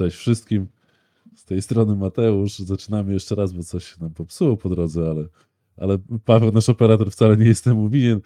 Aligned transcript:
Cześć 0.00 0.16
wszystkim. 0.16 0.66
Z 1.36 1.44
tej 1.44 1.62
strony 1.62 1.96
Mateusz. 1.96 2.58
Zaczynamy 2.58 3.12
jeszcze 3.12 3.34
raz, 3.34 3.52
bo 3.52 3.62
coś 3.62 3.84
się 3.84 3.96
nam 4.00 4.10
popsuło 4.10 4.56
po 4.56 4.68
drodze, 4.68 5.10
ale, 5.10 5.24
ale 5.76 5.98
Paweł, 6.24 6.52
nasz 6.52 6.68
operator, 6.68 7.10
wcale 7.10 7.36
nie 7.36 7.46
jest 7.46 7.64
temu 7.64 7.88
winien. 7.88 8.20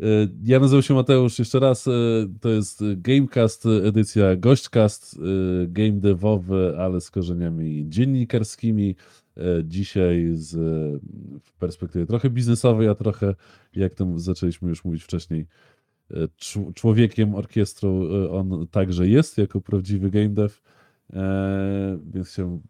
E, 0.00 0.04
Ja 0.44 0.60
nazywam 0.60 0.82
się 0.82 0.94
Mateusz, 0.94 1.38
jeszcze 1.38 1.60
raz, 1.60 1.88
e, 1.88 1.90
to 2.40 2.48
jest 2.48 2.84
Gamecast, 2.96 3.66
edycja 3.84 4.36
Gośćcast, 4.36 5.16
e, 5.16 5.66
game 5.66 6.00
devowy, 6.00 6.74
ale 6.78 7.00
z 7.00 7.10
korzeniami 7.10 7.84
dziennikarskimi. 7.88 8.96
Dzisiaj 9.64 10.30
z 10.32 10.50
w 11.42 11.52
perspektywie 11.52 12.06
trochę 12.06 12.30
biznesowej, 12.30 12.88
a 12.88 12.94
trochę, 12.94 13.34
jak 13.74 13.94
tam 13.94 14.18
zaczęliśmy 14.18 14.68
już 14.68 14.84
mówić 14.84 15.02
wcześniej, 15.02 15.46
człowiekiem 16.74 17.34
orkiestrą 17.34 18.02
e, 18.02 18.30
on 18.30 18.66
także 18.70 19.08
jest, 19.08 19.38
jako 19.38 19.60
prawdziwy 19.60 20.10
game 20.10 20.28
dev, 20.28 20.54
E, 21.12 21.98
więc 22.14 22.28
chciałem 22.28 22.60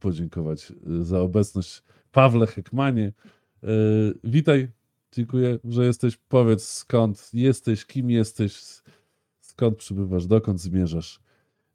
podziękować 0.00 0.72
e, 0.72 1.04
za 1.04 1.20
obecność 1.20 1.82
Pawle 2.12 2.46
Hekmanie. 2.46 3.12
E, 3.62 3.68
Witaj, 4.24 4.68
dziękuję, 5.12 5.58
że 5.64 5.86
jesteś. 5.86 6.18
Powiedz 6.28 6.68
skąd 6.68 7.30
jesteś, 7.34 7.84
kim 7.84 8.10
jesteś, 8.10 8.62
skąd 9.40 9.76
przybywasz, 9.76 10.26
dokąd 10.26 10.60
zmierzasz. 10.60 11.20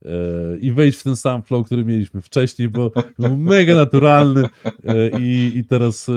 E, 0.05 0.57
I 0.57 0.71
wejdź 0.71 0.95
w 0.95 1.03
ten 1.03 1.15
sam 1.15 1.43
flow, 1.43 1.65
który 1.65 1.85
mieliśmy 1.85 2.21
wcześniej, 2.21 2.69
bo 2.69 2.91
był 3.19 3.37
mega 3.37 3.75
naturalny 3.75 4.43
e, 4.83 5.19
i, 5.19 5.57
i 5.57 5.65
teraz 5.65 6.09
e, 6.09 6.13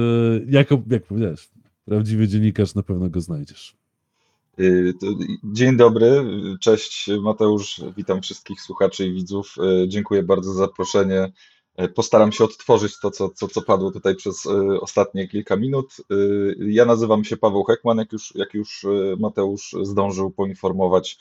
jako, 0.49 0.83
jak 0.91 1.05
powiedziałeś, 1.05 1.49
prawdziwy 1.85 2.29
dziennikarz 2.29 2.75
na 2.75 2.83
pewno 2.83 3.11
go 3.11 3.21
znajdziesz. 3.21 3.77
Y, 4.61 4.95
Dzień 5.45 5.77
dobry, 5.77 6.25
cześć 6.61 7.11
Mateusz, 7.23 7.81
witam 7.97 8.23
wszystkich 8.23 8.61
słuchaczy 8.61 9.07
i 9.07 9.13
widzów. 9.13 9.55
Y, 9.85 9.89
Dziękuję 9.89 10.23
bardzo 10.23 10.53
za 10.53 10.59
zaproszenie. 10.59 11.33
Y, 11.83 11.89
Postaram 11.89 12.33
się 12.33 12.45
odtworzyć 12.45 12.99
to, 13.01 13.11
co, 13.11 13.29
co, 13.29 13.49
co 13.49 13.63
padło 13.63 13.91
tutaj 13.91 14.15
przez 14.15 14.47
ostatnie 14.81 15.29
kilka 15.29 15.57
minut. 15.57 15.97
Ja 16.59 16.85
nazywam 16.85 17.25
się 17.25 17.37
Paweł 17.37 17.65
Hekman, 17.65 17.99
jak 17.99 18.13
już, 18.13 18.33
jak 18.35 18.55
już 18.55 18.87
Mateusz 19.19 19.75
zdążył 19.83 20.31
poinformować. 20.31 21.19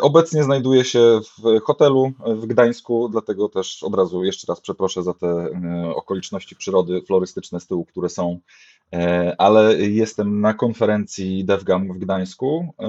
Obecnie 0.00 0.44
znajduję 0.44 0.84
się 0.84 1.20
w 1.38 1.60
hotelu 1.60 2.12
w 2.26 2.46
Gdańsku, 2.46 3.08
dlatego 3.08 3.48
też 3.48 3.82
od 3.82 3.94
razu 3.94 4.24
jeszcze 4.24 4.46
raz 4.48 4.60
przeproszę 4.60 5.02
za 5.02 5.14
te 5.14 5.50
okoliczności 5.94 6.56
przyrody 6.56 7.02
florystyczne 7.02 7.60
z 7.60 7.66
tyłu, 7.66 7.84
które 7.84 8.08
są 8.08 8.40
ale 9.38 9.74
jestem 9.76 10.40
na 10.40 10.54
konferencji 10.54 11.44
DevGam 11.44 11.92
w 11.92 11.98
Gdańsku. 11.98 12.74
e, 12.78 12.88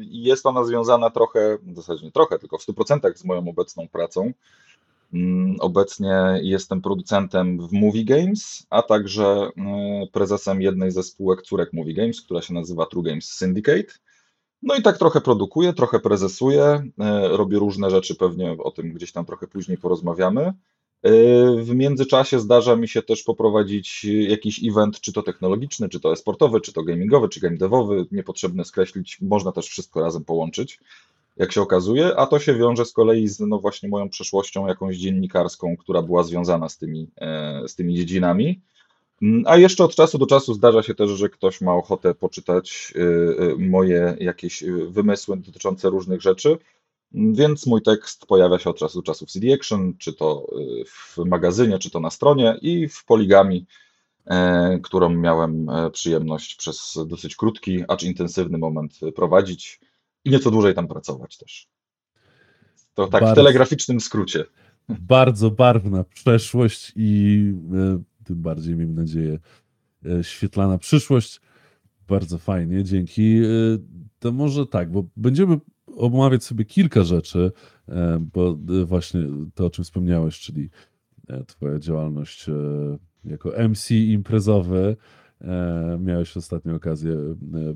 Jest 0.00 0.46
ona 0.46 0.64
związana 0.64 1.10
trochę, 1.10 1.58
w 1.62 1.76
zasadzie 1.76 2.04
nie 2.04 2.12
trochę, 2.12 2.38
tylko 2.38 2.58
w 2.58 2.66
100% 2.66 3.16
z 3.16 3.24
moją 3.24 3.48
obecną 3.48 3.88
pracą. 3.88 4.32
Mm, 5.12 5.56
Obecnie 5.60 6.40
jestem 6.42 6.82
producentem 6.82 7.68
w 7.68 7.72
Movie 7.72 8.04
Games, 8.04 8.66
a 8.70 8.82
także 8.82 9.24
e, 9.26 9.50
prezesem 10.12 10.62
jednej 10.62 10.90
ze 10.90 11.02
spółek 11.02 11.42
córek 11.42 11.72
Movie 11.72 11.94
Games, 11.94 12.20
która 12.20 12.42
się 12.42 12.54
nazywa 12.54 12.86
True 12.86 13.02
Games 13.02 13.24
Syndicate. 13.32 13.92
No 14.62 14.74
i 14.74 14.82
tak 14.82 14.98
trochę 14.98 15.20
produkuję, 15.20 15.72
trochę 15.72 16.00
prezesuję, 16.00 16.62
e, 17.00 17.28
robię 17.28 17.58
różne 17.58 17.90
rzeczy, 17.90 18.14
pewnie 18.14 18.56
o 18.58 18.70
tym 18.70 18.92
gdzieś 18.92 19.12
tam 19.12 19.24
trochę 19.24 19.46
później 19.46 19.78
porozmawiamy. 19.78 20.52
W 21.62 21.74
międzyczasie 21.74 22.40
zdarza 22.40 22.76
mi 22.76 22.88
się 22.88 23.02
też 23.02 23.22
poprowadzić 23.22 24.04
jakiś 24.04 24.64
event, 24.64 25.00
czy 25.00 25.12
to 25.12 25.22
technologiczny, 25.22 25.88
czy 25.88 26.00
to 26.00 26.12
e-sportowy, 26.12 26.60
czy 26.60 26.72
to 26.72 26.82
gamingowy, 26.82 27.28
czy 27.28 27.40
game 27.40 27.56
devowy. 27.56 28.06
Niepotrzebne 28.12 28.64
skreślić, 28.64 29.18
można 29.20 29.52
też 29.52 29.68
wszystko 29.68 30.00
razem 30.00 30.24
połączyć, 30.24 30.78
jak 31.36 31.52
się 31.52 31.60
okazuje, 31.62 32.16
a 32.16 32.26
to 32.26 32.38
się 32.38 32.54
wiąże 32.54 32.84
z 32.84 32.92
kolei 32.92 33.28
z 33.28 33.40
no 33.40 33.58
właśnie 33.58 33.88
moją 33.88 34.08
przeszłością 34.08 34.66
jakąś 34.66 34.96
dziennikarską, 34.96 35.76
która 35.76 36.02
była 36.02 36.22
związana 36.22 36.68
z 36.68 36.78
tymi, 36.78 37.08
e, 37.20 37.62
z 37.68 37.74
tymi 37.74 37.94
dziedzinami. 37.94 38.60
Mm, 39.22 39.44
A 39.46 39.56
jeszcze 39.56 39.84
od 39.84 39.94
czasu 39.94 40.18
do 40.18 40.26
czasu 40.26 40.54
zdarza 40.54 40.82
się 40.82 40.94
też, 40.94 41.10
że 41.10 41.28
ktoś 41.28 41.60
ma 41.60 41.74
ochotę 41.74 42.14
poczytać 42.14 42.92
y, 42.96 43.00
y, 43.00 43.56
moje 43.58 44.16
jakieś 44.20 44.64
wymysły 44.88 45.36
dotyczące 45.36 45.90
różnych 45.90 46.22
rzeczy. 46.22 46.58
Więc 47.14 47.66
mój 47.66 47.82
tekst 47.82 48.26
pojawia 48.26 48.58
się 48.58 48.70
od 48.70 48.78
czasu 48.78 48.98
do 48.98 49.02
czasu 49.02 49.26
w 49.26 49.30
CD 49.30 49.54
Action, 49.54 49.94
czy 49.98 50.12
to 50.12 50.46
y, 50.80 50.84
w 50.84 51.18
magazynie, 51.26 51.78
czy 51.78 51.90
to 51.90 52.00
na 52.00 52.10
stronie 52.10 52.58
i 52.62 52.88
w 52.88 53.04
Poligami, 53.04 53.66
e, 54.26 54.78
którą 54.82 55.08
miałem 55.08 55.68
e, 55.70 55.90
przyjemność 55.90 56.54
przez 56.54 56.98
dosyć 57.06 57.36
krótki, 57.36 57.84
acz 57.88 58.02
intensywny 58.02 58.58
moment 58.58 59.00
prowadzić 59.16 59.80
i 60.24 60.30
nieco 60.30 60.50
dłużej 60.50 60.74
tam 60.74 60.88
pracować 60.88 61.38
też. 61.38 61.68
To 62.94 63.06
tak 63.08 63.20
w 63.20 63.24
Bardzo. 63.24 63.34
telegraficznym 63.34 64.00
skrócie. 64.00 64.44
bardzo 64.88 65.50
barwna 65.50 66.04
przeszłość 66.04 66.92
i 66.96 67.38
e, 67.74 68.02
tym 68.24 68.42
bardziej, 68.42 68.74
miejmy 68.76 68.94
nadzieję, 68.94 69.38
e, 70.06 70.24
świetlana 70.24 70.78
przyszłość. 70.78 71.40
Bardzo 72.08 72.38
fajnie, 72.38 72.84
dzięki. 72.84 73.36
E, 73.36 73.48
To 74.18 74.32
może 74.32 74.66
tak, 74.66 74.92
bo 74.92 75.04
będziemy 75.16 75.58
omawiać 75.96 76.44
sobie 76.44 76.64
kilka 76.64 77.02
rzeczy, 77.04 77.52
e, 77.88 78.26
bo 78.34 78.58
e, 78.80 78.84
właśnie 78.84 79.20
to, 79.54 79.66
o 79.66 79.70
czym 79.70 79.84
wspomniałeś, 79.84 80.40
czyli 80.40 80.70
e, 81.28 81.44
Twoja 81.44 81.78
działalność 81.78 82.46
jako 83.24 83.52
MC 83.68 83.90
imprezowy. 83.90 84.96
Miałeś 86.00 86.36
ostatnio 86.36 86.74
okazję 86.74 87.16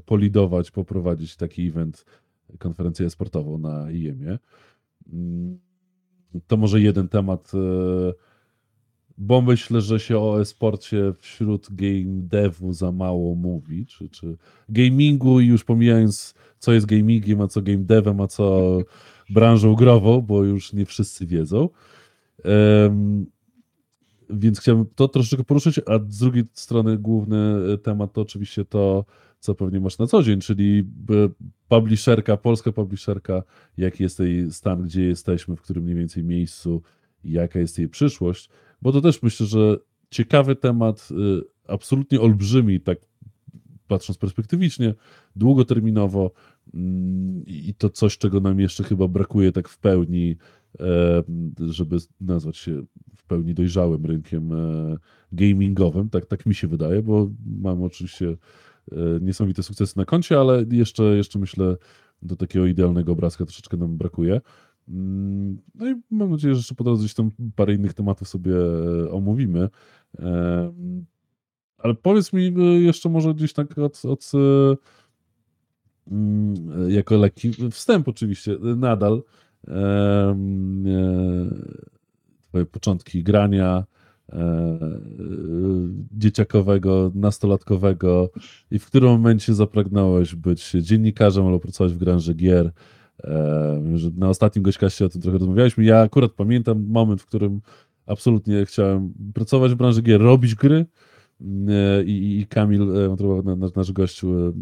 polidować, 0.07 0.71
poprowadzić 0.71 1.37
taki 1.37 1.69
event, 1.69 2.05
konferencję 2.59 3.11
sportową 3.11 3.59
na 3.59 3.91
IEM-ie. 3.91 4.39
Mm, 5.13 5.59
To 6.47 6.57
może 6.57 6.81
jeden 6.81 7.09
temat, 7.09 7.53
bo 9.19 9.43
myślę, 9.43 9.81
że 9.81 10.01
się 10.01 10.19
o 10.19 10.41
e-sporcie 10.41 11.13
wśród 11.19 11.67
game 11.71 12.05
devu 12.07 12.73
za 12.73 12.93
mało 12.93 13.35
mówi, 13.35 13.87
czy, 13.87 14.09
czy 14.09 14.37
gamingu 14.69 15.41
i 15.41 15.47
już 15.47 15.65
pomijając 15.65 16.35
co 16.59 16.73
jest 16.73 16.87
gamingiem, 16.87 17.41
a 17.41 17.49
co 17.49 17.63
game 17.63 17.85
devem, 17.85 18.21
a 18.21 18.27
co 18.27 18.79
branżą 19.31 19.75
grową, 19.75 20.21
bo 20.21 20.45
już 20.45 20.73
nie 20.73 20.87
wszyscy 20.87 21.27
wiedzą. 21.27 21.69
Em, 22.45 23.27
więc 24.31 24.61
chciałbym 24.61 24.87
to 24.95 25.09
troszeczkę 25.09 25.45
poruszyć, 25.45 25.81
a 25.87 25.99
z 26.09 26.19
drugiej 26.19 26.45
strony 26.53 26.99
główny 26.99 27.39
temat 27.83 28.13
to 28.13 28.21
oczywiście 28.21 28.65
to, 28.65 29.05
co 29.41 29.55
pewnie 29.55 29.81
masz 29.81 29.99
na 29.99 30.07
co 30.07 30.23
dzień, 30.23 30.41
czyli 30.41 30.83
b- 30.83 31.29
publisherka, 31.69 32.37
polska 32.37 32.73
publisherka, 32.73 33.43
jaki 33.77 34.03
jest 34.03 34.21
jej 34.21 34.53
stan, 34.53 34.83
gdzie 34.83 35.05
jesteśmy, 35.05 35.57
w 35.57 35.63
którym 35.63 35.85
mniej 35.85 35.97
więcej 35.97 36.25
miejscu, 36.25 36.83
jaka 37.25 37.59
jest 37.59 37.79
jej 37.79 37.89
przyszłość, 37.89 38.51
bo 38.83 38.93
to 38.93 39.01
też 39.01 39.23
myślę, 39.23 39.47
że 39.47 39.77
ciekawy 40.11 40.57
temat, 40.57 41.09
y, 41.11 41.43
absolutnie 41.69 42.21
olbrzymi, 42.21 42.81
tak 42.81 42.99
patrząc 43.89 44.19
perspektywicznie, 44.19 44.95
długoterminowo 45.37 46.31
mm, 46.75 47.45
i 47.47 47.75
to 47.79 47.91
coś, 47.91 48.19
czego 48.19 48.41
nam 48.41 48.61
jeszcze 48.61 48.85
chyba 48.85 49.09
brakuje 49.09 49.53
tak 49.53 49.69
w 49.69 49.79
pełni, 49.79 50.37
e, 50.81 51.23
żeby 51.69 51.97
nazwać 52.21 52.57
się 52.57 52.83
w 53.17 53.25
pełni 53.25 53.55
dojrzałym 53.55 54.07
rynkiem 54.07 54.53
e, 54.53 54.97
gamingowym, 55.33 56.11
tak, 56.11 56.27
tak 56.27 56.47
mi 56.47 56.55
się 56.55 56.69
wydaje, 56.69 57.03
bo 57.03 57.31
mamy 57.61 57.85
oczywiście 57.85 58.37
e, 58.93 58.97
niesamowite 59.21 59.63
sukcesy 59.63 59.99
na 59.99 60.05
koncie, 60.05 60.41
ale 60.41 60.65
jeszcze, 60.71 61.05
jeszcze 61.05 61.39
myślę, 61.39 61.77
do 62.23 62.37
takiego 62.37 62.67
idealnego 62.67 63.13
obrazka 63.13 63.45
troszeczkę 63.45 63.77
nam 63.77 63.97
brakuje. 63.97 64.41
Mm, 64.89 65.59
No 65.75 65.91
i 65.91 65.95
mam 66.11 66.31
nadzieję, 66.31 66.55
że 66.55 66.59
jeszcze 66.59 66.75
po 66.75 66.85
drodze 66.85 67.09
tam 67.09 67.31
parę 67.57 67.75
innych 67.75 67.95
tematów 67.95 68.29
sobie 68.29 68.53
e, 68.57 69.11
omówimy. 69.11 69.69
Ale 71.79 71.95
powiedz 71.95 72.33
mi 72.33 72.47
e, 72.47 72.63
jeszcze 72.63 73.09
może 73.09 73.35
gdzieś 73.35 73.53
tak 73.53 73.79
od, 73.79 74.05
od 74.05 74.33
e, 74.35 74.77
mm, 76.13 76.91
jako 76.91 77.17
lekki 77.17 77.51
wstęp 77.71 78.09
oczywiście, 78.09 78.57
nadal 78.77 79.23
twoje 82.49 82.67
początki 82.67 83.23
grania 83.23 83.85
dzieciakowego, 86.13 87.13
nastolatkowego 87.15 88.31
i 88.71 88.79
w 88.79 88.87
którym 88.87 89.11
momencie 89.11 89.55
zapragnąłeś 89.55 90.35
być 90.35 90.71
dziennikarzem 90.71 91.47
albo 91.47 91.61
pracować 91.61 91.93
w 91.93 91.99
branży 91.99 92.35
gier. 92.35 92.73
Na 94.17 94.29
ostatnim 94.29 94.63
gośćkaście 94.63 95.05
o 95.05 95.09
tym 95.09 95.23
trochę 95.23 95.39
rozmawialiśmy. 95.39 95.85
Ja 95.85 96.01
akurat 96.01 96.33
pamiętam 96.33 96.87
moment, 96.89 97.23
w 97.23 97.27
którym 97.27 97.61
absolutnie 98.07 98.67
chciałem 98.67 99.13
pracować 99.35 99.73
w 99.73 99.75
branży 99.75 100.03
gier, 100.03 100.21
robić 100.21 100.55
gry. 100.55 100.87
E, 101.69 102.05
I, 102.05 102.41
i 102.41 102.47
Kamil, 102.47 102.83
e, 102.83 103.57
nasz, 103.57 103.75
nasz 103.75 103.93
gościu 103.93 104.39
e, 104.39 104.53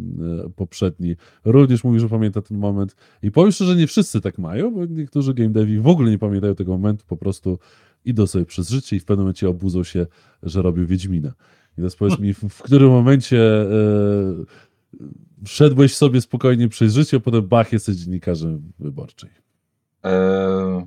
poprzedni, 0.56 1.16
również 1.44 1.84
mówi, 1.84 2.00
że 2.00 2.08
pamięta 2.08 2.42
ten 2.42 2.58
moment. 2.58 2.96
I 3.22 3.30
powiem 3.30 3.52
szczerze, 3.52 3.72
że 3.72 3.76
nie 3.78 3.86
wszyscy 3.86 4.20
tak 4.20 4.38
mają, 4.38 4.74
bo 4.74 4.86
niektórzy 4.86 5.34
game 5.34 5.50
devi 5.50 5.80
w 5.80 5.86
ogóle 5.86 6.10
nie 6.10 6.18
pamiętają 6.18 6.54
tego 6.54 6.72
momentu, 6.72 7.04
po 7.08 7.16
prostu 7.16 7.58
idą 8.04 8.26
sobie 8.26 8.46
przez 8.46 8.68
życie 8.70 8.96
i 8.96 9.00
w 9.00 9.04
pewnym 9.04 9.24
momencie 9.24 9.48
obudzą 9.48 9.84
się, 9.84 10.06
że 10.42 10.62
robią 10.62 10.86
Wiedźmina. 10.86 11.32
I 11.72 11.76
teraz 11.76 11.96
powiedz 11.96 12.18
mi, 12.18 12.34
w, 12.34 12.38
w 12.38 12.62
którym 12.62 12.90
momencie 12.90 13.62
e, 13.62 13.66
szedłeś 15.46 15.96
sobie 15.96 16.20
spokojnie 16.20 16.69
przez 16.69 16.94
życie, 16.94 17.20
potem 17.20 17.49
bach, 17.49 17.73
jesteś 17.73 17.96
dziennikarzem 17.96 18.73
wyborczej. 18.79 19.31
E, 20.05 20.87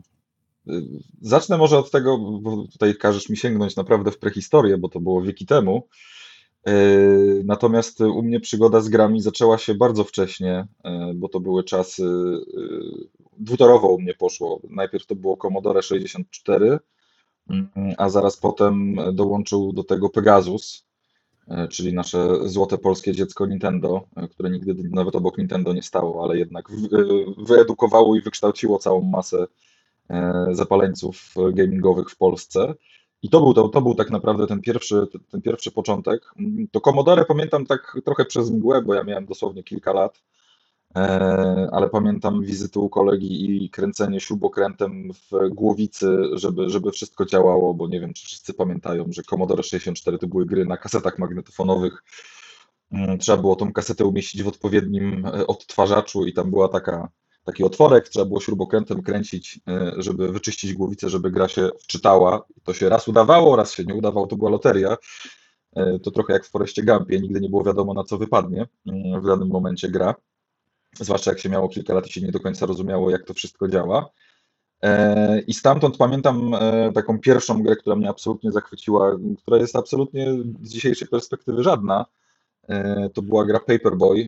zacznę 1.21 1.57
może 1.57 1.77
od 1.77 1.92
tego, 1.92 2.18
bo 2.18 2.68
tutaj 2.71 2.95
każesz 2.95 3.30
mi 3.30 3.38
sięgnąć 3.38 3.75
naprawdę 3.75 4.12
w 4.12 4.19
prehistorię, 4.19 4.77
bo 4.77 4.89
to 4.89 5.00
było 5.00 5.21
wieki 5.21 5.45
temu. 5.45 5.88
Natomiast 7.44 8.01
u 8.01 8.24
mnie 8.24 8.39
przygoda 8.39 8.81
z 8.81 8.89
grami 8.89 9.21
zaczęła 9.21 9.57
się 9.57 9.75
bardzo 9.75 10.04
wcześnie, 10.04 10.68
bo 11.15 11.30
to 11.30 11.39
były 11.39 11.63
czasy 11.63 12.04
dwutorowo 13.38 13.88
u 13.88 14.01
mnie 14.01 14.13
poszło. 14.13 14.62
Najpierw 14.69 15.06
to 15.06 15.15
było 15.15 15.38
Commodore 15.38 15.81
64, 15.81 16.80
mm, 17.50 17.69
a 17.98 18.09
zaraz 18.09 18.38
potem 18.38 18.95
dołączył 19.13 19.74
do 19.74 19.83
tego 19.83 20.09
Pegasus, 20.09 20.83
e, 20.83 20.86
czyli 21.69 21.94
nasze 21.94 22.49
złote 22.49 22.77
polskie 22.77 23.13
dziecko 23.13 23.45
Nintendo, 23.45 24.07
e, 24.15 24.27
które 24.27 24.49
nigdy 24.49 24.75
nawet 24.91 25.15
obok 25.15 25.38
Nintendo 25.38 25.73
nie 25.73 25.81
stało, 25.81 26.23
ale 26.23 26.38
jednak 26.38 26.69
e, 26.69 26.73
wyedukowało 27.38 28.15
i 28.15 28.21
wykształciło 28.21 28.79
całą 28.79 29.01
masę 29.01 29.47
zapaleńców 30.51 31.33
gamingowych 31.53 32.09
w 32.09 32.17
Polsce. 32.17 32.73
I 33.21 33.29
to 33.29 33.39
był, 33.39 33.53
to, 33.53 33.69
to 33.69 33.81
był 33.81 33.95
tak 33.95 34.09
naprawdę 34.09 34.47
ten 34.47 34.61
pierwszy, 34.61 35.07
ten 35.31 35.41
pierwszy 35.41 35.71
początek. 35.71 36.33
To 36.71 36.81
Commodore 36.81 37.25
pamiętam 37.25 37.65
tak 37.65 37.97
trochę 38.05 38.25
przez 38.25 38.51
mgłę, 38.51 38.81
bo 38.81 38.94
ja 38.94 39.03
miałem 39.03 39.25
dosłownie 39.25 39.63
kilka 39.63 39.94
lat. 39.94 40.23
E, 40.97 41.69
ale 41.71 41.89
pamiętam 41.89 42.41
wizytę 42.41 42.79
u 42.79 42.89
kolegi 42.89 43.65
i 43.65 43.69
kręcenie 43.69 44.19
śrubokrętem 44.19 45.13
w 45.13 45.49
głowicy, 45.49 46.07
żeby, 46.33 46.69
żeby 46.69 46.91
wszystko 46.91 47.25
działało, 47.25 47.73
bo 47.73 47.88
nie 47.88 47.99
wiem, 47.99 48.13
czy 48.13 48.25
wszyscy 48.25 48.53
pamiętają, 48.53 49.05
że 49.09 49.23
Commodore 49.23 49.63
64 49.63 50.17
to 50.17 50.27
były 50.27 50.45
gry 50.45 50.65
na 50.65 50.77
kasetach 50.77 51.19
magnetofonowych. 51.19 52.03
Mm, 52.91 53.17
trzeba 53.17 53.38
było 53.38 53.55
tą 53.55 53.73
kasetę 53.73 54.05
umieścić 54.05 54.44
w 54.44 54.47
odpowiednim 54.47 55.25
e, 55.25 55.47
odtwarzaczu 55.47 56.25
i 56.25 56.33
tam 56.33 56.49
była 56.49 56.67
taka, 56.67 57.09
taki 57.44 57.63
otworek, 57.63 58.09
trzeba 58.09 58.25
było 58.25 58.39
śrubokrętem 58.39 59.03
kręcić, 59.03 59.59
e, 59.67 59.94
żeby 59.97 60.31
wyczyścić 60.31 60.73
głowicę, 60.73 61.09
żeby 61.09 61.31
gra 61.31 61.47
się 61.47 61.69
wczytała. 61.79 62.45
To 62.63 62.73
się 62.73 62.89
raz 62.89 63.07
udawało, 63.07 63.55
raz 63.55 63.73
się 63.73 63.83
nie 63.83 63.95
udawało, 63.95 64.27
to 64.27 64.35
była 64.35 64.49
loteria. 64.49 64.97
To 66.03 66.11
trochę 66.11 66.33
jak 66.33 66.45
w 66.45 66.49
Foreście 66.49 66.83
Gumpie, 66.83 67.19
nigdy 67.19 67.41
nie 67.41 67.49
było 67.49 67.63
wiadomo 67.63 67.94
na 67.94 68.03
co 68.03 68.17
wypadnie 68.17 68.67
mm, 68.88 69.21
w 69.21 69.27
danym 69.27 69.47
momencie 69.47 69.89
gra 69.89 70.15
zwłaszcza 70.95 71.31
jak 71.31 71.39
się 71.39 71.49
miało 71.49 71.69
kilka 71.69 71.93
lat 71.93 72.07
i 72.07 72.11
się 72.11 72.21
nie 72.21 72.31
do 72.31 72.39
końca 72.39 72.65
rozumiało, 72.65 73.09
jak 73.09 73.23
to 73.23 73.33
wszystko 73.33 73.67
działa. 73.67 74.09
E, 74.81 75.39
I 75.41 75.53
stamtąd 75.53 75.97
pamiętam 75.97 76.53
e, 76.53 76.91
taką 76.93 77.19
pierwszą 77.19 77.63
grę, 77.63 77.75
która 77.75 77.95
mnie 77.95 78.09
absolutnie 78.09 78.51
zachwyciła, 78.51 79.17
która 79.37 79.57
jest 79.57 79.75
absolutnie 79.75 80.33
z 80.61 80.69
dzisiejszej 80.69 81.07
perspektywy 81.07 81.63
żadna. 81.63 82.05
E, 82.67 83.09
to 83.09 83.21
była 83.21 83.45
gra 83.45 83.59
Paperboy, 83.59 84.27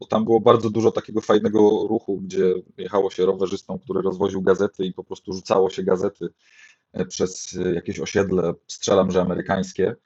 bo 0.00 0.06
tam 0.06 0.24
było 0.24 0.40
bardzo 0.40 0.70
dużo 0.70 0.92
takiego 0.92 1.20
fajnego 1.20 1.58
ruchu, 1.88 2.20
gdzie 2.20 2.54
jechało 2.76 3.10
się 3.10 3.26
rowerzystą, 3.26 3.78
który 3.78 4.02
rozwoził 4.02 4.42
gazety 4.42 4.84
i 4.84 4.92
po 4.92 5.04
prostu 5.04 5.32
rzucało 5.32 5.70
się 5.70 5.82
gazety 5.82 6.28
przez 7.08 7.58
jakieś 7.74 8.00
osiedle, 8.00 8.54
strzelam, 8.66 9.10
że 9.10 9.20
amerykańskie. 9.20 9.96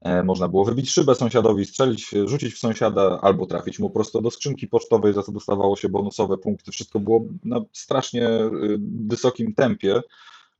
E, 0.00 0.22
można 0.22 0.48
było 0.48 0.64
wybić 0.64 0.90
szybę 0.90 1.14
sąsiadowi, 1.14 1.66
strzelić, 1.66 2.10
rzucić 2.24 2.54
w 2.54 2.58
sąsiada 2.58 3.20
albo 3.22 3.46
trafić 3.46 3.78
mu 3.78 3.90
prosto 3.90 4.20
do 4.20 4.30
skrzynki 4.30 4.68
pocztowej, 4.68 5.12
za 5.14 5.22
co 5.22 5.32
dostawało 5.32 5.76
się 5.76 5.88
bonusowe 5.88 6.38
punkty. 6.38 6.72
Wszystko 6.72 7.00
było 7.00 7.24
na 7.44 7.60
strasznie 7.72 8.28
y, 8.28 8.78
wysokim 9.06 9.54
tempie, 9.54 10.00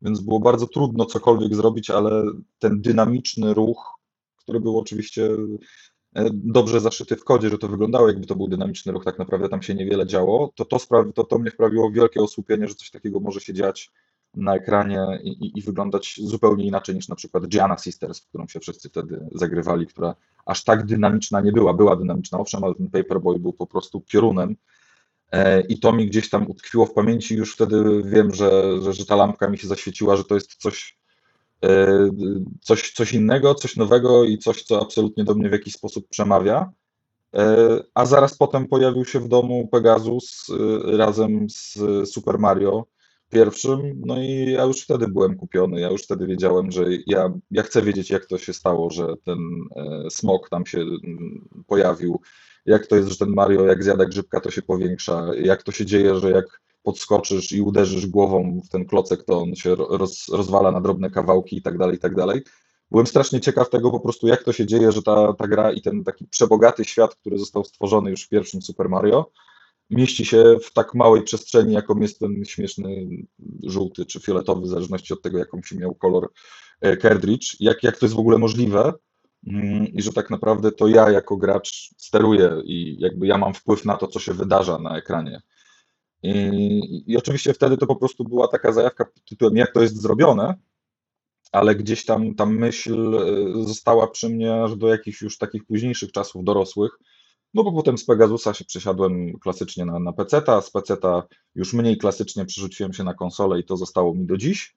więc 0.02 0.20
było 0.20 0.40
bardzo 0.40 0.66
trudno 0.66 1.04
cokolwiek 1.04 1.54
zrobić, 1.54 1.90
ale 1.90 2.22
ten 2.58 2.80
dynamiczny 2.80 3.54
ruch, 3.54 3.98
który 4.36 4.60
był 4.60 4.78
oczywiście 4.78 5.28
e, 6.14 6.30
dobrze 6.32 6.80
zaszyty 6.80 7.16
w 7.16 7.24
kodzie, 7.24 7.50
że 7.50 7.58
to 7.58 7.68
wyglądało 7.68 8.08
jakby 8.08 8.26
to 8.26 8.36
był 8.36 8.48
dynamiczny 8.48 8.92
ruch, 8.92 9.04
tak 9.04 9.18
naprawdę 9.18 9.48
tam 9.48 9.62
się 9.62 9.74
niewiele 9.74 10.06
działo, 10.06 10.52
to 10.54 10.64
to, 10.64 10.78
sprawi, 10.78 11.12
to, 11.12 11.24
to 11.24 11.38
mnie 11.38 11.50
wprawiło 11.50 11.90
w 11.90 11.94
wielkie 11.94 12.20
osłupienie, 12.20 12.68
że 12.68 12.74
coś 12.74 12.90
takiego 12.90 13.20
może 13.20 13.40
się 13.40 13.54
dziać 13.54 13.90
na 14.34 14.54
ekranie 14.54 15.06
i, 15.22 15.58
i, 15.58 15.62
wyglądać 15.62 16.20
zupełnie 16.24 16.64
inaczej 16.64 16.94
niż 16.94 17.08
na 17.08 17.14
przykład 17.14 17.46
Gianna 17.48 17.78
Sisters, 17.78 18.20
w 18.20 18.28
którą 18.28 18.48
się 18.48 18.60
wszyscy 18.60 18.88
wtedy 18.88 19.28
zagrywali, 19.32 19.86
która 19.86 20.14
aż 20.46 20.64
tak 20.64 20.86
dynamiczna 20.86 21.40
nie 21.40 21.52
była. 21.52 21.74
Była 21.74 21.96
dynamiczna, 21.96 22.38
owszem, 22.38 22.64
ale 22.64 22.74
ten 22.74 22.90
Paperboy 22.90 23.38
był 23.38 23.52
po 23.52 23.66
prostu 23.66 24.00
piorunem. 24.00 24.56
E, 25.32 25.60
I 25.60 25.78
to 25.78 25.92
mi 25.92 26.06
gdzieś 26.06 26.30
tam 26.30 26.50
utkwiło 26.50 26.86
w 26.86 26.92
pamięci. 26.92 27.34
Już 27.34 27.54
wtedy 27.54 28.02
wiem, 28.04 28.34
że, 28.34 28.80
że, 28.82 28.92
że 28.92 29.06
ta 29.06 29.16
lampka 29.16 29.50
mi 29.50 29.58
się 29.58 29.68
zaświeciła, 29.68 30.16
że 30.16 30.24
to 30.24 30.34
jest 30.34 30.54
coś, 30.54 30.98
e, 31.64 32.10
coś, 32.60 32.92
coś 32.92 33.12
innego, 33.12 33.54
coś 33.54 33.76
nowego 33.76 34.24
i 34.24 34.38
coś, 34.38 34.62
co 34.62 34.82
absolutnie 34.82 35.24
do 35.24 35.34
mnie 35.34 35.48
w 35.48 35.52
jakiś 35.52 35.74
sposób 35.74 36.08
przemawia. 36.08 36.72
E, 37.34 37.56
a 37.94 38.06
zaraz 38.06 38.36
potem 38.36 38.68
pojawił 38.68 39.04
się 39.04 39.20
w 39.20 39.28
domu 39.28 39.68
Pegasus 39.68 40.46
razem 40.84 41.50
z 41.50 41.78
Super 42.10 42.38
Mario 42.38 42.86
pierwszym, 43.30 44.02
no 44.06 44.22
i 44.22 44.52
ja 44.52 44.64
już 44.64 44.82
wtedy 44.82 45.08
byłem 45.08 45.36
kupiony, 45.36 45.80
ja 45.80 45.90
już 45.90 46.02
wtedy 46.02 46.26
wiedziałem, 46.26 46.70
że 46.70 46.84
ja, 47.06 47.32
ja 47.50 47.62
chcę 47.62 47.82
wiedzieć, 47.82 48.10
jak 48.10 48.26
to 48.26 48.38
się 48.38 48.52
stało, 48.52 48.90
że 48.90 49.06
ten 49.24 49.38
e, 49.76 50.10
smok 50.10 50.48
tam 50.48 50.66
się 50.66 50.78
mm, 50.78 51.48
pojawił, 51.66 52.20
jak 52.66 52.86
to 52.86 52.96
jest, 52.96 53.08
że 53.08 53.16
ten 53.16 53.28
Mario, 53.28 53.66
jak 53.66 53.84
zjada 53.84 54.04
grzybka, 54.04 54.40
to 54.40 54.50
się 54.50 54.62
powiększa, 54.62 55.26
jak 55.42 55.62
to 55.62 55.72
się 55.72 55.86
dzieje, 55.86 56.16
że 56.16 56.30
jak 56.30 56.60
podskoczysz 56.82 57.52
i 57.52 57.62
uderzysz 57.62 58.06
głową 58.06 58.60
w 58.64 58.68
ten 58.68 58.84
klocek, 58.84 59.24
to 59.24 59.40
on 59.40 59.54
się 59.54 59.74
roz, 59.74 60.28
rozwala 60.28 60.72
na 60.72 60.80
drobne 60.80 61.10
kawałki 61.10 61.56
i 61.56 61.62
tak 61.62 61.78
dalej, 61.78 61.96
i 61.96 61.98
tak 61.98 62.14
dalej. 62.14 62.42
Byłem 62.90 63.06
strasznie 63.06 63.40
ciekaw 63.40 63.70
tego 63.70 63.90
po 63.90 64.00
prostu, 64.00 64.26
jak 64.26 64.44
to 64.44 64.52
się 64.52 64.66
dzieje, 64.66 64.92
że 64.92 65.02
ta, 65.02 65.32
ta 65.32 65.48
gra 65.48 65.72
i 65.72 65.80
ten 65.82 66.04
taki 66.04 66.26
przebogaty 66.26 66.84
świat, 66.84 67.14
który 67.14 67.38
został 67.38 67.64
stworzony 67.64 68.10
już 68.10 68.24
w 68.24 68.28
pierwszym 68.28 68.62
Super 68.62 68.88
Mario, 68.88 69.30
mieści 69.90 70.24
się 70.24 70.56
w 70.62 70.72
tak 70.72 70.94
małej 70.94 71.22
przestrzeni, 71.22 71.74
jaką 71.74 72.00
jest 72.00 72.18
ten 72.18 72.44
śmieszny 72.44 73.08
żółty 73.62 74.06
czy 74.06 74.20
fioletowy, 74.20 74.62
w 74.62 74.68
zależności 74.68 75.12
od 75.12 75.22
tego, 75.22 75.38
jaką 75.38 75.62
się 75.62 75.76
miał 75.76 75.94
kolor 75.94 76.32
e, 76.80 76.96
cartridge. 76.96 77.56
Jak, 77.60 77.82
jak 77.82 77.98
to 77.98 78.06
jest 78.06 78.16
w 78.16 78.18
ogóle 78.18 78.38
możliwe 78.38 78.92
mm, 79.46 79.86
i 79.86 80.02
że 80.02 80.12
tak 80.12 80.30
naprawdę 80.30 80.72
to 80.72 80.88
ja 80.88 81.10
jako 81.10 81.36
gracz 81.36 81.90
steruję 81.96 82.62
i 82.64 82.96
jakby 83.00 83.26
ja 83.26 83.38
mam 83.38 83.54
wpływ 83.54 83.84
na 83.84 83.96
to, 83.96 84.06
co 84.08 84.20
się 84.20 84.32
wydarza 84.32 84.78
na 84.78 84.98
ekranie. 84.98 85.40
I, 86.22 87.02
I, 87.06 87.16
oczywiście 87.16 87.54
wtedy 87.54 87.76
to 87.76 87.86
po 87.86 87.96
prostu 87.96 88.24
była 88.24 88.48
taka 88.48 88.72
zajawka 88.72 89.04
tytułem, 89.28 89.56
jak 89.56 89.72
to 89.72 89.82
jest 89.82 90.02
zrobione, 90.02 90.54
ale 91.52 91.74
gdzieś 91.74 92.04
tam 92.04 92.34
ta 92.34 92.46
myśl 92.46 93.14
e, 93.14 93.64
została 93.64 94.06
przy 94.06 94.28
mnie 94.28 94.62
aż 94.62 94.76
do 94.76 94.88
jakichś 94.88 95.22
już 95.22 95.38
takich 95.38 95.66
późniejszych 95.66 96.12
czasów 96.12 96.44
dorosłych, 96.44 96.98
no 97.54 97.64
bo 97.64 97.72
potem 97.72 97.98
z 97.98 98.04
Pegasusa 98.04 98.54
się 98.54 98.64
przesiadłem 98.64 99.38
klasycznie 99.38 99.84
na, 99.84 99.98
na 99.98 100.12
PC-ta, 100.12 100.60
z 100.60 100.70
PC-ta 100.70 101.22
już 101.54 101.72
mniej 101.72 101.98
klasycznie 101.98 102.44
przerzuciłem 102.46 102.92
się 102.92 103.04
na 103.04 103.14
konsolę 103.14 103.60
i 103.60 103.64
to 103.64 103.76
zostało 103.76 104.14
mi 104.14 104.26
do 104.26 104.36
dziś. 104.36 104.76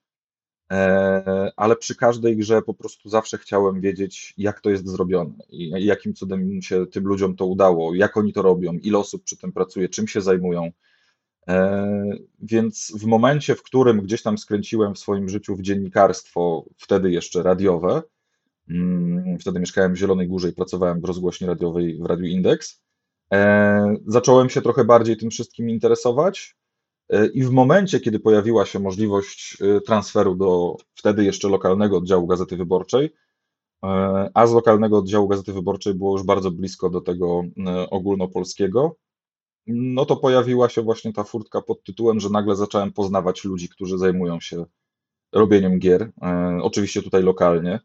E, 0.72 1.52
ale 1.56 1.76
przy 1.76 1.96
każdej 1.96 2.36
grze 2.36 2.62
po 2.62 2.74
prostu 2.74 3.08
zawsze 3.08 3.38
chciałem 3.38 3.80
wiedzieć, 3.80 4.34
jak 4.36 4.60
to 4.60 4.70
jest 4.70 4.88
zrobione 4.88 5.34
i 5.48 5.84
jakim 5.84 6.14
cudem 6.14 6.62
się 6.62 6.86
tym 6.86 7.04
ludziom 7.04 7.36
to 7.36 7.46
udało, 7.46 7.94
jak 7.94 8.16
oni 8.16 8.32
to 8.32 8.42
robią, 8.42 8.72
ile 8.72 8.98
osób 8.98 9.24
przy 9.24 9.36
tym 9.36 9.52
pracuje, 9.52 9.88
czym 9.88 10.08
się 10.08 10.20
zajmują. 10.20 10.70
E, 11.48 11.88
więc 12.40 12.92
w 12.96 13.04
momencie, 13.04 13.54
w 13.54 13.62
którym 13.62 14.00
gdzieś 14.00 14.22
tam 14.22 14.38
skręciłem 14.38 14.94
w 14.94 14.98
swoim 14.98 15.28
życiu 15.28 15.56
w 15.56 15.62
dziennikarstwo, 15.62 16.64
wtedy 16.76 17.10
jeszcze 17.10 17.42
radiowe, 17.42 18.02
wtedy 19.40 19.60
mieszkałem 19.60 19.94
w 19.94 19.96
Zielonej 19.96 20.28
Górze 20.28 20.48
i 20.48 20.52
pracowałem 20.52 21.00
w 21.00 21.04
rozgłośni 21.04 21.46
radiowej 21.46 21.98
w 21.98 22.06
Radiu 22.06 22.26
Indeks. 22.26 22.84
E, 23.32 23.96
zacząłem 24.06 24.50
się 24.50 24.62
trochę 24.62 24.84
bardziej 24.84 25.16
tym 25.16 25.30
wszystkim 25.30 25.70
interesować 25.70 26.56
e, 27.08 27.26
i 27.26 27.42
w 27.42 27.50
momencie, 27.50 28.00
kiedy 28.00 28.20
pojawiła 28.20 28.66
się 28.66 28.78
możliwość 28.78 29.56
e, 29.60 29.80
transferu 29.80 30.34
do 30.34 30.76
wtedy 30.94 31.24
jeszcze 31.24 31.48
lokalnego 31.48 31.98
oddziału 31.98 32.26
Gazety 32.26 32.56
Wyborczej, 32.56 33.14
a 34.34 34.46
z 34.46 34.52
lokalnego 34.52 34.98
oddziału 34.98 35.28
Gazety 35.28 35.52
Wyborczej 35.52 35.94
było 35.94 36.12
już 36.12 36.26
bardzo 36.26 36.50
blisko 36.50 36.90
do 36.90 37.00
tego 37.00 37.42
ogólnopolskiego, 37.90 38.96
no 39.66 40.04
to 40.04 40.16
pojawiła 40.16 40.68
się 40.68 40.82
właśnie 40.82 41.12
ta 41.12 41.24
furtka 41.24 41.62
pod 41.62 41.84
tytułem, 41.84 42.20
że 42.20 42.30
nagle 42.30 42.56
zacząłem 42.56 42.92
poznawać 42.92 43.44
ludzi, 43.44 43.68
którzy 43.68 43.98
zajmują 43.98 44.40
się 44.40 44.64
robieniem 45.32 45.78
gier, 45.78 46.12
oczywiście 46.62 47.02
tutaj 47.02 47.22
lokalnie 47.22 47.80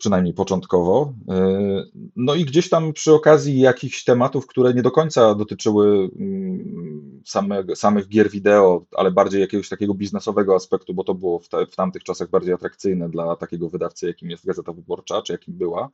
przynajmniej 0.00 0.34
początkowo. 0.34 1.14
E, 1.28 1.84
no 2.16 2.34
i 2.34 2.44
gdzieś 2.44 2.68
tam 2.68 2.92
przy 2.92 3.14
okazji 3.14 3.60
jakichś 3.60 4.04
tematów, 4.04 4.46
które 4.46 4.74
nie 4.74 4.82
do 4.82 4.90
końca 4.90 5.34
dotyczyły 5.34 6.10
mm, 6.18 7.22
same, 7.26 7.64
samych 7.74 8.08
gier 8.08 8.30
wideo, 8.30 8.84
ale 8.96 9.10
bardziej 9.10 9.40
jakiegoś 9.40 9.68
takiego 9.68 9.94
biznesowego 9.94 10.54
aspektu, 10.54 10.94
bo 10.94 11.04
to 11.04 11.14
było 11.14 11.38
w, 11.38 11.48
te, 11.48 11.66
w 11.66 11.76
tamtych 11.76 12.04
czasach 12.04 12.30
bardziej 12.30 12.54
atrakcyjne 12.54 13.08
dla 13.08 13.36
takiego 13.36 13.68
wydawcy, 13.68 14.06
jakim 14.06 14.30
jest 14.30 14.46
Gazeta 14.46 14.72
Wyborcza, 14.72 15.22
czy 15.22 15.32
jakim 15.32 15.54
była. 15.54 15.90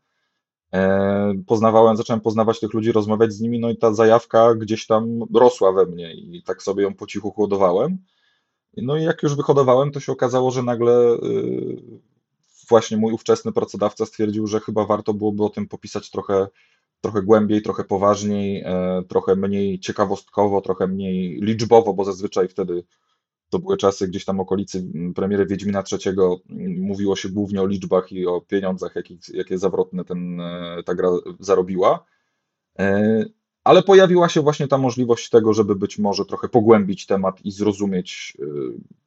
E, 0.75 1.35
poznawałem, 1.47 1.97
zacząłem 1.97 2.21
poznawać 2.21 2.61
tych 2.61 2.75
ludzi, 2.75 2.93
rozmawiać 2.93 3.33
z 3.33 3.41
nimi, 3.41 3.61
no 3.61 3.71
i 3.71 3.77
ta 3.77 3.95
zajawka 3.95 4.55
gdzieś 4.55 4.87
tam 4.87 5.21
rosła 5.35 5.73
we 5.73 5.87
mnie 5.87 6.15
i 6.15 6.43
tak 6.43 6.63
sobie 6.63 6.83
ją 6.83 6.95
po 6.95 7.07
cichu 7.07 7.33
hodowałem. 7.33 7.99
No 8.77 8.97
i 8.97 9.03
jak 9.03 9.23
już 9.23 9.37
wyhodowałem, 9.37 9.91
to 9.91 10.01
się 10.01 10.13
okazało, 10.13 10.51
że 10.51 10.63
nagle 10.63 11.15
y, 11.15 12.16
właśnie 12.69 12.97
mój 12.97 13.13
ówczesny 13.13 13.53
pracodawca 13.53 14.07
stwierdził, 14.07 14.47
że 14.47 14.61
chyba 14.61 14.85
warto 14.85 15.15
byłoby 15.15 15.45
o 15.45 15.51
tym 15.51 15.69
popisać 15.69 16.11
trochę, 16.11 16.47
trochę 17.01 17.23
głębiej, 17.23 17.63
trochę 17.63 17.85
poważniej, 17.85 18.63
e, 18.67 19.03
trochę 19.09 19.37
mniej 19.37 19.81
ciekawostkowo, 19.81 20.61
trochę 20.61 20.87
mniej 20.87 21.41
liczbowo, 21.41 21.95
bo 21.95 22.05
zazwyczaj 22.05 22.49
wtedy 22.49 22.85
to 23.51 23.59
były 23.59 23.77
czasy 23.77 24.09
gdzieś 24.09 24.25
tam 24.25 24.41
okolicy 24.41 24.79
mm, 24.79 25.15
premiery 25.15 25.47
Wiedźmina 25.47 25.83
III, 25.93 26.11
mm, 26.11 26.81
mówiło 26.81 27.17
się 27.17 27.29
głównie 27.29 27.63
o 27.63 27.67
liczbach 27.67 28.13
i 28.13 28.27
o 28.27 28.41
pieniądzach, 28.41 28.97
jakie, 28.97 29.17
jakie 29.33 29.59
zawrotne 29.59 30.05
ten, 30.05 30.41
e, 30.41 30.83
ta 30.85 30.95
gra 30.95 31.09
zarobiła. 31.41 32.05
Ale 33.67 33.83
pojawiła 33.83 34.29
się 34.29 34.41
właśnie 34.41 34.69
ta 34.69 34.79
możliwość 34.79 35.31
tego, 35.31 35.55
żeby 35.55 35.77
być 35.77 35.99
może 35.99 36.25
trochę 36.25 36.49
pogłębić 36.49 37.07
temat 37.07 37.45
i 37.45 37.51
zrozumieć 37.51 38.37
e, 38.39 38.45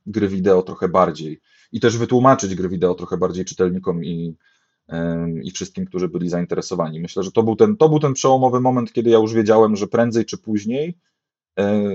gry 0.05 0.27
wideo 0.27 0.61
trochę 0.61 0.89
bardziej. 0.89 1.41
I 1.71 1.79
też 1.79 1.97
wytłumaczyć 1.97 2.55
gry 2.55 2.69
wideo 2.69 2.95
trochę 2.95 3.17
bardziej 3.17 3.45
czytelnikom 3.45 4.05
i, 4.05 4.35
i 5.43 5.51
wszystkim, 5.51 5.85
którzy 5.85 6.07
byli 6.07 6.29
zainteresowani. 6.29 6.99
Myślę, 6.99 7.23
że 7.23 7.31
to 7.31 7.43
był, 7.43 7.55
ten, 7.55 7.77
to 7.77 7.89
był 7.89 7.99
ten 7.99 8.13
przełomowy 8.13 8.61
moment, 8.61 8.93
kiedy 8.93 9.09
ja 9.09 9.17
już 9.17 9.33
wiedziałem, 9.33 9.75
że 9.75 9.87
prędzej 9.87 10.25
czy 10.25 10.37
później 10.37 10.97
E, 11.59 11.91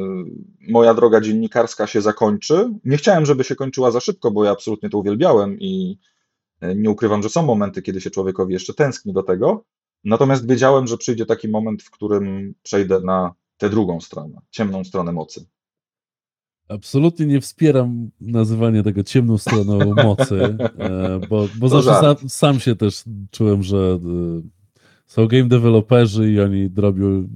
moja 0.60 0.94
droga 0.94 1.20
dziennikarska 1.20 1.86
się 1.86 2.00
zakończy. 2.00 2.70
Nie 2.84 2.96
chciałem, 2.96 3.26
żeby 3.26 3.44
się 3.44 3.56
kończyła 3.56 3.90
za 3.90 4.00
szybko, 4.00 4.30
bo 4.30 4.44
ja 4.44 4.50
absolutnie 4.50 4.90
to 4.90 4.98
uwielbiałem 4.98 5.58
i 5.60 5.98
e, 6.60 6.74
nie 6.74 6.90
ukrywam, 6.90 7.22
że 7.22 7.28
są 7.28 7.42
momenty, 7.42 7.82
kiedy 7.82 8.00
się 8.00 8.10
człowiekowi 8.10 8.52
jeszcze 8.52 8.74
tęskni 8.74 9.12
do 9.12 9.22
tego. 9.22 9.64
Natomiast 10.04 10.48
wiedziałem, 10.48 10.86
że 10.86 10.96
przyjdzie 10.96 11.26
taki 11.26 11.48
moment, 11.48 11.82
w 11.82 11.90
którym 11.90 12.54
przejdę 12.62 13.00
na 13.00 13.34
tę 13.56 13.70
drugą 13.70 14.00
stronę, 14.00 14.40
ciemną 14.50 14.84
stronę 14.84 15.12
mocy. 15.12 15.46
Absolutnie 16.68 17.26
nie 17.26 17.40
wspieram 17.40 18.10
nazywania 18.20 18.82
tego 18.82 19.02
ciemną 19.02 19.38
stroną 19.38 19.94
mocy, 20.04 20.56
e, 20.78 21.20
bo, 21.28 21.48
bo 21.58 21.68
zawsze 21.68 22.00
sam, 22.00 22.28
sam, 22.28 22.60
się 22.60 22.76
też 22.76 23.04
czułem, 23.30 23.62
że 23.62 23.98
są 25.06 25.26
game 25.26 25.48
developerzy 25.48 26.32
i 26.32 26.40
oni 26.40 26.70
robią 26.76 27.28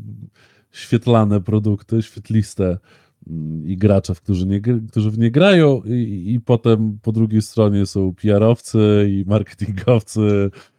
świetlane 0.72 1.40
produkty, 1.40 2.02
świetliste 2.02 2.78
mm, 3.26 3.68
i 3.68 3.76
gracze, 3.76 4.14
którzy, 4.14 4.46
nie, 4.46 4.60
którzy 4.90 5.10
w 5.10 5.18
nie 5.18 5.30
grają 5.30 5.82
i, 5.84 6.32
i 6.34 6.40
potem 6.40 6.98
po 7.02 7.12
drugiej 7.12 7.42
stronie 7.42 7.86
są 7.86 8.14
PR-owcy 8.14 9.06
i 9.08 9.24
marketingowcy, 9.26 10.50
e, 10.54 10.77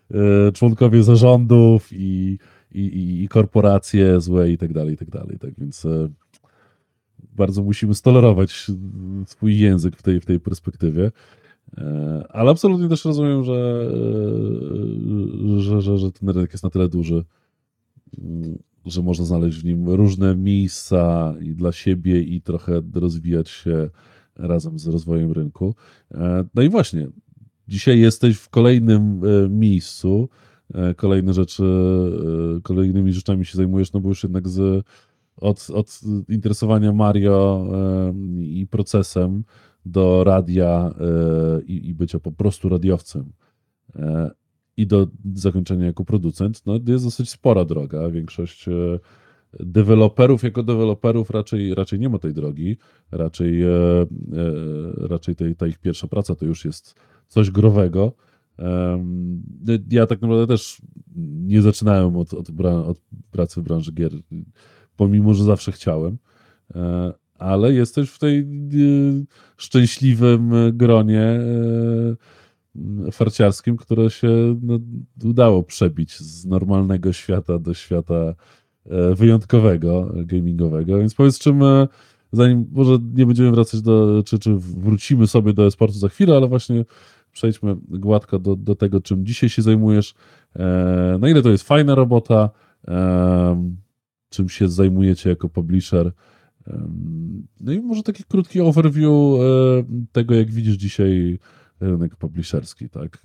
członkowie 0.53 1.03
zarządów 1.03 1.87
i, 1.91 2.37
i, 2.71 3.23
i 3.23 3.27
korporacje 3.27 4.21
złe 4.21 4.51
i 4.51 4.57
tak 4.57 4.73
dalej, 4.73 4.93
i 4.93 4.97
tak 4.97 5.09
dalej. 5.09 5.39
Tak 5.39 5.53
więc 5.57 5.85
e, 5.85 6.09
bardzo 7.35 7.63
musimy 7.63 7.95
stolerować 7.95 8.67
swój 9.25 9.59
język 9.59 9.97
w 9.97 10.03
tej, 10.03 10.19
w 10.19 10.25
tej 10.25 10.39
perspektywie. 10.39 11.11
E, 11.77 12.23
ale 12.29 12.51
absolutnie 12.51 12.89
też 12.89 13.05
rozumiem, 13.05 13.43
że, 13.43 13.89
że, 15.57 15.81
że, 15.81 15.97
że 15.97 16.11
ten 16.11 16.29
rynek 16.29 16.51
jest 16.51 16.63
na 16.63 16.69
tyle 16.69 16.89
duży, 16.89 17.23
mm, 18.17 18.57
że 18.85 19.01
można 19.01 19.25
znaleźć 19.25 19.59
w 19.59 19.65
nim 19.65 19.89
różne 19.89 20.35
miejsca 20.35 21.33
i 21.41 21.55
dla 21.55 21.71
siebie 21.71 22.21
i 22.21 22.41
trochę 22.41 22.81
rozwijać 22.93 23.49
się 23.49 23.89
razem 24.35 24.79
z 24.79 24.87
rozwojem 24.87 25.31
rynku. 25.31 25.75
E, 26.11 26.45
no 26.55 26.61
i 26.61 26.69
właśnie, 26.69 27.07
dzisiaj 27.69 27.99
jesteś 27.99 28.37
w 28.37 28.49
kolejnym 28.49 29.21
e, 29.23 29.49
miejscu, 29.49 30.29
e, 30.73 30.93
kolejne 30.93 31.33
rzeczy, 31.33 31.63
kolejnymi 32.63 33.13
rzeczami 33.13 33.45
się 33.45 33.57
zajmujesz, 33.57 33.93
no 33.93 33.99
bo 33.99 34.09
już 34.09 34.23
jednak 34.23 34.47
z, 34.47 34.85
od, 35.35 35.67
od 35.73 36.01
interesowania 36.29 36.93
Mario 36.93 37.67
i 38.39 38.67
procesem 38.67 39.43
do 39.85 40.23
radia 40.23 40.93
i, 41.65 41.87
i 41.87 41.93
bycia 41.93 42.19
po 42.19 42.31
prostu 42.31 42.69
radiowcem 42.69 43.31
i 44.79 44.87
do 44.87 45.07
zakończenia 45.35 45.85
jako 45.85 46.05
producent, 46.05 46.65
no 46.65 46.79
jest 46.87 47.05
dosyć 47.05 47.29
spora 47.29 47.65
droga. 47.65 48.09
Większość 48.09 48.67
e, 48.67 48.71
deweloperów 49.59 50.43
jako 50.43 50.63
deweloperów 50.63 51.29
raczej, 51.29 51.75
raczej 51.75 51.99
nie 51.99 52.09
ma 52.09 52.19
tej 52.19 52.33
drogi. 52.33 52.77
Raczej, 53.11 53.63
e, 53.63 53.67
e, 53.67 54.07
raczej 55.07 55.35
tej, 55.35 55.55
ta 55.55 55.67
ich 55.67 55.79
pierwsza 55.79 56.07
praca 56.07 56.35
to 56.35 56.45
już 56.45 56.65
jest 56.65 56.95
coś 57.27 57.51
growego. 57.51 58.13
Ja 59.91 60.07
tak 60.07 60.21
naprawdę 60.21 60.47
też 60.47 60.81
nie 61.17 61.61
zaczynałem 61.61 62.17
od, 62.17 62.33
od, 62.33 62.49
od 62.65 62.99
pracy 63.31 63.61
w 63.61 63.63
branży 63.63 63.91
gier, 63.91 64.11
pomimo, 64.95 65.33
że 65.33 65.43
zawsze 65.43 65.71
chciałem 65.71 66.17
ale 67.39 67.73
jesteś 67.73 68.09
w 68.09 68.19
tej 68.19 68.47
szczęśliwym 69.57 70.51
gronie 70.73 71.39
farciarskim, 73.11 73.77
które 73.77 74.09
się 74.09 74.59
no, 74.61 74.79
udało 75.23 75.63
przebić 75.63 76.17
z 76.17 76.45
normalnego 76.45 77.13
świata 77.13 77.59
do 77.59 77.73
świata 77.73 78.15
e, 78.15 78.35
wyjątkowego, 79.15 80.13
gamingowego. 80.15 80.99
Więc 80.99 81.15
powiedz, 81.15 81.39
czym, 81.39 81.63
e, 81.63 81.87
zanim 82.31 82.65
może 82.71 82.97
nie 83.13 83.25
będziemy 83.25 83.51
wracać 83.51 83.81
do, 83.81 84.23
czy, 84.25 84.39
czy 84.39 84.55
wrócimy 84.55 85.27
sobie 85.27 85.53
do 85.53 85.65
esportu 85.65 85.97
za 85.97 86.09
chwilę, 86.09 86.35
ale 86.35 86.47
właśnie 86.47 86.85
przejdźmy 87.31 87.75
gładko 87.89 88.39
do, 88.39 88.55
do 88.55 88.75
tego, 88.75 89.01
czym 89.01 89.25
dzisiaj 89.25 89.49
się 89.49 89.61
zajmujesz. 89.61 90.13
E, 90.55 91.17
na 91.19 91.29
ile 91.29 91.41
to 91.41 91.49
jest 91.49 91.63
fajna 91.63 91.95
robota, 91.95 92.49
czym 94.29 94.49
się 94.49 94.69
zajmujecie 94.69 95.29
jako 95.29 95.49
publisher. 95.49 96.11
No 97.61 97.71
i 97.71 97.79
może 97.79 98.03
taki 98.03 98.23
krótki 98.23 98.61
overview 98.61 99.11
tego, 100.11 100.35
jak 100.35 100.51
widzisz 100.51 100.75
dzisiaj 100.75 101.39
rynek 101.79 102.15
publisherski, 102.15 102.89
tak? 102.89 103.23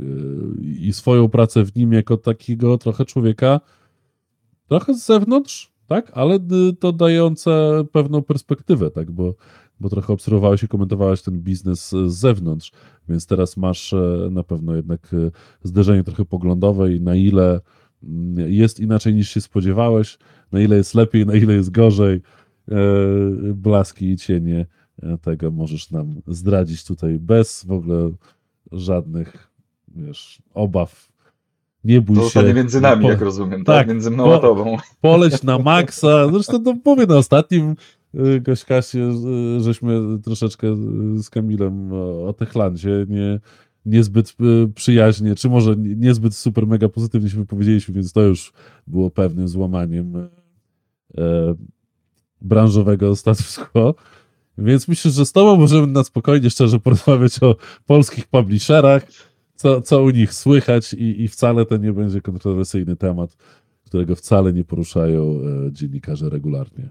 I 0.63 0.93
swoją 0.93 1.29
pracę 1.29 1.65
w 1.65 1.77
nim 1.77 1.93
jako 1.93 2.17
takiego 2.17 2.79
trochę 2.79 3.05
człowieka, 3.05 3.61
trochę 4.69 4.95
z 4.95 5.07
zewnątrz, 5.07 5.73
tak? 5.87 6.11
Ale 6.15 6.39
to 6.81 6.93
dające 6.93 7.85
pewną 7.93 8.23
perspektywę, 8.23 8.91
tak? 8.91 9.11
Bo, 9.11 9.35
bo 9.81 9.89
trochę 9.89 10.13
obserwowałeś 10.13 10.63
i 10.63 10.69
komentowałeś 10.69 11.23
ten 11.23 11.41
biznes 11.41 11.91
z 11.91 12.13
zewnątrz, 12.13 12.73
więc 13.09 13.27
teraz 13.27 13.57
masz 13.57 13.93
e, 13.93 14.29
na 14.31 14.43
pewno 14.43 14.77
jednak 14.77 15.15
e, 15.15 15.31
zderzenie 15.63 16.05
trochę 16.05 16.25
poglądowe 16.25 16.93
i 16.93 17.01
na 17.01 17.15
ile 17.15 17.61
mm, 18.03 18.53
jest 18.53 18.81
inaczej 18.81 19.15
niż 19.15 19.31
się 19.31 19.41
spodziewałeś, 19.41 20.19
na 20.53 20.61
ile 20.61 20.77
jest 20.77 20.95
lepiej, 20.95 21.27
na 21.27 21.35
ile 21.35 21.55
jest 21.55 21.71
gorzej, 21.71 22.21
e, 22.69 22.75
blaski 23.55 24.11
i 24.11 24.17
cienie 24.17 24.67
tego 25.23 25.51
możesz 25.51 25.91
nam 25.91 26.21
zdradzić 26.27 26.85
tutaj 26.85 27.19
bez 27.19 27.65
w 27.65 27.73
ogóle 27.73 28.11
żadnych, 28.73 29.51
wiesz, 29.89 30.43
obaw. 30.55 31.14
Nie 31.85 32.01
bój 32.01 32.17
to 32.17 32.29
się. 32.29 32.55
między 32.55 32.81
nami, 32.81 33.03
po... 33.03 33.11
jak 33.11 33.21
rozumiem, 33.21 33.65
tak? 33.65 33.77
tak? 33.77 33.89
Między 33.89 34.11
mną 34.11 34.25
po... 34.25 34.35
a 34.35 34.39
tobą. 34.39 34.77
Poleć 35.01 35.43
na 35.43 35.59
maksa. 35.73 36.29
Zresztą 36.33 36.65
to 36.65 36.75
mówię 36.85 37.07
na 37.07 37.17
ostatnim 37.17 37.77
y, 38.15 38.41
Gośkasie, 38.41 39.15
y, 39.59 39.61
żeśmy 39.61 40.01
troszeczkę 40.25 40.77
z 41.17 41.31
Kamilem 41.31 41.93
o 42.29 42.33
Techlandzie 42.39 43.07
nie, 43.09 43.41
niezbyt 43.87 44.37
y, 44.41 44.69
przyjaźnie, 44.75 45.35
czy 45.35 45.49
może 45.49 45.77
niezbyt 45.77 46.35
super 46.35 46.67
mega 46.67 46.89
pozytywnie 46.89 47.31
się 47.31 47.37
wypowiedzieliśmy, 47.37 47.95
więc 47.95 48.13
to 48.13 48.21
już 48.21 48.53
było 48.87 49.11
pewnym 49.11 49.49
złamaniem 49.49 50.29
branżowego 52.41 53.17
status 53.17 53.59
quo. 53.59 53.95
Więc 54.59 54.89
myślę, 54.89 55.11
że 55.11 55.27
z 55.27 55.33
tobą 55.33 55.57
możemy 55.57 55.87
na 55.87 56.05
spokojnie, 56.05 56.51
szczerze 56.51 56.81
porozmawiać 56.81 57.43
o 57.43 57.57
polskich 57.87 58.27
publisherach, 58.27 59.07
co, 59.65 59.83
co 59.83 60.03
u 60.03 60.11
nich 60.11 60.35
słychać 60.35 60.95
i, 60.95 61.23
i 61.23 61.29
wcale 61.29 61.67
to 61.67 61.77
nie 61.77 61.93
będzie 61.93 62.21
kontrowersyjny 62.21 62.97
temat, 62.97 63.37
którego 63.87 64.17
wcale 64.17 64.53
nie 64.53 64.65
poruszają 64.65 65.41
e, 65.67 65.73
dziennikarze 65.73 66.31
regularnie. 66.31 66.91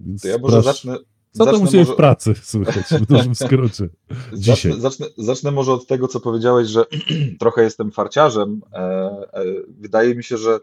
Więc 0.00 0.22
to 0.22 0.28
ja 0.28 0.38
może 0.38 0.52
proszę, 0.52 0.62
zacznę... 0.62 0.98
Co 1.30 1.46
to 1.46 1.56
u 1.56 1.64
może... 1.64 1.84
w 1.84 1.96
pracy 1.96 2.34
słychać, 2.42 2.84
w 2.84 3.06
dużym 3.06 3.34
skrócie? 3.44 3.88
Dzisiaj. 4.32 4.72
Zacznę, 4.72 4.80
zacznę, 4.80 5.06
zacznę, 5.16 5.50
może 5.50 5.72
od 5.72 5.86
tego, 5.86 6.08
co 6.08 6.20
powiedziałeś, 6.20 6.68
że 6.68 6.84
trochę 7.40 7.62
jestem 7.62 7.92
farciarzem. 7.92 8.60
E, 8.72 8.78
e, 8.78 9.44
wydaje 9.68 10.14
mi 10.14 10.24
się, 10.24 10.36
że 10.36 10.60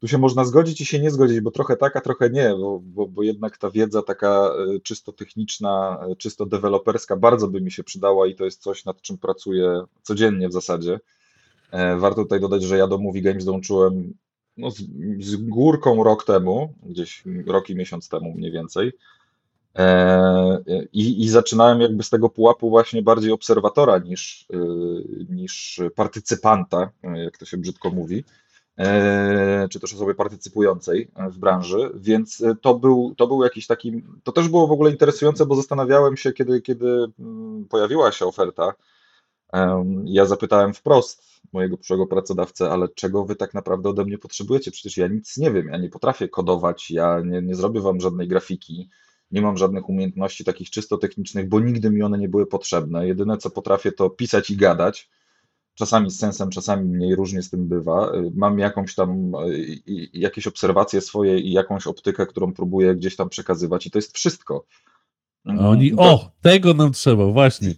tu 0.00 0.08
się 0.08 0.18
można 0.18 0.44
zgodzić 0.44 0.80
i 0.80 0.86
się 0.86 0.98
nie 0.98 1.10
zgodzić, 1.10 1.40
bo 1.40 1.50
trochę 1.50 1.76
tak, 1.76 1.96
a 1.96 2.00
trochę 2.00 2.30
nie, 2.30 2.48
bo, 2.48 2.80
bo, 2.82 3.06
bo 3.06 3.22
jednak 3.22 3.58
ta 3.58 3.70
wiedza 3.70 4.02
taka 4.02 4.50
e, 4.76 4.80
czysto 4.80 5.12
techniczna, 5.12 5.98
e, 6.10 6.16
czysto 6.16 6.46
deweloperska 6.46 7.16
bardzo 7.16 7.48
by 7.48 7.60
mi 7.60 7.70
się 7.70 7.84
przydała 7.84 8.26
i 8.26 8.34
to 8.34 8.44
jest 8.44 8.62
coś, 8.62 8.84
nad 8.84 9.00
czym 9.00 9.18
pracuję 9.18 9.82
codziennie 10.02 10.48
w 10.48 10.52
zasadzie. 10.52 11.00
E, 11.70 11.96
warto 11.96 12.22
tutaj 12.22 12.40
dodać, 12.40 12.62
że 12.62 12.78
ja 12.78 12.86
do 12.86 12.98
Movie 12.98 13.22
Games 13.22 13.44
dołączyłem 13.44 14.14
no, 14.56 14.70
z, 14.70 14.82
z 15.20 15.36
górką 15.36 16.04
rok 16.04 16.24
temu, 16.24 16.74
gdzieś 16.82 17.24
rok 17.46 17.70
i 17.70 17.76
miesiąc 17.76 18.08
temu 18.08 18.32
mniej 18.32 18.52
więcej. 18.52 18.92
I, 20.92 21.22
I, 21.24 21.28
zaczynałem 21.28 21.80
jakby 21.80 22.02
z 22.02 22.10
tego 22.10 22.28
pułapu 22.28 22.70
właśnie 22.70 23.02
bardziej 23.02 23.32
obserwatora 23.32 23.98
niż, 23.98 24.46
niż 25.28 25.80
partycypanta, 25.94 26.90
jak 27.02 27.38
to 27.38 27.46
się 27.46 27.56
brzydko 27.56 27.90
mówi. 27.90 28.24
E, 28.78 29.68
czy 29.70 29.80
też 29.80 29.94
osoby 29.94 30.14
partycypującej 30.14 31.10
w 31.30 31.38
branży, 31.38 31.90
więc 31.94 32.40
e, 32.40 32.56
to 32.56 32.74
był, 32.74 33.14
to 33.16 33.26
był 33.26 33.44
jakiś 33.44 33.66
taki, 33.66 34.02
to 34.22 34.32
też 34.32 34.48
było 34.48 34.66
w 34.66 34.72
ogóle 34.72 34.90
interesujące, 34.90 35.46
bo 35.46 35.56
zastanawiałem 35.56 36.16
się, 36.16 36.32
kiedy, 36.32 36.60
kiedy 36.60 37.06
mm, 37.18 37.64
pojawiła 37.64 38.12
się 38.12 38.26
oferta, 38.26 38.74
ja 40.04 40.24
zapytałem 40.24 40.74
wprost 40.74 41.22
mojego 41.52 41.76
przyszłego 41.76 42.06
pracodawcę, 42.06 42.70
ale 42.70 42.88
czego 42.88 43.24
wy 43.24 43.36
tak 43.36 43.54
naprawdę 43.54 43.88
ode 43.88 44.04
mnie 44.04 44.18
potrzebujecie? 44.18 44.70
Przecież 44.70 44.96
ja 44.96 45.08
nic 45.08 45.36
nie 45.36 45.50
wiem, 45.50 45.66
ja 45.66 45.78
nie 45.78 45.88
potrafię 45.88 46.28
kodować, 46.28 46.90
ja 46.90 47.20
nie, 47.24 47.42
nie 47.42 47.54
zrobię 47.54 47.80
wam 47.80 48.00
żadnej 48.00 48.28
grafiki, 48.28 48.90
nie 49.30 49.42
mam 49.42 49.56
żadnych 49.56 49.88
umiejętności 49.88 50.44
takich 50.44 50.70
czysto 50.70 50.98
technicznych, 50.98 51.48
bo 51.48 51.60
nigdy 51.60 51.90
mi 51.90 52.02
one 52.02 52.18
nie 52.18 52.28
były 52.28 52.46
potrzebne. 52.46 53.06
Jedyne 53.06 53.38
co 53.38 53.50
potrafię 53.50 53.92
to 53.92 54.10
pisać 54.10 54.50
i 54.50 54.56
gadać. 54.56 55.10
Czasami 55.78 56.10
z 56.10 56.18
sensem, 56.18 56.50
czasami 56.50 56.84
mniej, 56.88 57.14
różnie 57.14 57.42
z 57.42 57.50
tym 57.50 57.68
bywa. 57.68 58.12
Mam 58.34 58.58
jakąś 58.58 58.94
tam, 58.94 59.32
jakieś 60.12 60.46
obserwacje 60.46 61.00
swoje 61.00 61.38
i 61.38 61.52
jakąś 61.52 61.86
optykę, 61.86 62.26
którą 62.26 62.52
próbuję 62.52 62.94
gdzieś 62.94 63.16
tam 63.16 63.28
przekazywać 63.28 63.86
i 63.86 63.90
to 63.90 63.98
jest 63.98 64.16
wszystko. 64.16 64.64
A 65.44 65.68
oni, 65.68 65.90
to... 65.90 66.02
o, 66.02 66.30
tego 66.42 66.74
nam 66.74 66.92
trzeba, 66.92 67.26
właśnie. 67.26 67.74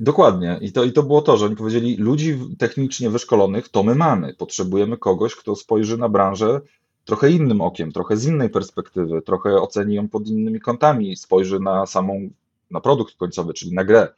Dokładnie. 0.00 0.58
I 0.60 0.72
to, 0.72 0.84
I 0.84 0.92
to 0.92 1.02
było 1.02 1.22
to, 1.22 1.36
że 1.36 1.46
oni 1.46 1.56
powiedzieli, 1.56 1.96
ludzi 1.96 2.38
technicznie 2.58 3.10
wyszkolonych 3.10 3.68
to 3.68 3.82
my 3.82 3.94
mamy. 3.94 4.34
Potrzebujemy 4.34 4.96
kogoś, 4.96 5.36
kto 5.36 5.56
spojrzy 5.56 5.98
na 5.98 6.08
branżę 6.08 6.60
trochę 7.04 7.30
innym 7.30 7.60
okiem, 7.60 7.92
trochę 7.92 8.16
z 8.16 8.26
innej 8.26 8.50
perspektywy, 8.50 9.22
trochę 9.22 9.60
oceni 9.60 9.94
ją 9.94 10.08
pod 10.08 10.26
innymi 10.26 10.60
kątami, 10.60 11.16
spojrzy 11.16 11.60
na 11.60 11.86
samą, 11.86 12.30
na 12.70 12.80
produkt 12.80 13.16
końcowy, 13.16 13.54
czyli 13.54 13.74
na 13.74 13.84
grę. 13.84 14.08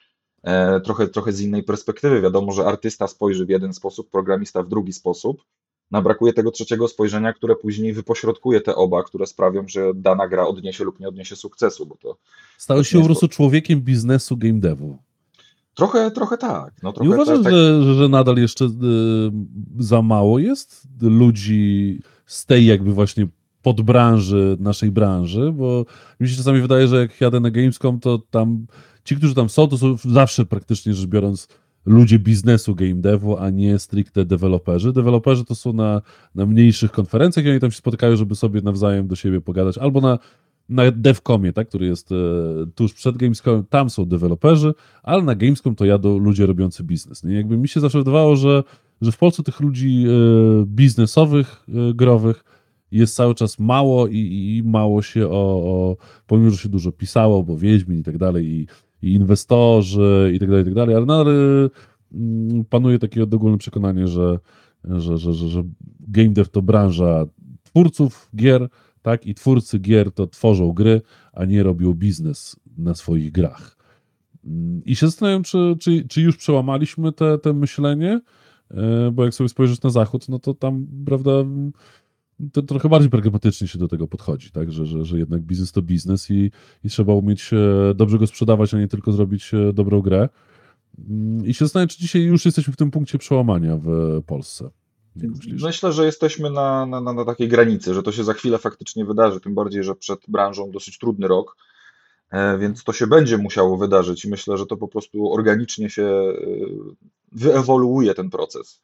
E, 0.44 0.80
trochę, 0.80 1.08
trochę 1.08 1.32
z 1.32 1.40
innej 1.40 1.62
perspektywy. 1.62 2.20
Wiadomo, 2.20 2.52
że 2.52 2.66
artysta 2.66 3.06
spojrzy 3.06 3.46
w 3.46 3.48
jeden 3.48 3.74
sposób, 3.74 4.10
programista 4.10 4.62
w 4.62 4.68
drugi 4.68 4.92
sposób. 4.92 5.44
No, 5.90 6.02
brakuje 6.02 6.32
tego 6.32 6.50
trzeciego 6.50 6.88
spojrzenia, 6.88 7.32
które 7.32 7.56
później 7.56 7.92
wypośrodkuje 7.92 8.60
te 8.60 8.74
oba, 8.74 9.02
które 9.02 9.26
sprawią, 9.26 9.64
że 9.68 9.94
dana 9.94 10.28
gra 10.28 10.46
odniesie 10.46 10.84
lub 10.84 11.00
nie 11.00 11.08
odniesie 11.08 11.36
sukcesu. 11.36 11.86
Bo 11.86 11.96
to, 11.96 12.16
Stałeś 12.58 12.88
się 12.88 12.98
po 12.98 13.04
prostu 13.04 13.28
człowiekiem 13.28 13.80
biznesu 13.80 14.36
game 14.36 14.60
devu. 14.60 14.98
Trochę, 15.74 16.10
trochę 16.10 16.38
tak. 16.38 16.74
No, 16.82 16.92
trochę 16.92 17.08
Nie 17.08 17.14
uważasz, 17.14 17.42
tak, 17.42 17.52
że, 17.52 17.94
że 17.94 18.08
nadal 18.08 18.36
jeszcze 18.36 18.64
y, 18.64 18.68
za 19.78 20.02
mało 20.02 20.38
jest 20.38 20.88
ludzi 21.00 22.00
z 22.26 22.46
tej 22.46 22.66
jakby 22.66 22.92
właśnie 22.92 23.26
podbranży 23.62 24.56
naszej 24.60 24.90
branży, 24.90 25.52
bo 25.52 25.84
mi 26.20 26.28
się 26.28 26.36
czasami 26.36 26.60
wydaje, 26.60 26.88
że 26.88 26.96
jak 26.96 27.20
jadę 27.20 27.40
na 27.40 27.50
Gamescom, 27.50 28.00
to 28.00 28.18
tam 28.30 28.66
ci, 29.04 29.16
którzy 29.16 29.34
tam 29.34 29.48
są, 29.48 29.68
to 29.68 29.78
są 29.78 29.96
zawsze 29.96 30.46
praktycznie 30.46 30.94
rzecz 30.94 31.06
biorąc 31.06 31.48
ludzie 31.86 32.18
biznesu 32.18 32.74
game 32.74 32.94
devu, 32.94 33.38
a 33.38 33.50
nie 33.50 33.78
stricte 33.78 34.24
deweloperzy. 34.24 34.92
Deweloperzy 34.92 35.44
to 35.44 35.54
są 35.54 35.72
na, 35.72 36.02
na 36.34 36.46
mniejszych 36.46 36.92
konferencjach 36.92 37.46
i 37.46 37.50
oni 37.50 37.60
tam 37.60 37.70
się 37.70 37.78
spotykają, 37.78 38.16
żeby 38.16 38.34
sobie 38.34 38.60
nawzajem 38.60 39.08
do 39.08 39.16
siebie 39.16 39.40
pogadać, 39.40 39.78
albo 39.78 40.00
na 40.00 40.18
na 40.68 40.90
DevComie, 40.90 41.52
tak, 41.52 41.68
który 41.68 41.86
jest 41.86 42.12
e, 42.12 42.14
tuż 42.74 42.94
przed 42.94 43.16
Gamescom, 43.16 43.64
tam 43.70 43.90
są 43.90 44.04
deweloperzy, 44.04 44.74
ale 45.02 45.22
na 45.22 45.34
Gamescom 45.34 45.74
to 45.74 45.84
jadą 45.84 46.18
ludzie 46.18 46.46
robiący 46.46 46.84
biznes. 46.84 47.24
Nie? 47.24 47.34
Jakby 47.34 47.56
mi 47.56 47.68
się 47.68 47.80
zawsze 47.80 47.98
wydawało, 47.98 48.36
że, 48.36 48.62
że 49.00 49.12
w 49.12 49.18
Polsce 49.18 49.42
tych 49.42 49.60
ludzi 49.60 50.04
e, 50.08 50.66
biznesowych, 50.66 51.64
e, 51.68 51.94
growych 51.94 52.44
jest 52.92 53.16
cały 53.16 53.34
czas 53.34 53.58
mało 53.58 54.06
i, 54.08 54.18
i 54.18 54.62
mało 54.68 55.02
się 55.02 55.28
o, 55.28 55.32
o, 55.32 55.96
pomimo, 56.26 56.50
że 56.50 56.56
się 56.56 56.68
dużo 56.68 56.92
pisało, 56.92 57.42
bo 57.42 57.56
Wiedźmin 57.56 57.98
i 57.98 58.02
tak 58.02 58.18
dalej, 58.18 58.46
i, 58.46 58.66
i 59.04 59.14
inwestorzy 59.14 60.32
i 60.34 60.38
tak 60.38 60.48
dalej, 60.48 60.62
i 60.62 60.64
tak 60.64 60.74
dalej, 60.74 60.96
ale 60.96 61.06
nadal 61.06 61.26
mm, 62.14 62.64
panuje 62.64 62.98
takie 62.98 63.22
ogólne 63.22 63.58
przekonanie, 63.58 64.08
że, 64.08 64.38
że, 64.84 65.18
że, 65.18 65.32
że, 65.32 65.48
że 65.48 65.62
game 66.00 66.28
dev 66.28 66.50
to 66.50 66.62
branża 66.62 67.26
twórców 67.62 68.30
gier, 68.36 68.68
tak? 69.02 69.26
I 69.26 69.34
twórcy 69.34 69.78
gier 69.78 70.12
to 70.12 70.26
tworzą 70.26 70.72
gry, 70.72 71.02
a 71.32 71.44
nie 71.44 71.62
robią 71.62 71.92
biznes 71.92 72.56
na 72.78 72.94
swoich 72.94 73.32
grach. 73.32 73.76
Mm, 74.44 74.84
I 74.84 74.96
się 74.96 75.06
zastanawiam, 75.06 75.42
czy, 75.42 75.76
czy, 75.80 76.08
czy 76.08 76.22
już 76.22 76.36
przełamaliśmy 76.36 77.12
te, 77.12 77.38
te 77.38 77.52
myślenie, 77.52 78.20
e, 78.70 79.10
bo 79.10 79.24
jak 79.24 79.34
sobie 79.34 79.48
spojrzysz 79.48 79.82
na 79.82 79.90
zachód, 79.90 80.28
no 80.28 80.38
to 80.38 80.54
tam, 80.54 80.86
prawda, 81.06 81.32
to 82.52 82.62
trochę 82.62 82.88
bardziej 82.88 83.10
pragmatycznie 83.10 83.68
się 83.68 83.78
do 83.78 83.88
tego 83.88 84.08
podchodzi, 84.08 84.50
tak? 84.50 84.72
Że, 84.72 84.86
że, 84.86 85.04
że 85.04 85.18
jednak 85.18 85.42
biznes 85.42 85.72
to 85.72 85.82
biznes 85.82 86.30
i, 86.30 86.50
i 86.84 86.88
trzeba 86.88 87.14
umieć 87.14 87.50
dobrze 87.94 88.18
go 88.18 88.26
sprzedawać, 88.26 88.74
a 88.74 88.78
nie 88.78 88.88
tylko 88.88 89.12
zrobić 89.12 89.50
dobrą 89.72 90.00
grę. 90.00 90.28
Mm, 91.08 91.46
I 91.46 91.54
się 91.54 91.64
zastanawiam, 91.64 91.88
czy 91.88 91.98
dzisiaj 91.98 92.22
już 92.22 92.44
jesteśmy 92.44 92.72
w 92.72 92.76
tym 92.76 92.90
punkcie 92.90 93.18
przełamania 93.18 93.78
w 93.82 94.22
Polsce. 94.26 94.70
Myślę, 95.62 95.92
że 95.92 96.06
jesteśmy 96.06 96.50
na, 96.50 96.86
na, 96.86 97.00
na 97.00 97.24
takiej 97.24 97.48
granicy, 97.48 97.94
że 97.94 98.02
to 98.02 98.12
się 98.12 98.24
za 98.24 98.34
chwilę 98.34 98.58
faktycznie 98.58 99.04
wydarzy, 99.04 99.40
tym 99.40 99.54
bardziej, 99.54 99.84
że 99.84 99.94
przed 99.94 100.20
branżą 100.28 100.70
dosyć 100.70 100.98
trudny 100.98 101.28
rok, 101.28 101.56
e, 102.30 102.58
więc 102.58 102.84
to 102.84 102.92
się 102.92 103.06
będzie 103.06 103.38
musiało 103.38 103.76
wydarzyć 103.76 104.24
i 104.24 104.28
myślę, 104.28 104.58
że 104.58 104.66
to 104.66 104.76
po 104.76 104.88
prostu 104.88 105.32
organicznie 105.32 105.90
się 105.90 106.02
e, 106.02 106.34
wyewoluuje 107.32 108.14
ten 108.14 108.30
proces. 108.30 108.80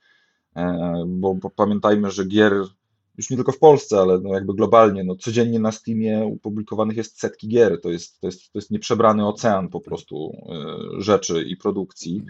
E, 0.57 1.05
bo 1.07 1.37
pamiętajmy, 1.57 2.11
że 2.11 2.25
gier 2.25 2.53
już 3.21 3.31
nie 3.31 3.37
tylko 3.37 3.53
w 3.53 3.59
Polsce, 3.59 3.99
ale 3.99 4.21
no 4.21 4.35
jakby 4.35 4.55
globalnie, 4.55 5.05
no 5.05 5.17
codziennie 5.17 5.59
na 5.59 5.73
Steamie 5.73 6.31
opublikowanych 6.37 6.97
jest 6.97 7.21
setki 7.21 7.49
gier. 7.49 7.81
To 7.81 7.91
jest, 7.91 8.21
to 8.21 8.27
jest, 8.27 8.53
to 8.53 8.59
jest 8.59 8.71
nieprzebrany 8.71 9.29
ocean 9.29 9.69
po 9.69 9.81
prostu 9.81 10.37
rzeczy 10.99 11.43
i 11.43 11.57
produkcji. 11.57 12.25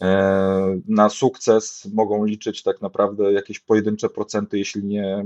E, 0.00 0.80
na 0.88 1.08
sukces 1.08 1.88
mogą 1.94 2.24
liczyć 2.24 2.62
tak 2.62 2.80
naprawdę 2.80 3.32
jakieś 3.32 3.60
pojedyncze 3.60 4.08
procenty, 4.08 4.58
jeśli 4.58 4.84
nie 4.84 5.24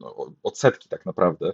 no, 0.00 0.32
odsetki 0.42 0.88
tak 0.88 1.06
naprawdę. 1.06 1.52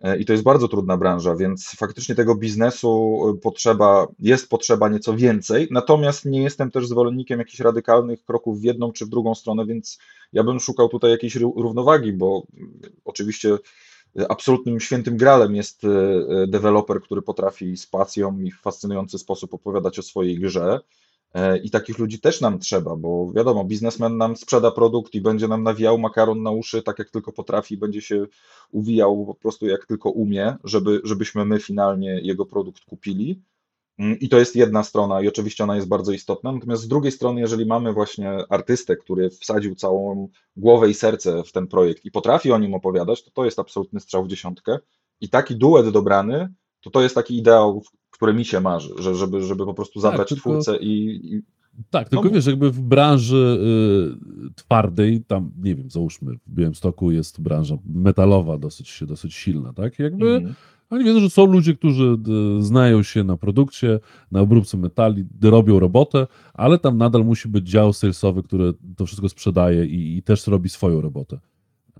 E, 0.00 0.18
I 0.18 0.24
to 0.24 0.32
jest 0.32 0.44
bardzo 0.44 0.68
trudna 0.68 0.96
branża, 0.96 1.36
więc 1.36 1.70
faktycznie 1.76 2.14
tego 2.14 2.34
biznesu 2.34 3.20
potrzeba, 3.42 4.06
jest 4.18 4.48
potrzeba 4.48 4.88
nieco 4.88 5.16
więcej. 5.16 5.68
Natomiast 5.70 6.24
nie 6.24 6.42
jestem 6.42 6.70
też 6.70 6.86
zwolennikiem 6.88 7.38
jakichś 7.38 7.60
radykalnych 7.60 8.24
kroków 8.24 8.60
w 8.60 8.64
jedną 8.64 8.92
czy 8.92 9.06
w 9.06 9.08
drugą 9.08 9.34
stronę, 9.34 9.66
więc 9.66 9.98
ja 10.32 10.44
bym 10.44 10.60
szukał 10.60 10.88
tutaj 10.88 11.10
jakiejś 11.10 11.36
równowagi, 11.36 12.12
bo 12.12 12.42
oczywiście 13.04 13.58
absolutnym 14.28 14.80
świętym 14.80 15.16
gralem 15.16 15.54
jest 15.54 15.84
e, 15.84 15.88
deweloper, 16.46 17.00
który 17.00 17.22
potrafi 17.22 17.76
z 17.76 17.86
pasją 17.86 18.40
i 18.40 18.50
w 18.50 18.60
fascynujący 18.60 19.18
sposób 19.18 19.54
opowiadać 19.54 19.98
o 19.98 20.02
swojej 20.02 20.38
grze. 20.38 20.80
E, 21.34 21.58
I 21.58 21.70
takich 21.70 21.98
ludzi 21.98 22.20
też 22.20 22.40
nam 22.40 22.58
trzeba, 22.58 22.96
bo 22.96 23.32
wiadomo, 23.32 23.64
biznesmen 23.64 24.16
nam 24.16 24.36
sprzeda 24.36 24.70
produkt 24.70 25.14
i 25.14 25.20
będzie 25.20 25.48
nam 25.48 25.62
nawijał 25.62 25.98
makaron 25.98 26.42
na 26.42 26.50
uszy 26.50 26.82
tak 26.82 26.98
jak 26.98 27.10
tylko 27.10 27.32
potrafi, 27.32 27.76
będzie 27.76 28.00
się 28.02 28.26
uwijał 28.72 29.26
po 29.26 29.34
prostu 29.34 29.66
jak 29.66 29.86
tylko 29.86 30.10
umie, 30.10 30.56
żeby, 30.64 31.00
żebyśmy 31.04 31.44
my 31.44 31.60
finalnie 31.60 32.20
jego 32.22 32.46
produkt 32.46 32.84
kupili. 32.84 33.42
Mm, 33.98 34.18
I 34.18 34.28
to 34.28 34.38
jest 34.38 34.56
jedna 34.56 34.82
strona, 34.82 35.20
i 35.20 35.28
oczywiście 35.28 35.64
ona 35.64 35.76
jest 35.76 35.88
bardzo 35.88 36.12
istotna. 36.12 36.52
Natomiast 36.52 36.82
z 36.82 36.88
drugiej 36.88 37.12
strony, 37.12 37.40
jeżeli 37.40 37.66
mamy 37.66 37.92
właśnie 37.92 38.32
artystę, 38.48 38.96
który 38.96 39.30
wsadził 39.30 39.74
całą 39.74 40.28
głowę 40.56 40.90
i 40.90 40.94
serce 40.94 41.42
w 41.44 41.52
ten 41.52 41.66
projekt 41.66 42.04
i 42.04 42.10
potrafi 42.10 42.52
o 42.52 42.58
nim 42.58 42.74
opowiadać, 42.74 43.24
to 43.24 43.30
to 43.30 43.44
jest 43.44 43.58
absolutny 43.58 44.00
strzał 44.00 44.24
w 44.24 44.28
dziesiątkę. 44.28 44.78
I 45.20 45.28
taki 45.28 45.56
duet 45.56 45.88
dobrany, 45.88 46.54
to 46.88 46.98
to 46.98 47.02
jest 47.02 47.14
taki 47.14 47.38
ideał, 47.38 47.82
które 48.10 48.34
mi 48.34 48.44
się 48.44 48.60
marzy, 48.60 48.94
że, 48.98 49.14
żeby, 49.14 49.42
żeby 49.42 49.64
po 49.64 49.74
prostu 49.74 50.00
tak, 50.00 50.02
zabrać 50.02 50.28
tak, 50.28 50.36
tylko, 50.36 50.50
twórcę 50.50 50.76
i, 50.76 51.20
i... 51.34 51.42
Tak, 51.90 52.08
tylko 52.08 52.24
no, 52.24 52.30
wiesz, 52.30 52.46
jakby 52.46 52.70
w 52.70 52.80
branży 52.80 53.58
y, 54.50 54.54
twardej, 54.54 55.24
tam 55.26 55.50
nie 55.62 55.74
wiem, 55.74 55.90
załóżmy, 55.90 56.38
w 56.46 56.54
Białymstoku 56.54 57.10
jest 57.10 57.40
branża 57.40 57.76
metalowa 57.94 58.58
dosyć, 58.58 59.04
dosyć 59.06 59.34
silna, 59.34 59.72
tak? 59.72 59.98
Jakby 59.98 60.30
mm. 60.30 60.54
oni 60.90 61.04
wiedzą, 61.04 61.20
że 61.20 61.30
są 61.30 61.46
ludzie, 61.46 61.74
którzy 61.74 62.18
y, 62.58 62.62
znają 62.62 63.02
się 63.02 63.24
na 63.24 63.36
produkcie, 63.36 64.00
na 64.32 64.40
obróbce 64.40 64.76
metali, 64.76 65.24
robią 65.42 65.78
robotę, 65.78 66.26
ale 66.54 66.78
tam 66.78 66.98
nadal 66.98 67.24
musi 67.24 67.48
być 67.48 67.70
dział 67.70 67.92
salesowy, 67.92 68.42
który 68.42 68.72
to 68.96 69.06
wszystko 69.06 69.28
sprzedaje 69.28 69.86
i, 69.86 70.16
i 70.16 70.22
też 70.22 70.46
robi 70.46 70.68
swoją 70.68 71.00
robotę. 71.00 71.38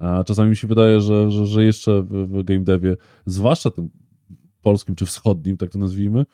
A 0.00 0.24
czasami 0.24 0.50
mi 0.50 0.56
się 0.56 0.68
wydaje, 0.68 1.00
że, 1.00 1.30
że, 1.30 1.46
że 1.46 1.64
jeszcze 1.64 2.02
w, 2.02 2.08
w 2.08 2.42
game 2.42 2.60
devie, 2.60 2.96
zwłaszcza 3.26 3.70
tym 3.70 3.90
polskim 4.62 4.94
czy 4.94 5.06
wschodnim, 5.06 5.56
tak 5.56 5.70
to 5.70 5.78
nazwijmy, 5.78 6.26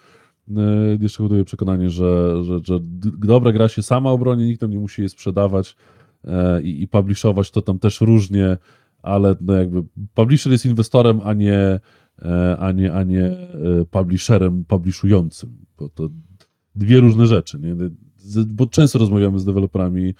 e, 0.56 0.60
jeszcze 1.00 1.22
buduję 1.22 1.44
przekonanie, 1.44 1.90
że, 1.90 2.44
że, 2.44 2.60
że 2.64 2.78
dobra 3.18 3.52
gra 3.52 3.68
się 3.68 3.82
sama 3.82 4.10
obroni, 4.10 4.44
nikt 4.44 4.60
tam 4.60 4.70
nie 4.70 4.78
musi 4.78 5.02
jej 5.02 5.08
sprzedawać 5.08 5.76
e, 6.24 6.62
i, 6.62 6.82
i 6.82 6.88
publishować, 6.88 7.50
to 7.50 7.62
tam 7.62 7.78
też 7.78 8.00
różnie, 8.00 8.56
ale 9.02 9.36
no 9.40 9.54
jakby 9.54 9.82
publisher 10.14 10.52
jest 10.52 10.66
inwestorem, 10.66 11.20
a 11.24 11.32
nie, 11.32 11.80
e, 12.22 12.56
a 12.58 12.72
nie, 12.72 12.92
a 12.92 13.02
nie 13.02 13.36
publisherem 13.90 14.64
publishującym, 14.64 15.56
bo 15.78 15.88
to 15.88 16.08
dwie 16.74 17.00
różne 17.00 17.26
rzeczy, 17.26 17.58
nie? 17.60 17.76
bo 18.46 18.66
często 18.66 18.98
rozmawiamy 18.98 19.38
z 19.38 19.44
deweloperami 19.44 20.14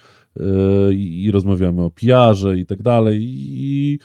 i, 0.91 1.23
i 1.23 1.31
rozmawiamy 1.31 1.83
o 1.83 1.91
PR-ze 1.91 2.57
i 2.57 2.65
tak 2.65 2.81
dalej 2.81 3.19
i 3.21 3.99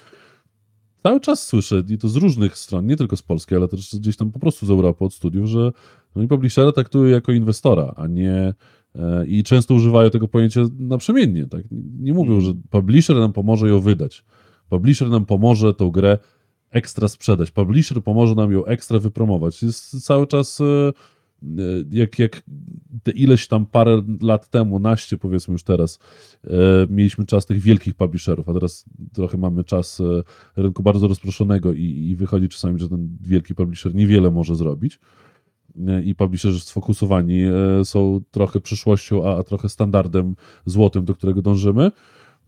cały 1.03 1.21
czas 1.21 1.47
słyszę, 1.47 1.83
i 1.89 1.99
to 1.99 2.09
z 2.09 2.17
różnych 2.17 2.59
stron, 2.59 2.87
nie 2.87 2.97
tylko 2.97 3.17
z 3.17 3.23
Polski, 3.23 3.55
ale 3.55 3.69
też 3.69 3.97
gdzieś 3.97 4.17
tam 4.17 4.33
po 4.33 4.39
prostu 4.39 4.67
z 4.67 4.71
Europy, 4.71 5.05
od 5.05 5.15
studiów, 5.15 5.47
że 5.47 5.73
oni 6.15 6.29
publishera 6.29 6.73
traktują 6.73 7.05
jako 7.05 7.33
inwestora, 7.33 7.95
a 7.97 8.07
nie 8.07 8.55
e, 8.95 9.27
i 9.27 9.43
często 9.43 9.75
używają 9.75 10.11
tego 10.11 10.29
pojęcia 10.29 10.61
naprzemiennie. 10.79 11.47
Tak? 11.47 11.63
Nie 12.01 12.13
mówią, 12.15 12.41
że 12.41 12.53
publisher 12.71 13.17
nam 13.17 13.33
pomoże 13.33 13.69
ją 13.69 13.81
wydać. 13.81 14.25
Publisher 14.69 15.09
nam 15.09 15.27
pomoże 15.27 15.75
tą 15.75 15.91
grę 15.91 16.19
ekstra 16.71 17.09
sprzedać. 17.09 17.51
Publisher 17.51 18.03
pomoże 18.03 18.35
nam 18.35 18.53
ją 18.53 18.65
ekstra 18.65 18.99
wypromować. 18.99 19.63
Jest 19.63 20.05
cały 20.05 20.27
czas 20.27 20.61
e, 20.61 20.93
jak, 21.91 22.19
jak 22.19 22.43
te 23.03 23.11
ileś 23.11 23.49
tam 23.49 23.67
parę 23.67 24.03
lat 24.21 24.49
temu, 24.49 24.79
naście 24.79 25.19
powiedzmy 25.19 25.53
już 25.53 25.63
teraz, 25.63 25.99
e, 26.45 26.51
mieliśmy 26.91 27.27
czas 27.27 27.47
tych 27.47 27.61
wielkich 27.61 27.95
publisherów, 27.95 28.49
a 28.49 28.53
teraz 28.53 28.85
trochę 29.13 29.39
mamy 29.39 29.65
czas 29.65 30.01
e, 30.01 30.23
rynku 30.57 30.83
bardzo 30.83 31.09
rozproszonego 31.09 31.73
i, 31.73 31.85
i 31.85 32.17
wychodzi 32.17 32.49
czasami, 32.49 32.81
że 32.81 32.89
ten 32.89 33.19
wielki 33.21 33.55
publisher 33.55 33.95
niewiele 33.95 34.31
może 34.31 34.57
zrobić. 34.57 34.99
E, 35.87 36.03
i 36.03 36.15
publisherzy 36.15 36.61
sfokusowani 36.61 37.43
e, 37.43 37.85
są 37.85 38.21
trochę 38.31 38.61
przyszłością, 38.61 39.29
a, 39.29 39.39
a 39.39 39.43
trochę 39.43 39.69
standardem 39.69 40.37
złotym, 40.67 41.05
do 41.05 41.15
którego 41.15 41.43
dążymy, 41.43 41.91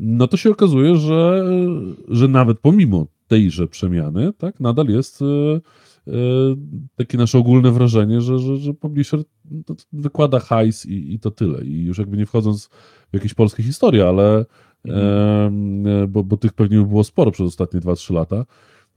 no 0.01 0.29
to 0.29 0.37
się 0.37 0.51
okazuje, 0.51 0.97
że, 0.97 1.45
że 2.09 2.29
nawet 2.29 2.59
pomimo 2.59 3.07
tejże 3.29 3.69
przemiany, 3.69 4.33
tak, 4.39 4.61
nadal 4.61 4.87
jest 4.87 5.23
e, 5.23 5.27
e, 5.27 5.61
takie 6.97 7.19
nasze 7.19 7.39
ogólne 7.39 7.71
wrażenie, 7.71 8.21
że, 8.21 8.39
że, 8.39 8.57
że 8.57 8.75
publisher 8.75 9.21
wykłada 9.93 10.41
hajs 10.41 10.87
i, 10.87 11.15
i 11.15 11.19
to 11.19 11.31
tyle. 11.31 11.65
I 11.65 11.85
już 11.85 11.99
jakby 11.99 12.17
nie 12.17 12.27
wchodząc 12.27 12.67
w 13.11 13.15
jakieś 13.15 13.35
polskie 13.35 13.63
historie, 13.63 14.09
ale 14.09 14.45
e, 14.89 16.07
bo, 16.09 16.25
bo 16.25 16.37
tych 16.37 16.53
pewnie 16.53 16.79
by 16.79 16.87
było 16.87 17.05
sporo 17.05 17.31
przez 17.31 17.47
ostatnie 17.47 17.81
2-3 17.81 18.15
lata. 18.15 18.45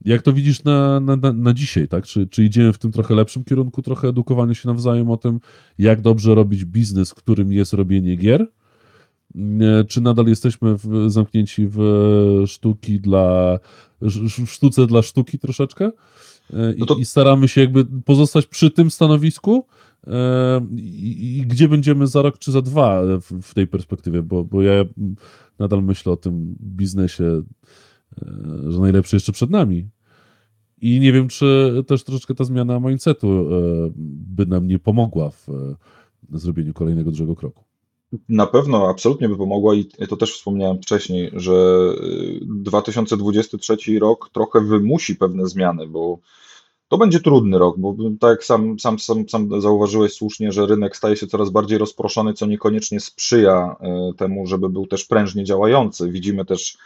Jak 0.04 0.22
to 0.22 0.32
widzisz 0.32 0.64
na, 0.64 1.00
na, 1.00 1.16
na, 1.32 1.54
dzisiaj, 1.54 1.88
tak? 1.88 2.04
Czy, 2.04 2.26
czy 2.26 2.44
idziemy 2.44 2.72
w 2.72 2.78
tym 2.78 2.92
trochę 2.92 3.14
lepszym 3.14 3.44
kierunku, 3.44 3.82
trochę 3.82 4.08
edukowania 4.08 4.54
się 4.54 4.68
nawzajem 4.68 5.10
o 5.10 5.16
tym, 5.16 5.40
jak 5.78 6.00
dobrze 6.00 6.34
robić 6.34 6.64
biznes, 6.64 7.14
którym 7.14 7.52
jest 7.52 7.72
robienie 7.72 8.16
gier? 8.16 8.46
Nie, 9.34 9.84
Czy 9.88 10.00
nadal 10.00 10.26
jesteśmy 10.26 10.76
w, 10.76 11.10
zamknięci 11.10 11.66
w 11.70 11.78
sztuki 12.46 13.00
dla, 13.00 13.58
sz- 14.02 14.50
sztuce 14.50 14.86
dla 14.86 15.02
sztuki 15.02 15.38
troszeczkę? 15.38 15.90
E, 16.52 16.72
I, 16.72 16.78
No 16.78 16.86
to- 16.86 16.94
I 16.94 17.04
staramy 17.04 17.48
się 17.48 17.60
jakby 17.60 17.84
pozostać 17.84 18.46
przy 18.46 18.70
tym 18.70 18.90
stanowisku? 18.90 19.66
E, 20.06 20.66
I, 20.76 21.38
i 21.38 21.46
gdzie 21.46 21.68
będziemy 21.68 22.06
za 22.06 22.22
rok 22.22 22.38
czy 22.38 22.52
za 22.52 22.62
dwa 22.62 23.02
w, 23.20 23.42
w 23.42 23.54
tej 23.54 23.66
perspektywie? 23.66 24.22
Bo, 24.22 24.44
bo 24.44 24.62
ja 24.62 24.84
nadal 25.58 25.82
myślę 25.82 26.12
o 26.12 26.16
tym 26.16 26.56
biznesie, 26.60 27.42
e, 28.22 28.72
że 28.72 28.80
najlepszy 28.80 29.16
jeszcze 29.16 29.32
przed 29.32 29.50
nami. 29.50 29.88
I 30.80 31.00
nie 31.00 31.12
wiem, 31.12 31.28
czy 31.28 31.74
też 31.86 32.04
troszeczkę 32.04 32.34
ta 32.34 32.44
zmiana 32.44 32.80
mindsetu 32.80 33.48
by 33.96 34.46
nam 34.46 34.66
nie 34.66 34.78
pomogła 34.78 35.30
w 35.30 35.46
zrobieniu 36.32 36.74
kolejnego 36.74 37.10
dużego 37.10 37.36
kroku. 37.36 37.65
Na 38.28 38.46
pewno, 38.46 38.88
absolutnie 38.88 39.28
by 39.28 39.36
pomogła 39.36 39.74
i 39.74 39.84
to 40.08 40.16
też 40.16 40.34
wspomniałem 40.34 40.82
wcześniej, 40.82 41.30
że 41.34 41.52
y, 41.52 42.40
2023 42.42 43.76
rok 43.98 44.30
trochę 44.32 44.60
wymusi 44.60 45.16
pewne 45.16 45.46
zmiany, 45.46 45.86
bo 45.86 46.18
to 46.88 46.98
będzie 46.98 47.20
trudny 47.20 47.58
rok, 47.58 47.78
bo 47.78 47.96
tak 48.20 48.30
jak 48.30 48.44
sam, 48.44 48.78
sam, 48.78 48.98
sam, 48.98 49.28
sam 49.28 49.60
zauważyłeś 49.60 50.12
słusznie, 50.12 50.52
że 50.52 50.66
rynek 50.66 50.96
staje 50.96 51.16
się 51.16 51.26
coraz 51.26 51.50
bardziej 51.50 51.78
rozproszony, 51.78 52.34
co 52.34 52.46
niekoniecznie 52.46 53.00
sprzyja 53.00 53.76
y, 54.10 54.14
temu, 54.14 54.46
żeby 54.46 54.68
był 54.68 54.86
też 54.86 55.04
prężnie 55.04 55.44
działający. 55.44 56.10
Widzimy 56.10 56.44
też 56.44 56.78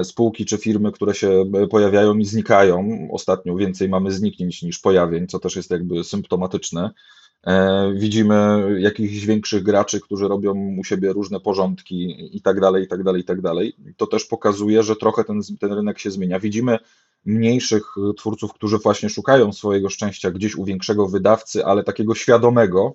y, 0.00 0.04
spółki 0.04 0.44
czy 0.44 0.58
firmy, 0.58 0.92
które 0.92 1.14
się 1.14 1.44
y, 1.64 1.68
pojawiają 1.68 2.14
i 2.14 2.24
znikają. 2.24 3.08
Ostatnio 3.12 3.56
więcej 3.56 3.88
mamy 3.88 4.10
zniknięć 4.10 4.62
niż 4.62 4.78
pojawień, 4.78 5.26
co 5.26 5.38
też 5.38 5.56
jest 5.56 5.70
jakby 5.70 6.04
symptomatyczne. 6.04 6.90
E, 7.46 7.92
Widzimy 7.94 8.66
jakichś 8.80 9.24
większych 9.24 9.62
graczy, 9.62 10.00
którzy 10.00 10.28
robią 10.28 10.76
u 10.80 10.84
siebie 10.84 11.12
różne 11.12 11.40
porządki 11.40 12.28
i 12.36 12.42
tak 12.42 12.60
dalej, 12.60 12.84
i 12.84 12.88
tak 12.88 13.02
dalej, 13.02 13.22
i 13.22 13.24
tak 13.24 13.40
dalej. 13.40 13.76
To 13.96 14.06
też 14.06 14.24
pokazuje, 14.24 14.82
że 14.82 14.96
trochę 14.96 15.24
ten, 15.24 15.40
ten 15.60 15.72
rynek 15.72 15.98
się 15.98 16.10
zmienia. 16.10 16.40
Widzimy 16.40 16.78
mniejszych 17.24 17.94
twórców, 18.16 18.52
którzy 18.52 18.78
właśnie 18.78 19.08
szukają 19.08 19.52
swojego 19.52 19.88
szczęścia 19.88 20.30
gdzieś 20.30 20.56
u 20.56 20.64
większego 20.64 21.08
wydawcy, 21.08 21.64
ale 21.64 21.84
takiego 21.84 22.14
świadomego, 22.14 22.94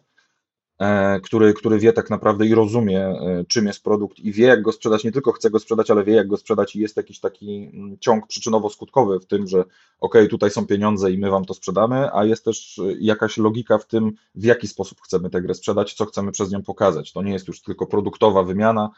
który, 1.24 1.54
który 1.54 1.80
wie 1.80 1.94
tak 1.94 2.10
naprawdę 2.10 2.46
i 2.46 2.56
rozumie, 2.56 3.00
e, 3.00 3.44
czym 3.48 3.68
jest 3.68 3.84
produkt 3.84 4.20
i 4.20 4.32
wie, 4.32 4.46
jak 4.46 4.62
go 4.62 4.72
sprzedać. 4.72 5.04
Nie 5.04 5.12
tylko 5.12 5.32
chce 5.32 5.50
go 5.50 5.60
sprzedać, 5.60 5.92
ale 5.92 6.04
wie, 6.04 6.14
jak 6.14 6.28
go 6.28 6.38
sprzedać, 6.38 6.76
i 6.76 6.80
jest 6.80 6.98
jakiś 6.98 7.20
taki 7.20 7.72
mm, 7.74 7.98
ciąg 8.00 8.28
przyczynowo-skutkowy 8.28 9.20
w 9.20 9.26
tym, 9.26 9.48
że 9.48 9.64
OK, 10.00 10.14
tutaj 10.30 10.52
są 10.52 10.68
pieniądze 10.68 11.12
i 11.12 11.18
my 11.18 11.30
wam 11.30 11.46
to 11.46 11.54
sprzedamy, 11.54 12.14
a 12.14 12.26
jest 12.26 12.46
też 12.46 12.78
y, 12.78 12.98
jakaś 13.00 13.38
logika 13.38 13.78
w 13.78 13.86
tym, 13.86 14.12
w 14.36 14.44
jaki 14.44 14.68
sposób 14.68 15.02
chcemy 15.02 15.30
tę 15.30 15.42
grę 15.42 15.54
sprzedać, 15.54 15.94
co 15.94 16.06
chcemy 16.06 16.32
przez 16.32 16.52
nią 16.52 16.64
pokazać. 16.64 17.14
To 17.14 17.22
nie 17.22 17.34
jest 17.34 17.48
już 17.48 17.62
tylko 17.62 17.86
produktowa 17.86 18.44
wymiana, 18.44 18.90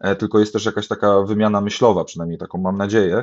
e, 0.00 0.16
tylko 0.16 0.38
jest 0.38 0.52
też 0.52 0.64
jakaś 0.64 0.88
taka 0.88 1.22
wymiana 1.22 1.60
myślowa, 1.60 2.04
przynajmniej 2.04 2.38
taką 2.38 2.58
mam 2.58 2.76
nadzieję. 2.76 3.22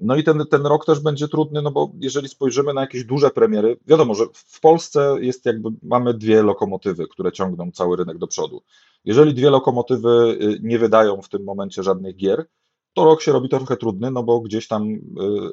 No 0.00 0.16
i 0.16 0.24
ten, 0.24 0.44
ten 0.50 0.66
rok 0.66 0.86
też 0.86 1.00
będzie 1.00 1.28
trudny, 1.28 1.62
no 1.62 1.70
bo 1.70 1.92
jeżeli 2.00 2.28
spojrzymy 2.28 2.74
na 2.74 2.80
jakieś 2.80 3.04
duże 3.04 3.30
premiery, 3.30 3.76
wiadomo, 3.86 4.14
że 4.14 4.24
w 4.34 4.60
Polsce 4.60 5.16
jest 5.20 5.46
jakby, 5.46 5.68
mamy 5.82 6.14
dwie 6.14 6.42
lokomotywy, 6.42 7.06
które 7.08 7.32
ciągną 7.32 7.70
cały 7.72 7.96
rynek 7.96 8.18
do 8.18 8.26
przodu. 8.26 8.62
Jeżeli 9.04 9.34
dwie 9.34 9.50
lokomotywy 9.50 10.38
y, 10.42 10.60
nie 10.62 10.78
wydają 10.78 11.22
w 11.22 11.28
tym 11.28 11.44
momencie 11.44 11.82
żadnych 11.82 12.16
gier, 12.16 12.46
to 12.94 13.04
rok 13.04 13.22
się 13.22 13.32
robi 13.32 13.48
trochę 13.48 13.76
trudny, 13.76 14.10
no 14.10 14.22
bo 14.22 14.40
gdzieś 14.40 14.68
tam 14.68 14.90
y, 14.92 14.98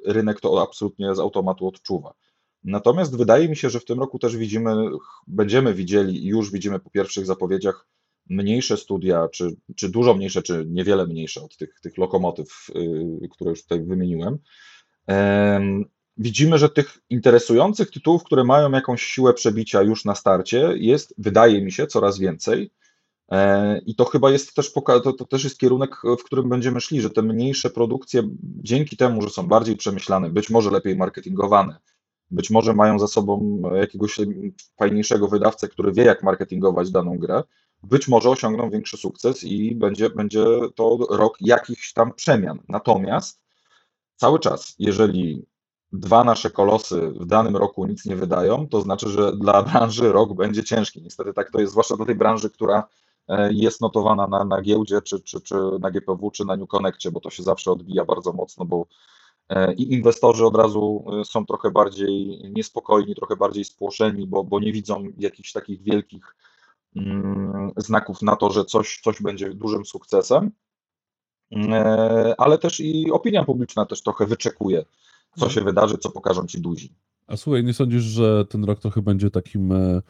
rynek 0.06 0.40
to 0.40 0.62
absolutnie 0.62 1.16
z 1.16 1.20
automatu 1.20 1.68
odczuwa. 1.68 2.14
Natomiast 2.64 3.18
wydaje 3.18 3.50
mi 3.50 3.56
się, 3.56 3.70
że 3.70 3.80
w 3.80 3.86
tym 3.86 4.00
roku 4.00 4.20
też 4.20 4.38
widzimy, 4.38 4.90
będziemy 5.28 5.74
widzieli 5.74 6.26
i 6.26 6.28
już 6.28 6.52
widzimy 6.52 6.80
po 6.80 6.90
pierwszych 6.90 7.26
zapowiedziach 7.26 7.88
mniejsze 8.30 8.78
studia, 8.78 9.28
czy, 9.32 9.56
czy 9.76 9.90
dużo 9.90 10.14
mniejsze, 10.14 10.42
czy 10.42 10.66
niewiele 10.68 11.08
mniejsze 11.08 11.42
od 11.42 11.58
tych, 11.58 11.80
tych 11.82 11.98
lokomotyw, 11.98 12.68
y, 13.24 13.30
które 13.30 13.50
już 13.50 13.64
tutaj 13.64 13.84
wymieniłem. 13.84 14.38
Em, 15.08 15.86
Widzimy, 16.20 16.58
że 16.58 16.70
tych 16.70 16.98
interesujących 17.10 17.92
tytułów, 17.92 18.24
które 18.24 18.44
mają 18.44 18.72
jakąś 18.72 19.04
siłę 19.04 19.34
przebicia 19.34 19.82
już 19.82 20.06
na 20.06 20.16
starcie, 20.16 20.74
jest, 20.76 21.14
wydaje 21.18 21.62
mi 21.62 21.72
się, 21.72 21.88
coraz 21.88 22.20
więcej. 22.20 22.72
E, 23.32 23.80
I 23.86 23.96
to 23.96 24.06
chyba 24.06 24.32
jest 24.32 24.54
też, 24.56 24.74
to, 24.74 25.14
to 25.14 25.26
też 25.26 25.44
jest 25.44 25.60
kierunek, 25.60 25.96
w 26.20 26.24
którym 26.24 26.50
będziemy 26.50 26.82
szli, 26.82 27.02
że 27.02 27.10
te 27.10 27.22
mniejsze 27.22 27.70
produkcje, 27.70 28.24
dzięki 28.44 28.98
temu, 28.98 29.22
że 29.22 29.30
są 29.30 29.48
bardziej 29.48 29.78
przemyślane, 29.78 30.30
być 30.30 30.50
może 30.50 30.72
lepiej 30.72 30.96
marketingowane, 30.96 31.80
być 32.32 32.50
może 32.50 32.74
mają 32.74 33.00
za 33.00 33.08
sobą 33.08 33.62
jakiegoś 33.76 34.18
fajniejszego 34.80 35.28
wydawcę, 35.28 35.68
który 35.68 35.92
wie, 35.92 36.04
jak 36.04 36.24
marketingować 36.24 36.92
daną 36.92 37.18
grę, 37.18 37.44
być 37.90 38.08
może 38.08 38.30
osiągną 38.30 38.70
większy 38.70 38.98
sukces 38.98 39.44
i 39.44 39.76
będzie, 39.76 40.10
będzie 40.10 40.46
to 40.76 40.98
rok 41.10 41.38
jakichś 41.42 41.94
tam 41.94 42.14
przemian. 42.14 42.60
Natomiast 42.70 43.42
cały 44.16 44.40
czas, 44.40 44.76
jeżeli 44.80 45.46
dwa 45.92 46.24
nasze 46.24 46.52
kolosy 46.52 47.12
w 47.20 47.26
danym 47.26 47.58
roku 47.58 47.86
nic 47.86 48.06
nie 48.06 48.16
wydają, 48.16 48.68
to 48.68 48.82
znaczy, 48.82 49.10
że 49.10 49.36
dla 49.36 49.64
branży 49.64 50.12
rok 50.12 50.34
będzie 50.34 50.64
ciężki. 50.64 51.02
Niestety 51.02 51.34
tak 51.34 51.52
to 51.52 51.60
jest, 51.60 51.72
zwłaszcza 51.72 51.98
dla 51.98 52.06
tej 52.06 52.16
branży, 52.16 52.50
która 52.50 52.88
e, 53.28 53.54
jest 53.54 53.82
notowana 53.82 54.28
na, 54.28 54.46
na 54.46 54.62
giełdzie, 54.62 55.02
czy, 55.02 55.20
czy, 55.20 55.42
czy 55.42 55.56
na 55.80 55.92
GPW, 55.92 56.32
czy 56.32 56.46
na 56.46 56.56
New 56.56 56.68
Connectie, 56.68 57.12
bo 57.12 57.20
to 57.20 57.30
się 57.30 57.44
zawsze 57.44 57.72
odbija 57.72 58.06
bardzo 58.06 58.34
mocno, 58.34 58.66
bo 58.66 58.86
e, 59.50 59.74
i 59.74 59.94
inwestorzy 59.94 60.46
od 60.46 60.56
razu 60.56 61.06
e, 61.22 61.26
są 61.26 61.46
trochę 61.46 61.72
bardziej 61.72 62.42
niespokojni, 62.56 63.16
trochę 63.16 63.36
bardziej 63.36 63.66
spłoszeni, 63.66 64.28
bo, 64.28 64.44
bo 64.44 64.60
nie 64.60 64.72
widzą 64.72 65.04
jakichś 65.18 65.52
takich 65.52 65.82
wielkich 65.82 66.36
znaków 67.78 68.22
na 68.22 68.36
to, 68.36 68.50
że 68.50 68.66
coś, 68.66 69.00
coś 69.04 69.22
będzie 69.22 69.54
dużym 69.54 69.86
sukcesem. 69.86 70.52
E, 71.52 72.36
Ale 72.38 72.58
też 72.58 72.80
i 72.80 73.12
opinia 73.12 73.44
publiczna 73.44 73.86
też 73.86 74.02
trochę 74.02 74.26
wyczekuje, 74.26 74.86
co 75.38 75.50
się 75.50 75.62
wydarzy, 75.62 75.98
co 75.98 76.10
pokażą 76.10 76.48
ci 76.48 76.62
duzi. 76.62 76.96
A 77.28 77.38
słuchaj, 77.38 77.64
nie 77.64 77.74
sądzisz, 77.74 78.04
że 78.04 78.46
ten 78.46 78.64
rok 78.64 78.80
trochę 78.80 79.02
będzie 79.02 79.32
takim 79.32 79.72
e, 79.72 79.76
e, 79.76 80.02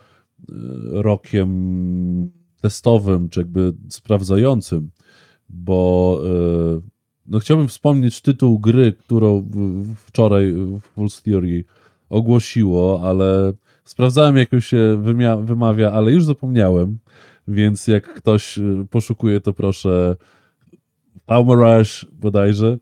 rokiem 0.91 2.31
testowym, 2.61 3.29
czy 3.29 3.39
jakby 3.39 3.73
sprawdzającym? 3.89 4.91
Bo 5.49 6.21
no 7.25 7.39
chciałbym 7.39 7.67
wspomnieć 7.67 8.21
tytuł 8.21 8.59
gry, 8.59 8.93
którą 8.93 9.49
wczoraj 9.95 10.55
Pulse 10.95 11.21
Theory 11.21 11.65
ogłosiło, 12.09 13.01
ale 13.03 13.53
sprawdzałem, 13.89 14.37
jak 14.37 14.53
ją 14.53 14.59
się 14.59 14.77
wymia- 15.03 15.45
wymawia, 15.45 15.91
ale 15.91 16.11
już 16.11 16.25
zapomniałem, 16.25 16.97
więc 17.47 17.87
jak 17.87 18.13
ktoś 18.13 18.57
e, 18.57 18.61
poszukuje, 18.91 19.41
to 19.41 19.53
proszę 19.53 20.15
Palmarage 21.25 21.89
bodajże 22.11 22.67
e, 22.67 22.77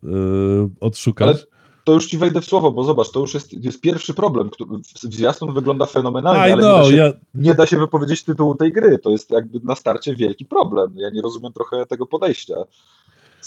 odszukać. 0.79 1.27
Ale 1.27 1.37
To 1.83 1.93
już 1.93 2.07
ci 2.07 2.17
wejdę 2.17 2.41
w 2.41 2.45
słowo, 2.45 2.71
bo 2.71 2.83
zobacz, 2.83 3.11
to 3.11 3.19
już 3.19 3.33
jest, 3.33 3.53
jest 3.53 3.81
pierwszy 3.81 4.13
problem. 4.13 4.49
który- 4.49 4.69
Zwiastun 4.95 5.53
wygląda 5.53 5.85
fenomenalnie, 5.85 6.39
I 6.49 6.51
ale 6.51 6.55
nie 6.55 6.61
da, 6.69 6.75
know, 6.75 6.89
się, 6.89 6.95
ja, 6.95 7.13
nie 7.35 7.53
da 7.55 7.65
się 7.65 7.77
wypowiedzieć 7.79 8.23
tytułu 8.23 8.55
tej 8.55 8.71
gry. 8.71 8.99
To 8.99 9.09
jest 9.09 9.31
jakby 9.31 9.59
na 9.63 9.75
starcie 9.75 10.15
wielki 10.15 10.45
problem. 10.45 10.93
Ja 10.95 11.09
nie 11.09 11.21
rozumiem 11.21 11.53
trochę 11.53 11.85
tego 11.85 12.05
podejścia. 12.05 12.55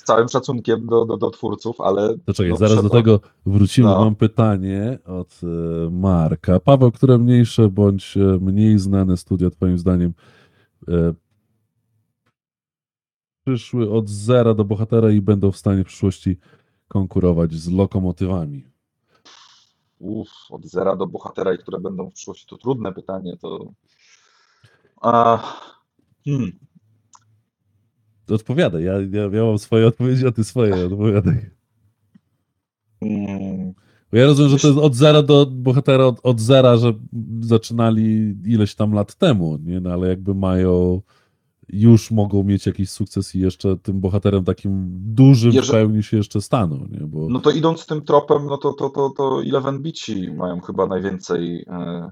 Całym 0.09 0.29
szacunkiem 0.29 0.87
do, 0.87 1.05
do, 1.05 1.17
do 1.17 1.31
twórców, 1.31 1.81
ale. 1.81 2.19
To 2.19 2.33
czekaj, 2.33 2.51
no, 2.51 2.57
zaraz 2.57 2.83
do 2.83 2.91
tego 2.91 3.21
wrócimy. 3.47 3.89
No. 3.89 4.05
Mam 4.05 4.15
pytanie 4.15 4.99
od 5.05 5.41
e, 5.43 5.91
Marka. 5.91 6.61
Paweł, 6.61 6.93
które 6.93 7.19
mniejsze 7.19 7.69
bądź 7.69 8.17
e, 8.17 8.21
mniej 8.21 8.79
znane 8.79 9.17
studia, 9.17 9.51
Twoim 9.51 9.79
zdaniem, 9.79 10.15
e, 10.89 11.15
przyszły 13.45 13.91
od 13.91 14.09
zera 14.09 14.55
do 14.55 14.65
bohatera 14.65 15.11
i 15.11 15.21
będą 15.21 15.53
w 15.53 15.57
stanie 15.57 15.85
w 15.85 15.87
przyszłości 15.87 16.39
konkurować 16.89 17.55
z 17.55 17.71
lokomotywami? 17.73 18.65
Uff, 19.99 20.31
od 20.51 20.65
zera 20.65 20.97
do 20.97 21.07
bohatera 21.07 21.55
i 21.55 21.59
które 21.59 21.81
będą 21.81 22.11
w 22.11 22.13
przyszłości, 22.13 22.47
to 22.47 22.57
trudne 22.57 22.93
pytanie. 22.93 23.37
To 23.41 23.73
A, 25.01 25.39
hmm. 26.25 26.53
Odpowiadaj, 28.33 28.85
ja, 28.85 28.93
ja, 28.93 29.23
ja 29.33 29.45
mam 29.45 29.59
swoje 29.59 29.87
odpowiedzi, 29.87 30.27
a 30.27 30.33
ty 30.33 30.45
swoje 30.45 30.87
odpowiadaj. 30.87 31.51
Hmm. 33.01 33.75
Ja 34.13 34.27
rozumiem, 34.27 34.51
że 34.51 34.59
to 34.59 34.69
jest 34.69 34.81
od 34.81 34.95
zera 34.95 35.23
do 35.23 35.47
bohatera, 35.47 36.05
od, 36.07 36.21
od 36.23 36.41
zera, 36.41 36.77
że 36.77 36.93
zaczynali 37.41 38.37
ileś 38.47 38.75
tam 38.75 38.93
lat 38.93 39.15
temu, 39.15 39.59
nie? 39.65 39.81
No, 39.81 39.91
ale 39.91 40.09
jakby 40.09 40.35
mają, 40.35 41.03
już 41.69 42.11
mogą 42.11 42.43
mieć 42.45 42.67
jakiś 42.67 42.91
sukces 42.91 43.35
i 43.35 43.41
jeszcze 43.41 43.77
tym 43.77 44.01
bohaterem 44.01 44.45
takim 44.45 44.89
dużym 45.15 45.53
Jeże- 45.53 45.69
w 45.69 45.71
pełni 45.71 46.03
się 46.03 46.17
jeszcze 46.17 46.41
staną, 46.41 46.87
nie? 46.91 47.01
Bo 47.07 47.29
No 47.29 47.39
to 47.41 47.51
idąc 47.51 47.87
tym 47.87 48.03
tropem, 48.03 48.47
no 48.47 48.57
to, 48.57 48.73
to, 48.73 48.91
to, 48.91 49.11
to 49.11 49.43
Eleven 49.43 49.83
Bici 49.83 50.33
mają 50.33 50.61
chyba 50.61 50.87
najwięcej 50.87 51.65
e, 51.69 52.11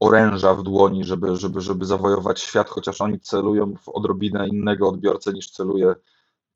oręża 0.00 0.54
w 0.54 0.62
dłoni, 0.62 1.04
żeby, 1.04 1.36
żeby, 1.36 1.60
żeby 1.60 1.86
zawojować 1.86 2.40
świat, 2.40 2.68
chociaż 2.68 3.00
oni 3.00 3.20
celują 3.20 3.74
w 3.82 3.88
odrobinę 3.88 4.48
innego 4.48 4.88
odbiorcę 4.88 5.32
niż 5.32 5.50
celuje 5.50 5.94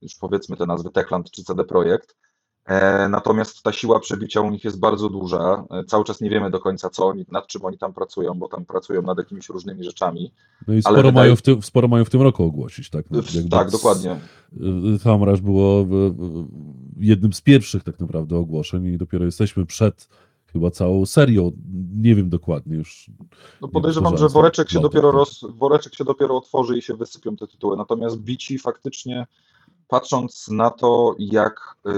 już 0.03 0.15
powiedzmy 0.15 0.57
te 0.57 0.67
nazwy 0.67 0.91
Techland 0.91 1.31
czy 1.31 1.45
CD 1.45 1.65
Projekt. 1.65 2.17
E, 2.65 3.09
natomiast 3.09 3.63
ta 3.63 3.73
siła 3.73 4.01
przebicia 4.01 4.41
u 4.41 4.51
nich 4.51 4.65
jest 4.65 4.79
bardzo 4.79 5.09
duża. 5.09 5.65
E, 5.71 5.85
cały 5.85 6.05
czas 6.05 6.21
nie 6.21 6.31
wiemy 6.31 6.51
do 6.51 6.61
końca, 6.61 6.91
co 6.91 7.07
oni, 7.07 7.27
nad 7.31 7.47
czym 7.47 7.65
oni 7.65 7.79
tam 7.79 7.93
pracują, 7.93 8.35
bo 8.35 8.49
tam 8.49 8.65
pracują 8.65 9.03
nad 9.03 9.19
jakimiś 9.19 9.49
różnymi 9.49 9.85
rzeczami. 9.85 10.33
no 10.69 10.75
i 10.75 10.83
sporo, 10.83 10.97
wydaje- 10.97 11.13
mają 11.13 11.37
w 11.37 11.43
tym, 11.43 11.63
sporo 11.63 11.89
mają 11.89 12.05
w 12.05 12.11
tym 12.11 12.23
roku 12.23 12.45
ogłosić, 12.45 12.91
tak? 12.91 13.05
No, 13.11 13.23
tak, 13.51 13.71
dokładnie. 13.71 14.17
y, 14.95 14.99
Hamraż 14.99 15.41
było 15.41 15.81
y, 15.81 15.85
y, 15.85 17.07
jednym 17.07 17.33
z 17.33 17.41
pierwszych 17.41 17.85
tak 17.85 18.01
naprawdę 18.01 18.37
ogłoszeń 18.37 18.85
i 18.87 18.99
dopiero 18.99 19.25
jesteśmy 19.25 19.67
przed 19.67 20.09
chyba 20.53 20.71
całą 20.71 21.07
serią, 21.07 21.53
nie 21.97 22.15
wiem 22.15 22.29
dokładnie 22.29 22.77
już. 22.77 23.11
No 23.61 23.69
podejrzewam, 23.69 24.19
że 24.19 24.29
woreczek 24.29 24.71
się 24.71 24.81
dopiero 24.81 25.11
roz, 25.11 25.45
woreczek 25.49 25.95
się 25.95 26.05
dopiero 26.05 26.37
otworzy 26.37 26.79
i 26.79 26.83
się 26.83 26.95
wysypią 26.95 27.37
te 27.37 27.47
tytuły. 27.47 27.77
Natomiast 27.77 28.21
bici 28.21 28.59
faktycznie 28.59 29.27
patrząc 29.91 30.49
na 30.49 30.71
to, 30.71 31.15
jak 31.19 31.77
y, 31.87 31.93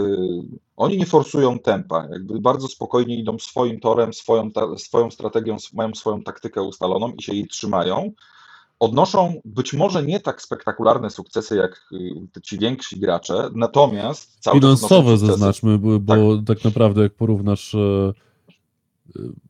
oni 0.77 0.99
nie 0.99 1.07
forsują 1.07 1.59
tempa, 1.59 2.07
jakby 2.13 2.41
bardzo 2.41 2.69
spokojnie 2.69 3.17
idą 3.17 3.39
swoim 3.39 3.81
torem, 3.81 4.13
swoją, 4.13 4.51
ta, 4.51 4.79
swoją 4.79 5.11
strategią, 5.11 5.57
mają 5.75 5.95
swoją 5.95 6.23
taktykę 6.23 6.63
ustaloną 6.63 7.13
i 7.13 7.23
się 7.23 7.35
jej 7.35 7.47
trzymają. 7.47 8.13
Odnoszą 8.79 9.41
być 9.45 9.73
może 9.73 10.03
nie 10.03 10.21
tak 10.21 10.43
spektakularne 10.43 11.11
sukcesy 11.11 11.57
jak 11.57 11.89
y, 12.37 12.41
ci 12.41 12.59
więksi 12.59 13.01
gracze, 13.01 13.49
natomiast 13.55 14.37
cały 14.41 14.61
czas 14.61 14.71
odnoszą 14.71 14.89
Finansowe 14.89 15.19
zaznaczmy, 15.19 15.79
bo, 15.79 16.01
bo 16.01 16.43
tak. 16.47 16.65
naprawdę 16.65 17.03
jak 17.03 17.15
porównasz, 17.15 17.75
e, 17.75 18.13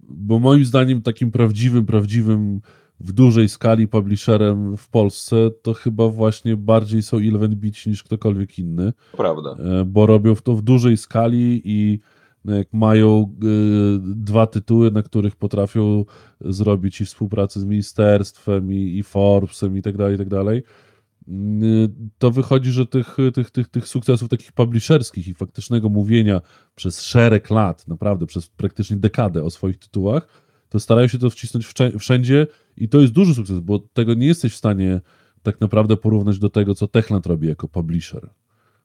bo 0.00 0.38
moim 0.38 0.64
zdaniem 0.64 1.02
takim 1.02 1.30
prawdziwym, 1.30 1.86
prawdziwym 1.86 2.60
w 3.00 3.12
dużej 3.12 3.48
skali 3.48 3.88
publisherem 3.88 4.76
w 4.76 4.88
Polsce 4.88 5.36
to 5.62 5.74
chyba 5.74 6.08
właśnie 6.08 6.56
bardziej 6.56 7.02
są 7.02 7.16
Eleven 7.16 7.56
Beach 7.56 7.86
niż 7.86 8.02
ktokolwiek 8.02 8.58
inny, 8.58 8.92
Prawda. 9.16 9.50
e, 9.50 9.84
bo 9.84 10.06
robią 10.06 10.34
to 10.34 10.54
w 10.54 10.62
dużej 10.62 10.96
skali 10.96 11.62
i 11.64 12.00
no, 12.44 12.54
jak 12.54 12.72
mają 12.72 13.22
e, 13.22 13.46
dwa 14.02 14.46
tytuły, 14.46 14.90
na 14.90 15.02
których 15.02 15.36
potrafią 15.36 16.04
zrobić 16.40 17.00
i 17.00 17.04
współpracę 17.04 17.60
z 17.60 17.64
ministerstwem 17.64 18.72
i, 18.72 18.98
i 18.98 19.02
Forbesem 19.02 19.76
i 19.76 19.82
tak 19.82 19.96
dalej, 19.96 20.14
i 20.14 20.18
tak 20.18 20.28
dalej, 20.28 20.62
to 22.18 22.30
wychodzi, 22.30 22.70
że 22.70 22.86
tych, 22.86 23.16
tych, 23.34 23.50
tych, 23.50 23.68
tych 23.68 23.88
sukcesów 23.88 24.28
takich 24.28 24.52
publisherskich 24.52 25.28
i 25.28 25.34
faktycznego 25.34 25.88
mówienia 25.88 26.40
przez 26.74 27.02
szereg 27.02 27.50
lat, 27.50 27.88
naprawdę 27.88 28.26
przez 28.26 28.46
praktycznie 28.48 28.96
dekadę 28.96 29.44
o 29.44 29.50
swoich 29.50 29.78
tytułach, 29.78 30.28
to 30.68 30.80
starają 30.80 31.08
się 31.08 31.18
to 31.18 31.30
wcisnąć 31.30 31.66
wszędzie 31.98 32.46
i 32.76 32.88
to 32.88 33.00
jest 33.00 33.12
duży 33.12 33.34
sukces, 33.34 33.58
bo 33.58 33.78
tego 33.78 34.14
nie 34.14 34.26
jesteś 34.26 34.52
w 34.52 34.56
stanie 34.56 35.00
tak 35.42 35.60
naprawdę 35.60 35.96
porównać 35.96 36.38
do 36.38 36.50
tego, 36.50 36.74
co 36.74 36.88
Techland 36.88 37.26
robi 37.26 37.48
jako 37.48 37.68
publisher 37.68 38.28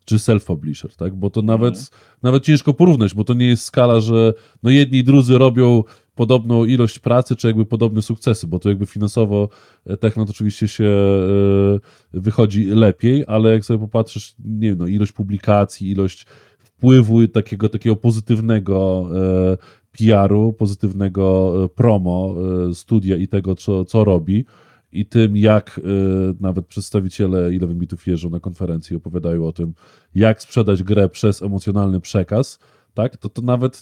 czy 0.05 0.15
self-publisher, 0.15 0.95
tak? 0.95 1.15
Bo 1.15 1.29
to 1.29 1.41
nawet, 1.41 1.73
Mhm. 1.73 1.87
nawet 2.23 2.43
ciężko 2.43 2.73
porównać, 2.73 3.13
bo 3.13 3.23
to 3.23 3.33
nie 3.33 3.47
jest 3.47 3.63
skala, 3.63 3.99
że 3.99 4.33
no 4.63 4.69
jedni 4.69 4.97
i 4.97 5.03
drudzy 5.03 5.37
robią 5.37 5.83
podobną 6.17 6.65
ilość 6.65 6.99
pracy, 6.99 7.35
czy 7.35 7.47
jakby 7.47 7.65
podobne 7.65 8.01
sukcesy, 8.01 8.47
bo 8.47 8.59
to 8.59 8.69
jakby 8.69 8.85
finansowo 8.85 9.49
e, 9.85 9.97
Techland 9.97 10.29
oczywiście 10.29 10.67
się 10.67 10.85
e, 10.85 12.19
wychodzi 12.19 12.65
lepiej, 12.65 13.23
ale 13.27 13.53
jak 13.53 13.65
sobie 13.65 13.79
popatrzysz, 13.79 14.35
nie 14.45 14.69
wiem, 14.69 14.77
no, 14.77 14.87
ilość 14.87 15.11
publikacji, 15.11 15.91
ilość 15.91 16.25
wpływu 16.59 17.27
takiego, 17.27 17.69
takiego 17.69 17.95
pozytywnego 17.95 19.07
e, 19.53 19.57
PR-u, 19.97 20.53
pozytywnego 20.53 21.53
promo 21.75 22.35
studia 22.73 23.15
i 23.15 23.27
tego, 23.27 23.55
co, 23.55 23.85
co 23.85 24.03
robi, 24.03 24.45
i 24.91 25.05
tym, 25.05 25.37
jak 25.37 25.81
nawet 26.39 26.67
przedstawiciele 26.67 27.39
Eleven 27.39 27.79
Bitów 27.79 28.07
jeżdżą 28.07 28.29
na 28.29 28.39
konferencji 28.39 28.95
opowiadają 28.95 29.47
o 29.47 29.53
tym, 29.53 29.73
jak 30.15 30.41
sprzedać 30.41 30.83
grę 30.83 31.09
przez 31.09 31.41
emocjonalny 31.41 31.99
przekaz, 31.99 32.59
tak, 32.93 33.17
to 33.17 33.29
to 33.29 33.41
nawet 33.41 33.81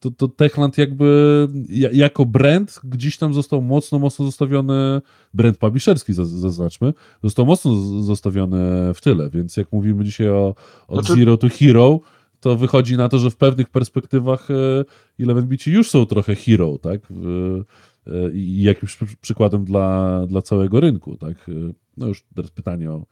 to, 0.00 0.10
to 0.10 0.28
Techland 0.28 0.78
jakby 0.78 1.48
ja, 1.68 1.88
jako 1.92 2.26
brand 2.26 2.80
gdzieś 2.84 3.18
tam 3.18 3.34
został 3.34 3.62
mocno, 3.62 3.98
mocno 3.98 4.24
zostawiony, 4.24 5.00
brand 5.34 5.58
publisherski 5.58 6.12
zaz- 6.12 6.24
zaznaczmy, 6.40 6.92
został 7.22 7.46
mocno 7.46 7.74
zostawiony 8.02 8.58
w 8.94 9.00
tyle, 9.00 9.30
więc 9.30 9.56
jak 9.56 9.72
mówimy 9.72 10.04
dzisiaj 10.04 10.28
o 10.28 10.54
od 10.88 11.04
Znaczy- 11.06 11.20
Zero 11.20 11.36
to 11.36 11.48
Hero, 11.48 12.00
to 12.40 12.56
wychodzi 12.56 12.96
na 12.96 13.08
to, 13.08 13.18
że 13.18 13.30
w 13.30 13.36
pewnych 13.36 13.68
perspektywach 13.70 14.50
y, 14.50 14.84
Eleven 15.20 15.46
Bici 15.46 15.70
już 15.72 15.90
są 15.90 16.06
trochę 16.06 16.34
hero, 16.34 16.78
tak, 16.82 17.00
Y, 17.10 18.32
i 18.34 18.62
jakimś 18.62 18.96
przy- 18.96 19.16
przykładem 19.20 19.64
dla, 19.64 20.20
dla 20.26 20.42
całego 20.42 20.80
rynku, 20.80 21.16
tak? 21.16 21.50
No 21.96 22.06
już 22.06 22.24
teraz 22.34 22.50
pytanie 22.50 22.90
o 22.90 23.06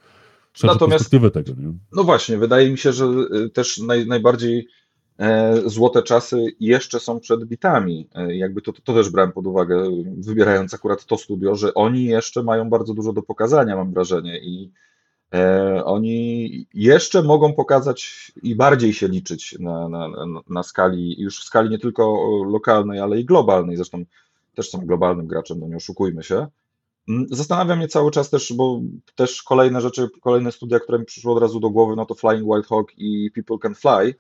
szerszą 0.53 0.75
Natomiast- 0.75 0.91
perspektywę 1.11 1.31
tego, 1.31 1.53
nie? 1.63 1.73
No 1.93 2.05
właśnie, 2.05 2.39
wydaje 2.39 2.71
mi 2.71 2.79
się, 2.79 2.93
że 2.93 3.07
też 3.53 3.79
naj, 3.79 4.07
najbardziej 4.07 4.59
e, 4.59 4.65
złote 5.67 6.03
czasy 6.03 6.47
jeszcze 6.61 7.01
są 7.01 7.21
przed 7.21 7.45
bitami. 7.45 8.09
E, 8.15 8.37
jakby 8.37 8.63
to, 8.63 8.73
to 8.73 8.95
też 8.95 9.11
brałem 9.11 9.33
pod 9.33 9.47
uwagę, 9.47 10.05
wybierając 10.19 10.75
akurat 10.75 11.05
to 11.05 11.19
studio, 11.19 11.55
że 11.55 11.75
oni 11.75 12.05
jeszcze 12.05 12.43
mają 12.43 12.71
bardzo 12.71 12.95
dużo 12.95 13.13
do 13.13 13.23
pokazania, 13.23 13.77
mam 13.77 13.93
wrażenie, 13.93 14.39
i 14.39 14.71
e, 15.35 15.85
oni 15.85 16.67
jeszcze 16.75 17.23
mogą 17.23 17.53
pokazać 17.53 18.33
i 18.43 18.55
bardziej 18.55 18.93
się 18.93 19.09
liczyć 19.09 19.57
na, 19.61 19.89
na, 19.89 20.09
na, 20.49 20.63
skali, 20.63 21.21
już 21.21 21.41
w 21.41 21.45
skali 21.45 21.71
nie 21.71 21.79
tylko 21.79 22.23
lokalnej, 22.51 23.01
ale 23.01 23.21
i 23.21 23.25
globalnej. 23.25 23.77
Zresztą 23.77 24.05
też 24.55 24.71
są 24.71 24.87
globalnym 24.87 25.27
graczem, 25.27 25.61
no 25.61 25.69
nie 25.69 25.77
oszukujmy 25.77 26.23
się. 26.23 26.47
Mm, 27.09 27.27
Zastanawia 27.31 27.77
mnie 27.77 27.89
cały 27.89 28.11
czas 28.11 28.31
też, 28.31 28.53
bo 28.53 28.81
też 29.15 29.43
kolejne 29.43 29.81
rzeczy, 29.81 30.09
kolejne 30.21 30.53
studia, 30.53 30.81
które 30.81 30.99
mi 30.99 31.05
przyszły 31.05 31.33
od 31.33 31.43
razu 31.43 31.61
do 31.61 31.71
głowy, 31.71 31.97
no 31.97 32.07
to 32.07 32.15
Flying 32.15 32.45
Wild 32.45 32.67
Hawk 32.67 32.93
i 32.99 33.31
People 33.35 33.59
Can 33.63 33.75
Fly. 33.75 34.15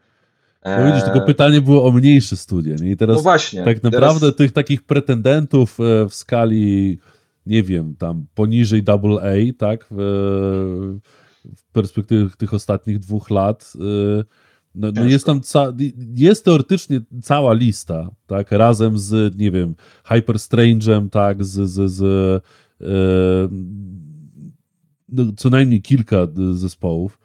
No 0.64 0.87
widzisz, 0.87 1.05
tylko 1.05 1.18
Eee, 1.18 1.27
pytanie 1.27 1.61
było 1.61 1.87
o 1.87 1.92
mniejsze 1.92 2.37
studia, 2.37 2.77
nie? 2.81 2.90
I 2.90 2.96
teraz 2.96 3.16
No 3.16 3.22
właśnie. 3.22 3.64
tak 3.64 3.81
teraz- 3.81 3.92
naprawdę 3.92 4.33
tych 4.33 4.53
takich 4.53 4.83
pretendentów 4.83 5.81
e, 5.81 6.09
w 6.09 6.14
skali, 6.14 6.98
nie 7.46 7.62
wiem, 7.62 7.94
tam 7.98 8.27
poniżej 8.35 8.83
double 8.83 9.16
A, 9.22 9.53
tak? 9.59 9.87
W, 9.90 11.00
perspektywie 11.72 12.31
tych 12.38 12.55
ostatnich 12.55 12.98
dwóch 12.98 13.31
lat, 13.31 13.72
e, 14.20 14.24
no, 14.74 14.92
no 14.94 15.05
jest 15.05 15.27
tam, 15.27 15.40
ca- 15.40 15.72
jest 16.14 16.44
teoretycznie 16.44 17.00
cała 17.22 17.53
lista, 17.55 18.11
tak? 18.27 18.53
Razem 18.53 18.98
z, 18.98 19.38
nie 19.38 19.50
wiem, 19.50 19.74
Hyper 20.05 20.37
Strange'em, 20.37 21.11
tak? 21.11 21.44
Z, 21.44 21.70
z, 21.70 21.90
z 21.92 22.03
e, 22.81 23.48
no, 25.09 25.24
co 25.37 25.50
najmniej 25.50 25.83
kilka 25.83 26.16
e, 26.16 26.29
zespołów, 26.55 27.18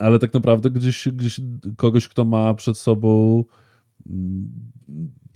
ale 0.00 0.18
tak 0.18 0.34
naprawdę 0.34 0.70
gdzieś, 0.70 1.08
gdzieś 1.12 1.40
kogoś, 1.76 2.08
kto 2.08 2.24
ma 2.24 2.54
przed 2.54 2.78
sobą 2.78 3.44
mm, 4.10 4.50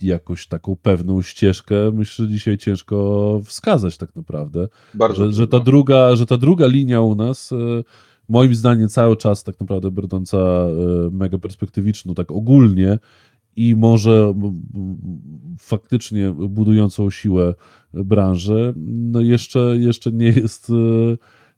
jakąś 0.01 0.47
taką 0.47 0.75
pewną 0.75 1.21
ścieżkę, 1.21 1.75
myślę, 1.93 2.25
że 2.25 2.31
dzisiaj 2.31 2.57
ciężko 2.57 3.41
wskazać 3.45 3.97
tak 3.97 4.15
naprawdę, 4.15 4.67
bardzo 4.93 5.25
że, 5.25 5.33
że, 5.33 5.47
ta 5.47 5.59
druga, 5.59 6.15
że 6.15 6.25
ta 6.25 6.37
druga 6.37 6.67
linia 6.67 7.01
u 7.01 7.15
nas, 7.15 7.51
e, 7.51 7.55
moim 8.29 8.55
zdaniem 8.55 8.89
cały 8.89 9.17
czas 9.17 9.43
tak 9.43 9.59
naprawdę 9.59 9.91
będąca 9.91 10.37
e, 10.37 10.69
mega 11.11 11.37
perspektywiczną, 11.37 12.13
tak 12.13 12.31
ogólnie 12.31 12.99
i 13.55 13.75
może 13.75 14.33
faktycznie 15.59 16.31
budującą 16.31 17.09
siłę 17.09 17.53
branży, 17.93 18.73
no 18.85 19.21
jeszcze, 19.21 19.59
jeszcze 19.79 20.11
nie 20.11 20.29
jest, 20.29 20.69
e, 20.69 20.73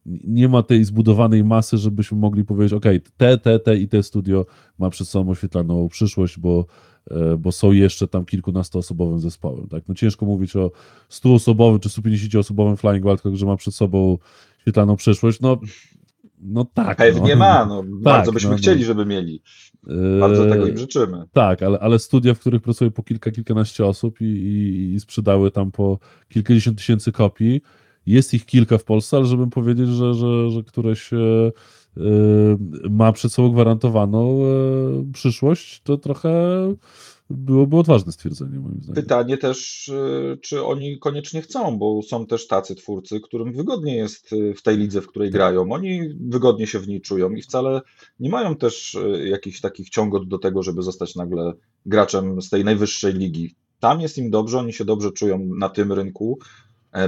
nie 0.07 0.47
ma 0.47 0.63
tej 0.63 0.83
zbudowanej 0.83 1.43
masy, 1.43 1.77
żebyśmy 1.77 2.17
mogli 2.17 2.45
powiedzieć, 2.45 2.73
ok, 2.73 2.85
te, 3.17 3.37
te, 3.37 3.59
te 3.59 3.77
i 3.77 3.87
te 3.87 4.03
studio 4.03 4.45
ma 4.79 4.89
przed 4.89 5.07
sobą 5.07 5.31
oświetlaną 5.31 5.89
przyszłość, 5.89 6.39
bo, 6.39 6.65
e, 7.11 7.37
bo 7.37 7.51
są 7.51 7.71
jeszcze 7.71 8.07
tam 8.07 8.25
kilkunastoosobowym 8.25 9.19
zespołem. 9.19 9.67
Tak? 9.67 9.83
No 9.87 9.95
ciężko 9.95 10.25
mówić 10.25 10.55
o 10.55 10.71
100-osobowym 11.09 11.79
czy 11.79 11.89
150-osobowym 11.89 12.77
Flying 12.77 13.05
Wild 13.05 13.21
Hawk, 13.21 13.35
że 13.35 13.45
ma 13.45 13.57
przed 13.57 13.75
sobą 13.75 14.17
świetlaną 14.61 14.95
przyszłość. 14.95 15.39
No, 15.39 15.59
no 16.41 16.65
tak. 16.73 16.97
Pewnie 16.97 17.35
no. 17.35 17.39
ma, 17.39 17.65
no, 17.65 17.83
bardzo 18.11 18.31
byśmy 18.31 18.49
no, 18.49 18.55
no. 18.55 18.61
chcieli, 18.61 18.85
żeby 18.85 19.05
mieli. 19.05 19.41
E, 19.87 20.19
Bardzo 20.19 20.45
tego 20.45 20.67
im 20.67 20.77
życzymy. 20.77 21.23
tak, 21.33 21.63
ale, 21.63 21.79
ale 21.79 21.99
studia, 21.99 22.33
w 22.33 22.39
których 22.39 22.61
pracuje 22.61 22.91
po 22.91 23.03
kilka, 23.03 23.31
kilkanaście 23.31 23.85
osób 23.85 24.21
i, 24.21 24.25
i, 24.25 24.93
i 24.93 24.99
sprzedały 24.99 25.51
tam 25.51 25.71
po 25.71 25.99
kilkadziesiąt 26.29 26.77
tysięcy 26.77 27.11
kopii, 27.11 27.61
jest 28.07 28.33
ich 28.33 28.45
kilka 28.45 28.77
w 28.77 28.83
Polsce, 28.83 29.17
ale 29.17 29.25
żebym 29.25 29.49
powiedzieć, 29.49 29.89
że, 29.89 30.13
że, 30.13 30.51
że 30.51 30.63
któreś 30.63 31.13
e, 31.13 31.17
e, 31.17 32.01
ma 32.89 33.11
przed 33.11 33.33
sobą 33.33 33.51
gwarantowaną 33.51 34.41
e, 34.43 35.11
przyszłość, 35.13 35.81
to 35.83 35.97
trochę 35.97 36.29
byłoby 37.29 37.77
odważne 37.77 38.11
stwierdzenie, 38.11 38.59
moim 38.59 38.81
zdaniem. 38.81 39.03
Pytanie 39.03 39.37
też, 39.37 39.91
czy 40.41 40.63
oni 40.63 40.99
koniecznie 40.99 41.41
chcą, 41.41 41.77
bo 41.77 42.01
są 42.01 42.25
też 42.25 42.47
tacy 42.47 42.75
twórcy, 42.75 43.19
którym 43.19 43.53
wygodnie 43.53 43.95
jest 43.95 44.29
w 44.55 44.61
tej 44.61 44.77
lidze, 44.77 45.01
w 45.01 45.07
której 45.07 45.31
grają. 45.31 45.71
Oni 45.71 46.01
wygodnie 46.19 46.67
się 46.67 46.79
w 46.79 46.87
niej 46.87 47.01
czują 47.01 47.31
i 47.31 47.41
wcale 47.41 47.81
nie 48.19 48.29
mają 48.29 48.55
też 48.55 48.97
jakichś 49.23 49.61
takich 49.61 49.89
ciągot 49.89 50.27
do 50.27 50.37
tego, 50.37 50.63
żeby 50.63 50.83
zostać 50.83 51.15
nagle 51.15 51.53
graczem 51.85 52.41
z 52.41 52.49
tej 52.49 52.63
najwyższej 52.63 53.13
ligi. 53.13 53.55
Tam 53.79 54.01
jest 54.01 54.17
im 54.17 54.31
dobrze, 54.31 54.59
oni 54.59 54.73
się 54.73 54.85
dobrze 54.85 55.11
czują 55.11 55.49
na 55.57 55.69
tym 55.69 55.93
rynku, 55.93 56.39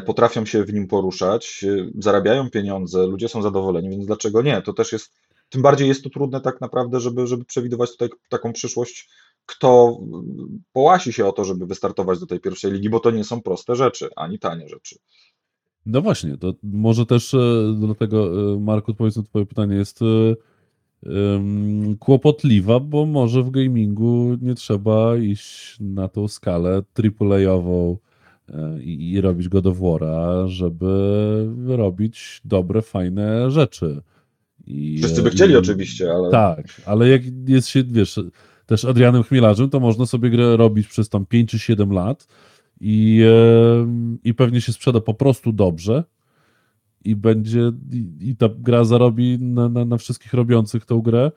potrafią 0.06 0.46
się 0.46 0.64
w 0.64 0.74
nim 0.74 0.88
poruszać, 0.88 1.66
zarabiają 1.98 2.50
pieniądze, 2.50 3.08
ludzie 3.08 3.28
są 3.28 3.42
zadowoleni, 3.42 3.90
więc 3.90 4.06
dlaczego 4.06 4.42
nie? 4.42 4.62
To 4.62 4.74
też 4.74 4.92
jest, 4.92 5.12
tym 5.50 5.62
bardziej 5.62 5.88
jest 5.88 6.04
to 6.04 6.10
trudne 6.10 6.42
tak 6.42 6.62
naprawdę, 6.62 7.00
żeby, 7.00 7.28
żeby 7.28 7.46
przewidywać 7.46 7.92
tutaj 7.92 8.10
taką 8.30 8.54
przyszłość 8.54 9.10
kto 9.50 10.00
połasi 10.74 11.14
się 11.14 11.26
o 11.26 11.32
to, 11.32 11.46
żeby 11.46 11.66
wystartować 11.66 12.20
do 12.20 12.26
tej 12.26 12.40
pierwszej 12.40 12.72
ligi, 12.72 12.90
bo 12.90 13.00
to 13.00 13.12
nie 13.12 13.24
są 13.24 13.42
proste 13.42 13.76
rzeczy, 13.76 14.10
ani 14.16 14.40
tanie 14.40 14.70
rzeczy. 14.70 14.96
No 15.86 16.02
właśnie, 16.02 16.38
to 16.38 16.54
może 16.64 17.06
też 17.06 17.34
e, 17.34 17.76
dlatego, 17.80 18.52
e, 18.54 18.60
Marku, 18.60 18.92
odpowiedź 18.92 19.16
na 19.16 19.24
twoje 19.24 19.46
pytanie 19.46 19.76
jest 19.76 20.00
e, 20.02 20.36
kłopotliwa, 22.00 22.80
bo 22.80 23.06
może 23.06 23.44
w 23.44 23.52
gamingu 23.52 24.38
nie 24.42 24.56
trzeba 24.56 25.18
iść 25.18 25.78
na 25.80 26.08
tą 26.08 26.28
skalę 26.28 26.84
AAA-ową 27.20 27.98
i, 28.82 29.12
i 29.12 29.22
robić 29.22 29.50
go 29.50 29.62
do 29.62 29.74
wora, 29.74 30.48
żeby 30.48 31.50
robić 31.68 32.42
dobre, 32.46 32.82
fajne 32.82 33.52
rzeczy. 33.52 34.02
I, 34.68 34.98
Wszyscy 34.98 35.22
by 35.22 35.30
chcieli 35.30 35.54
i, 35.54 35.58
oczywiście, 35.58 36.12
ale... 36.12 36.32
Tak, 36.32 36.82
ale 36.86 37.10
jak 37.10 37.22
jest 37.48 37.68
się, 37.68 37.84
wiesz, 37.84 38.20
też 38.66 38.86
Adrianem 38.86 39.24
Chmielarzem, 39.24 39.70
to 39.70 39.80
można 39.80 40.06
sobie 40.06 40.30
grę 40.30 40.58
robić 40.58 40.88
przez 40.88 41.10
tam 41.10 41.26
5 41.26 41.50
czy 41.50 41.60
7 41.60 41.92
lat 41.92 42.28
i, 42.82 43.24
i 44.24 44.34
pewnie 44.34 44.62
się 44.62 44.74
sprzeda 44.74 45.02
po 45.02 45.14
prostu 45.14 45.54
dobrze 45.54 46.04
i 47.06 47.16
będzie, 47.16 47.72
i, 47.92 48.30
i 48.30 48.36
ta 48.36 48.50
gra 48.58 48.84
zarobi 48.84 49.38
na, 49.40 49.70
na, 49.70 49.86
na, 49.86 49.98
wszystkich 49.98 50.34
robiących 50.34 50.86
tą 50.86 51.02
grę 51.02 51.32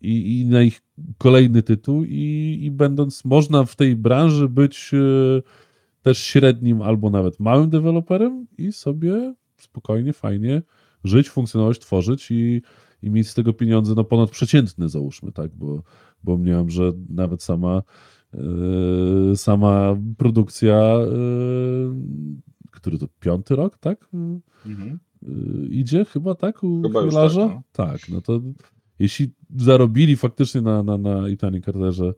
i, 0.00 0.40
i 0.40 0.46
na 0.46 0.62
ich 0.62 0.82
kolejny 1.18 1.62
tytuł 1.62 2.04
i, 2.04 2.58
i 2.62 2.70
będąc, 2.70 3.24
można 3.24 3.64
w 3.64 3.76
tej 3.76 3.96
branży 3.96 4.48
być 4.48 4.90
e, 4.94 5.42
też 6.02 6.18
średnim 6.18 6.82
albo 6.82 7.10
nawet 7.10 7.40
małym 7.40 7.70
deweloperem 7.70 8.46
i 8.58 8.72
sobie 8.72 9.34
spokojnie, 9.56 10.12
fajnie 10.12 10.62
żyć, 11.04 11.30
funkcjonować, 11.30 11.78
tworzyć 11.78 12.30
i, 12.30 12.62
i 13.02 13.10
mieć 13.10 13.28
z 13.28 13.34
tego 13.34 13.52
pieniądze 13.52 13.94
no 13.96 14.04
ponadprzeciętne 14.04 14.88
załóżmy, 14.88 15.32
tak, 15.32 15.50
bo 15.54 15.82
bo 16.24 16.38
miałem, 16.38 16.70
że 16.70 16.92
nawet 17.08 17.42
sama 17.42 17.82
yy, 18.34 19.36
sama 19.36 19.96
produkcja, 20.16 20.98
yy, 20.98 21.94
który 22.70 22.98
to 22.98 23.06
piąty 23.20 23.56
rok, 23.56 23.78
tak? 23.78 24.08
Mhm. 24.66 24.98
Yy, 25.22 25.66
idzie 25.66 26.04
chyba, 26.04 26.34
tak? 26.34 26.62
U 26.62 26.82
chyba 26.82 27.10
tak, 27.10 27.34
no. 27.36 27.62
tak, 27.72 28.08
no 28.08 28.20
to 28.20 28.40
jeśli 28.98 29.30
zarobili 29.56 30.16
faktycznie 30.16 30.60
na, 30.60 30.82
na, 30.82 30.98
na 30.98 31.28
Itanii 31.28 31.62
Carterze 31.62 32.14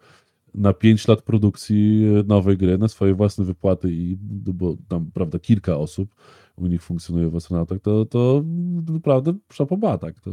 na 0.55 0.73
5 0.73 1.09
lat 1.09 1.23
produkcji 1.23 2.05
nowej 2.27 2.57
gry, 2.57 2.79
na 2.79 2.89
swoje 2.89 3.15
własne 3.15 3.45
wypłaty 3.45 3.93
i 3.93 4.17
bo 4.21 4.77
tam, 4.89 5.11
prawda, 5.15 5.39
kilka 5.39 5.77
osób 5.77 6.15
u 6.57 6.67
nich 6.67 6.83
funkcjonuje 6.83 7.31
w 7.31 7.37
astronautach, 7.37 7.79
to, 7.81 8.05
to 8.05 8.45
naprawdę 8.89 9.35
szapoba, 9.53 9.99
tak. 9.99 10.21
To, 10.21 10.31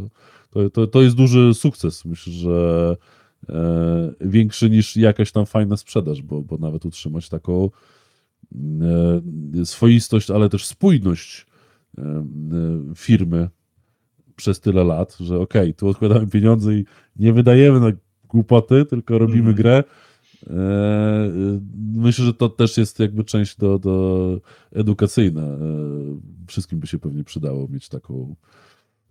to, 0.49 0.69
to, 0.69 0.87
to 0.87 1.01
jest 1.01 1.15
duży 1.15 1.53
sukces. 1.53 2.05
Myślę, 2.05 2.33
że 2.33 2.97
E, 3.49 4.13
większy 4.21 4.69
niż 4.69 4.97
jakaś 4.97 5.31
tam 5.31 5.45
fajna 5.45 5.77
sprzedaż, 5.77 6.21
bo, 6.21 6.41
bo 6.41 6.57
nawet 6.57 6.85
utrzymać 6.85 7.29
taką 7.29 7.69
e, 9.61 9.65
swoistość, 9.65 10.31
ale 10.31 10.49
też 10.49 10.65
spójność 10.65 11.45
e, 11.97 12.23
firmy 12.95 13.49
przez 14.35 14.59
tyle 14.59 14.83
lat, 14.83 15.17
że 15.19 15.39
okej, 15.39 15.61
okay, 15.61 15.73
tu 15.73 15.87
odkładamy 15.87 16.27
pieniądze 16.27 16.73
i 16.73 16.85
nie 17.15 17.33
wydajemy 17.33 17.79
na 17.79 17.91
głupoty, 18.27 18.85
tylko 18.85 19.17
robimy 19.17 19.41
mm. 19.41 19.55
grę. 19.55 19.83
Myślę, 21.93 22.25
że 22.25 22.33
to 22.33 22.49
też 22.49 22.77
jest 22.77 22.99
jakby 22.99 23.23
część 23.23 23.57
do, 23.57 23.79
do 23.79 24.37
edukacyjna. 24.71 25.47
Wszystkim 26.47 26.79
by 26.79 26.87
się 26.87 26.99
pewnie 26.99 27.23
przydało 27.23 27.67
mieć 27.67 27.89
taką 27.89 28.35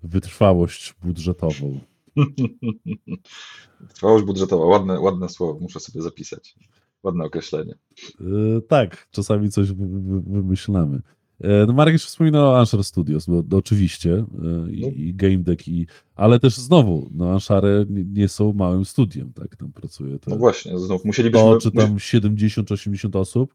wytrwałość 0.02 0.94
budżetową. 1.02 1.80
Trwałość 3.94 4.24
budżetowa, 4.24 4.64
ładne, 4.64 5.00
ładne 5.00 5.28
słowo, 5.28 5.60
muszę 5.60 5.80
sobie 5.80 6.02
zapisać. 6.02 6.56
Ładne 7.02 7.24
określenie. 7.24 7.74
Yy, 8.20 8.62
tak, 8.68 9.08
czasami 9.10 9.50
coś 9.50 9.72
wymyślamy. 9.72 11.02
Yy, 11.40 11.48
no 11.66 11.72
Marek 11.72 11.92
już 11.92 12.04
wspominał 12.04 12.46
o 12.46 12.58
Anshar 12.58 12.84
Studios, 12.84 13.26
bo 13.26 13.42
no, 13.50 13.56
oczywiście 13.56 14.08
yy, 14.08 14.72
i, 14.72 14.80
no. 14.80 14.88
i 14.88 15.14
Game 15.14 15.38
Deck, 15.38 15.68
i, 15.68 15.86
ale 16.14 16.40
też 16.40 16.56
znowu, 16.56 17.10
no 17.14 17.30
Anshare 17.32 17.86
nie, 17.90 18.04
nie 18.04 18.28
są 18.28 18.52
małym 18.52 18.84
studiem, 18.84 19.32
tak, 19.32 19.56
tam 19.56 19.72
pracuje. 19.72 20.18
Te, 20.18 20.30
no 20.30 20.36
właśnie, 20.36 20.78
znów 20.78 21.04
musielibyśmy... 21.04 21.48
To, 21.48 21.58
czy 21.58 21.70
tam 21.70 21.96
70-80 21.96 23.18
osób 23.18 23.54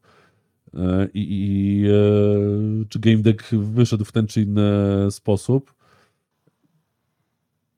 i, 1.14 1.26
i 1.30 1.84
czy 2.88 2.98
Game 2.98 3.18
Deck 3.18 3.50
wyszedł 3.54 4.04
w 4.04 4.12
ten 4.12 4.26
czy 4.26 4.42
inny 4.42 4.70
sposób, 5.10 5.76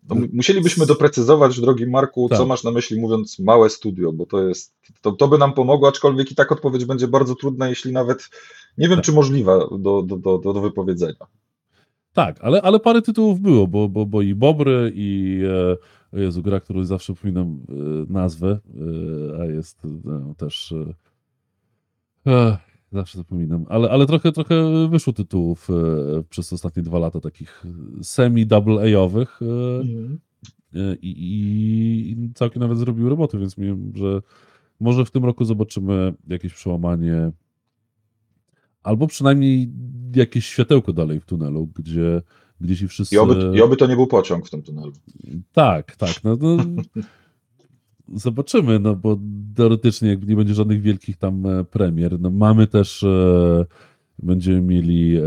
to 0.08 0.14
musielibyśmy 0.32 0.86
doprecyzować, 0.86 1.60
drogi 1.60 1.86
Marku, 1.86 2.28
tak. 2.28 2.38
co 2.38 2.46
masz 2.46 2.64
na 2.64 2.70
myśli 2.70 3.00
mówiąc 3.00 3.38
małe 3.38 3.70
studio, 3.70 4.12
bo 4.12 4.26
to 4.26 4.42
jest, 4.42 4.74
to, 5.00 5.12
to 5.12 5.28
by 5.28 5.38
nam 5.38 5.52
pomogło, 5.52 5.88
aczkolwiek 5.88 6.32
i 6.32 6.34
tak 6.34 6.52
odpowiedź 6.52 6.84
będzie 6.84 7.08
bardzo 7.08 7.34
trudna, 7.34 7.68
jeśli 7.68 7.92
nawet 7.92 8.28
nie 8.78 8.88
wiem, 8.88 8.96
tak. 8.96 9.04
czy 9.04 9.12
możliwa 9.12 9.58
do, 9.58 10.02
do, 10.02 10.16
do, 10.18 10.38
do 10.38 10.60
wypowiedzenia. 10.60 11.26
Tak, 12.12 12.38
ale, 12.40 12.62
ale 12.62 12.80
parę 12.80 13.02
tytułów 13.02 13.40
było, 13.40 13.66
bo, 13.66 13.88
bo, 13.88 14.06
bo 14.06 14.22
i 14.22 14.34
Bobry, 14.34 14.92
i 14.94 15.40
e, 16.12 16.20
Jezu, 16.20 16.42
gra, 16.42 16.60
którą 16.60 16.84
zawsze 16.84 17.14
przypominam 17.14 17.60
e, 17.68 18.12
nazwę, 18.12 18.58
e, 19.38 19.40
a 19.42 19.44
jest 19.44 19.84
e, 19.84 20.34
też 20.36 20.74
e, 22.26 22.58
Zawsze 22.92 23.18
zapominam, 23.18 23.66
ale, 23.68 23.90
ale 23.90 24.06
trochę, 24.06 24.32
trochę 24.32 24.88
wyszło 24.88 25.12
tytułów 25.12 25.68
e, 25.70 26.22
przez 26.22 26.52
ostatnie 26.52 26.82
dwa 26.82 26.98
lata 26.98 27.20
takich 27.20 27.64
semi-double 28.02 28.96
A-owych 28.96 29.40
e, 29.42 29.80
mhm. 29.80 30.18
e, 30.74 30.94
i, 31.02 32.10
i, 32.10 32.32
całkiem 32.34 32.62
nawet 32.62 32.78
zrobił 32.78 33.08
roboty, 33.08 33.38
więc 33.38 33.54
wiem, 33.54 33.92
że 33.94 34.22
może 34.80 35.04
w 35.04 35.10
tym 35.10 35.24
roku 35.24 35.44
zobaczymy 35.44 36.14
jakieś 36.28 36.54
przełamanie 36.54 37.32
albo 38.82 39.06
przynajmniej 39.06 39.72
jakieś 40.14 40.46
światełko 40.46 40.92
dalej 40.92 41.20
w 41.20 41.24
tunelu, 41.24 41.68
gdzie, 41.76 42.22
gdzie 42.60 42.76
ci 42.76 42.88
wszyscy... 42.88 43.14
I 43.14 43.18
oby, 43.18 43.52
I 43.54 43.62
oby 43.62 43.76
to 43.76 43.86
nie 43.86 43.96
był 43.96 44.06
pociąg 44.06 44.46
w 44.46 44.50
tym 44.50 44.62
tunelu. 44.62 44.92
Tak, 45.52 45.96
tak. 45.96 46.24
No, 46.24 46.36
no 46.36 46.56
zobaczymy, 48.14 48.78
no 48.78 48.96
bo 48.96 49.18
teoretycznie 49.54 50.16
nie 50.26 50.36
będzie 50.36 50.54
żadnych 50.54 50.82
wielkich 50.82 51.16
tam 51.16 51.46
e, 51.46 51.64
premier. 51.64 52.20
No 52.20 52.30
mamy 52.30 52.66
też, 52.66 53.02
e, 53.02 53.66
będziemy 54.18 54.60
mieli 54.60 55.16
e, 55.16 55.22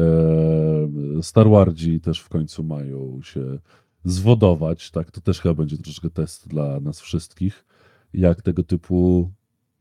Star 1.22 1.50
Wardzi 1.50 2.00
też 2.00 2.20
w 2.20 2.30
końcu 2.30 2.64
mają 2.64 3.20
się 3.24 3.60
zwodować, 4.04 4.92
tak, 4.92 5.12
to 5.12 5.22
też 5.22 5.42
chyba 5.42 5.56
będzie 5.56 5.78
troszeczkę 5.78 6.10
test 6.10 6.48
dla 6.48 6.80
nas 6.80 7.02
wszystkich, 7.02 7.66
jak 8.14 8.42
tego 8.42 8.64
typu 8.64 9.32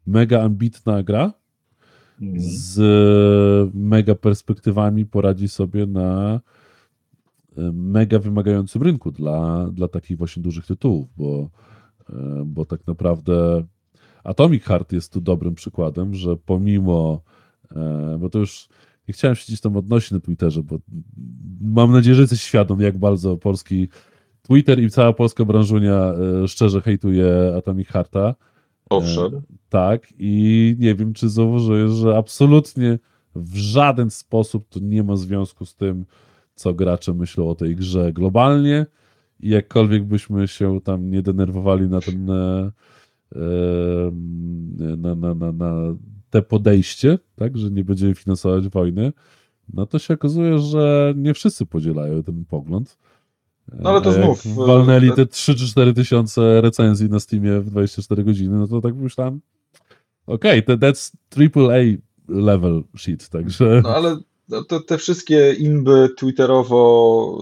mega 0.07 0.43
ambitna 0.43 1.03
gra. 1.03 1.33
Z 2.37 3.75
mega 3.75 4.15
perspektywami 4.15 5.07
poradzi 5.07 5.49
sobie 5.49 5.87
na 5.87 6.41
e, 7.57 7.73
mega 7.73 8.19
wymagającym 8.19 8.83
rynku 8.83 9.11
dla, 9.11 9.69
dla 9.73 9.89
takich 9.89 10.19
właśnie 10.19 10.43
dużych 10.43 10.67
tytułów, 10.67 11.09
bo 11.17 11.51
E, 12.13 12.43
bo 12.47 12.65
tak 12.65 12.87
naprawdę 12.87 13.65
Atomic 14.25 14.65
Heart 14.65 14.93
jest 14.93 15.13
tu 15.13 15.21
dobrym 15.21 15.55
przykładem, 15.55 16.15
że 16.15 16.37
pomimo, 16.37 17.23
e, 17.77 18.17
bo 18.21 18.31
to 18.31 18.39
już 18.39 18.69
nie 19.09 19.15
chciałem 19.15 19.37
się 19.37 19.45
gdzieś 19.47 19.61
tam 19.61 19.77
odnosić 19.77 20.11
na 20.11 20.21
Twitterze, 20.21 20.63
bo 20.63 20.79
mam 21.61 21.93
nadzieję, 21.93 22.15
że 22.15 22.23
jesteś 22.23 22.43
świadom, 22.43 22.81
jak 22.81 22.99
bardzo 22.99 23.37
polski 23.37 23.89
Twitter 24.43 24.83
i 24.83 24.91
cała 24.91 25.13
polska 25.13 25.45
branżunia 25.45 26.13
e, 26.45 26.49
szczerze 26.49 26.81
hejtuje 26.81 27.55
Atomic 27.57 27.89
Hearta. 27.89 28.35
Owszem. 28.91 29.43
Tak, 29.69 30.07
i 30.19 30.77
nie 30.79 30.95
wiem, 30.95 31.13
czy 31.13 31.29
zauważyłeś, 31.29 31.91
że 31.91 32.17
absolutnie 32.17 32.99
w 33.35 33.57
żaden 33.57 34.11
sposób 34.11 34.69
to 34.69 34.81
nie 34.81 35.03
ma 35.03 35.17
związku 35.17 35.67
z 35.67 35.75
tym, 35.75 36.05
co 36.55 36.75
gracze 36.75 37.15
myślą 37.15 37.49
o 37.49 37.55
tej 37.55 37.77
grze 37.77 38.13
globalnie 38.13 38.87
i 39.41 39.49
jakkolwiek 39.49 40.05
byśmy 40.05 40.49
się 40.49 40.81
tam 40.81 41.11
nie 41.11 41.23
denerwowali 41.23 41.89
na 41.89 42.01
ten 42.01 42.31
e, 42.31 42.73
na, 44.97 45.15
na, 45.15 45.35
na, 45.35 45.53
na 45.53 45.75
te 46.31 46.43
podejście, 46.43 47.19
tak, 47.37 47.59
że 47.59 47.71
nie 47.71 47.85
będziemy 47.85 48.15
finansować 48.15 48.69
wojny, 48.69 49.13
no 49.73 49.87
to 49.87 49.99
się 49.99 50.15
okazuje, 50.15 50.59
że 50.59 51.15
nie 51.17 51.35
wszyscy 51.35 51.67
podzielają 51.67 52.23
ten 52.23 52.45
pogląd. 52.45 52.99
No 53.79 53.91
ale 53.91 54.01
to 54.01 54.13
jak 54.13 54.25
znów, 54.25 54.47
e, 54.47 54.67
Walnęli 54.67 55.13
te 55.13 55.27
3 55.27 55.55
czy 55.55 55.67
4 55.67 55.95
tysiące 55.95 56.61
recenzji 56.61 57.11
na 57.11 57.21
Steamie 57.21 57.61
w 57.61 57.71
24 57.71 58.25
godziny, 58.25 58.59
no 58.59 58.69
to 58.69 58.81
tak 58.81 58.95
myślałem, 58.95 59.41
okej, 60.27 60.65
okay, 60.65 60.77
that's 60.77 61.13
AAA 61.37 61.99
level 62.29 62.83
shit, 62.97 63.29
także... 63.29 63.81
No 63.85 63.95
ale 63.97 64.17
te, 64.69 64.81
te 64.81 64.99
wszystkie 64.99 65.53
inby 65.53 66.09
twitterowo 66.17 67.39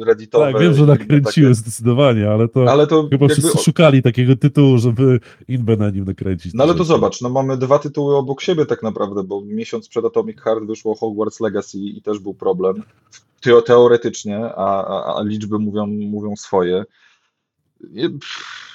y, 0.00 0.04
redditowe. 0.04 0.52
Tak, 0.52 0.62
wiem, 0.62 0.74
że 0.74 0.86
nakręciły 0.86 1.46
takie... 1.48 1.54
zdecydowanie, 1.54 2.30
ale 2.30 2.48
to, 2.48 2.70
ale 2.70 2.86
to 2.86 3.02
chyba 3.02 3.24
jakby... 3.24 3.28
wszyscy 3.28 3.58
szukali 3.58 4.02
takiego 4.02 4.36
tytułu, 4.36 4.78
żeby 4.78 5.20
inbę 5.48 5.76
na 5.76 5.90
nim 5.90 6.04
nakręcić. 6.04 6.54
No 6.54 6.64
ale 6.64 6.74
to 6.74 6.84
zobacz, 6.84 7.20
no 7.20 7.28
mamy 7.28 7.56
dwa 7.56 7.78
tytuły 7.78 8.16
obok 8.16 8.40
siebie 8.40 8.66
tak 8.66 8.82
naprawdę, 8.82 9.22
bo 9.22 9.42
miesiąc 9.44 9.88
przed 9.88 10.04
Atomic 10.04 10.40
Heart 10.40 10.64
wyszło 10.64 10.94
Hogwarts 10.94 11.40
Legacy 11.40 11.78
i 11.78 12.02
też 12.02 12.18
był 12.18 12.34
problem. 12.34 12.82
Teoretycznie, 13.64 14.38
a, 14.38 14.84
a, 14.84 15.16
a 15.18 15.22
liczby 15.22 15.58
mówią, 15.58 15.86
mówią 15.86 16.36
swoje. 16.36 16.84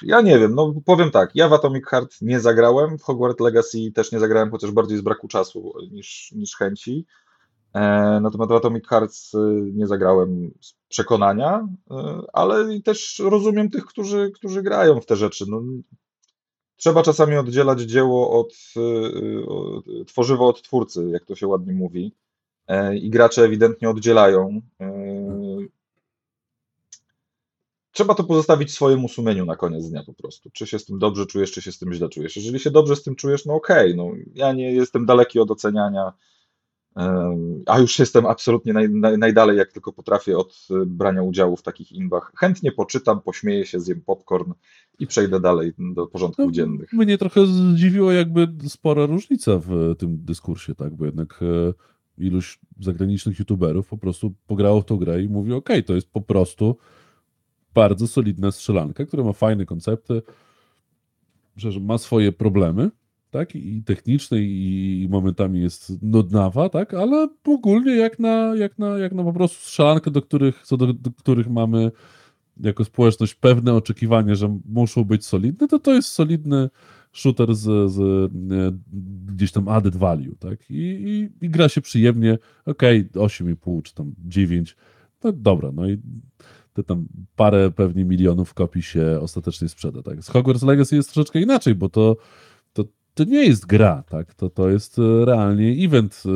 Ja 0.02 0.20
nie 0.20 0.38
wiem, 0.38 0.54
no 0.54 0.74
powiem 0.84 1.10
tak, 1.10 1.30
ja 1.34 1.48
w 1.48 1.52
Atomic 1.52 1.86
Heart 1.86 2.22
nie 2.22 2.40
zagrałem, 2.40 2.98
w 2.98 3.02
Hogwarts 3.02 3.40
Legacy 3.40 3.78
też 3.94 4.12
nie 4.12 4.20
zagrałem, 4.20 4.50
chociaż 4.50 4.70
bardziej 4.70 4.98
z 4.98 5.00
braku 5.00 5.28
czasu 5.28 5.72
niż, 5.90 6.32
niż 6.32 6.56
chęci. 6.56 7.06
E, 7.74 7.80
natomiast 8.22 8.50
w 8.50 8.54
Atomic 8.54 8.88
Hearts 8.88 9.34
y, 9.34 9.38
nie 9.74 9.86
zagrałem 9.86 10.50
z 10.60 10.74
przekonania, 10.88 11.68
y, 11.90 11.94
ale 12.32 12.80
też 12.80 13.22
rozumiem 13.24 13.70
tych, 13.70 13.84
którzy, 13.84 14.30
którzy 14.34 14.62
grają 14.62 15.00
w 15.00 15.06
te 15.06 15.16
rzeczy. 15.16 15.44
No, 15.48 15.62
trzeba 16.76 17.02
czasami 17.02 17.36
oddzielać 17.36 17.80
dzieło 17.80 18.40
od 18.40 18.54
y, 20.00 20.04
tworzywo 20.04 20.48
od 20.48 20.62
twórcy, 20.62 21.08
jak 21.10 21.24
to 21.24 21.34
się 21.34 21.46
ładnie 21.46 21.72
mówi. 21.72 22.14
E, 22.66 22.96
I 22.96 23.10
gracze 23.10 23.44
ewidentnie 23.44 23.90
oddzielają. 23.90 24.60
E, 24.80 24.92
trzeba 27.92 28.14
to 28.14 28.24
pozostawić 28.24 28.72
swojemu 28.72 29.08
sumieniu 29.08 29.44
na 29.44 29.56
koniec 29.56 29.90
dnia 29.90 30.02
po 30.06 30.14
prostu. 30.14 30.50
Czy 30.50 30.66
się 30.66 30.78
z 30.78 30.84
tym 30.84 30.98
dobrze 30.98 31.26
czujesz, 31.26 31.52
czy 31.52 31.62
się 31.62 31.72
z 31.72 31.78
tym 31.78 31.92
źle 31.92 32.08
czujesz. 32.08 32.36
Jeżeli 32.36 32.60
się 32.60 32.70
dobrze 32.70 32.96
z 32.96 33.02
tym 33.02 33.16
czujesz, 33.16 33.46
no 33.46 33.54
okej, 33.54 33.92
okay, 33.92 33.96
no 33.96 34.10
ja 34.34 34.52
nie 34.52 34.72
jestem 34.72 35.06
daleki 35.06 35.40
od 35.40 35.50
oceniania 35.50 36.12
a 37.66 37.78
już 37.78 37.98
jestem 37.98 38.26
absolutnie 38.26 38.72
naj, 38.72 38.90
naj, 38.90 39.18
najdalej, 39.18 39.58
jak 39.58 39.72
tylko 39.72 39.92
potrafię, 39.92 40.38
od 40.38 40.68
y, 40.70 40.86
brania 40.86 41.22
udziału 41.22 41.56
w 41.56 41.62
takich 41.62 41.92
imbach. 41.92 42.32
Chętnie 42.36 42.72
poczytam, 42.72 43.20
pośmieję 43.20 43.66
się, 43.66 43.80
zjem 43.80 44.00
popcorn 44.00 44.52
i 44.98 45.06
przejdę 45.06 45.40
dalej 45.40 45.72
do 45.78 46.06
porządków 46.06 46.46
no, 46.46 46.52
dziennych. 46.52 46.92
Mnie 46.92 47.18
trochę 47.18 47.46
zdziwiło 47.46 48.12
jakby 48.12 48.48
spora 48.68 49.06
różnica 49.06 49.58
w 49.58 49.94
tym 49.98 50.24
dyskursie, 50.24 50.74
tak, 50.74 50.94
bo 50.94 51.06
jednak 51.06 51.40
e, 51.42 51.72
iluś 52.18 52.58
zagranicznych 52.80 53.38
youtuberów 53.38 53.88
po 53.88 53.98
prostu 53.98 54.34
pograło 54.46 54.80
w 54.80 54.84
tą 54.84 54.96
grę 54.96 55.22
i 55.22 55.28
mówi, 55.28 55.52
ok, 55.52 55.68
to 55.86 55.94
jest 55.94 56.10
po 56.10 56.20
prostu 56.20 56.76
bardzo 57.74 58.08
solidna 58.08 58.52
strzelanka, 58.52 59.06
która 59.06 59.24
ma 59.24 59.32
fajne 59.32 59.66
koncepty, 59.66 60.22
że 61.56 61.80
ma 61.80 61.98
swoje 61.98 62.32
problemy, 62.32 62.90
tak? 63.32 63.56
I 63.56 63.82
technicznej, 63.82 64.48
i 64.50 65.08
momentami 65.10 65.60
jest 65.60 66.02
nudnawa, 66.02 66.68
tak? 66.68 66.94
Ale 66.94 67.28
ogólnie 67.44 67.96
jak 67.96 68.18
na, 68.18 68.54
jak 68.56 68.78
na, 68.78 68.98
jak 68.98 69.12
na 69.12 69.24
po 69.24 69.32
prostu 69.32 69.56
strzelankę, 69.66 70.10
do 70.10 70.22
których, 70.22 70.62
co 70.64 70.76
do, 70.76 70.92
do 70.92 71.10
których 71.10 71.48
mamy 71.48 71.90
jako 72.60 72.84
społeczność 72.84 73.34
pewne 73.34 73.74
oczekiwanie, 73.74 74.36
że 74.36 74.58
muszą 74.64 75.04
być 75.04 75.26
solidne, 75.26 75.68
to 75.68 75.78
to 75.78 75.94
jest 75.94 76.08
solidny 76.08 76.70
shooter 77.12 77.54
z, 77.54 77.92
z 77.92 78.00
e, 78.00 78.28
gdzieś 79.26 79.52
tam 79.52 79.68
added 79.68 79.96
value, 79.96 80.36
tak? 80.38 80.70
I, 80.70 80.74
i, 80.80 81.44
i 81.46 81.50
gra 81.50 81.68
się 81.68 81.80
przyjemnie, 81.80 82.38
okej, 82.66 83.08
okay, 83.10 83.22
8,5 83.22 83.82
czy 83.82 83.94
tam 83.94 84.14
9, 84.24 84.76
no 85.24 85.32
dobra, 85.32 85.70
no 85.72 85.88
i 85.88 85.98
te 86.72 86.84
tam 86.84 87.06
parę 87.36 87.70
pewnie 87.70 88.04
milionów 88.04 88.54
kopii 88.54 88.82
się 88.82 89.18
ostatecznie 89.20 89.68
sprzeda, 89.68 90.02
tak? 90.02 90.22
Z 90.22 90.28
Hogwarts 90.28 90.62
Legacy 90.62 90.96
jest 90.96 91.12
troszeczkę 91.12 91.40
inaczej, 91.40 91.74
bo 91.74 91.88
to 91.88 92.16
to 93.14 93.24
nie 93.24 93.44
jest 93.44 93.66
gra, 93.66 94.02
tak? 94.08 94.34
To, 94.34 94.50
to 94.50 94.70
jest 94.70 94.98
e, 94.98 95.24
realnie 95.24 95.84
event 95.86 96.22
e, 96.26 96.30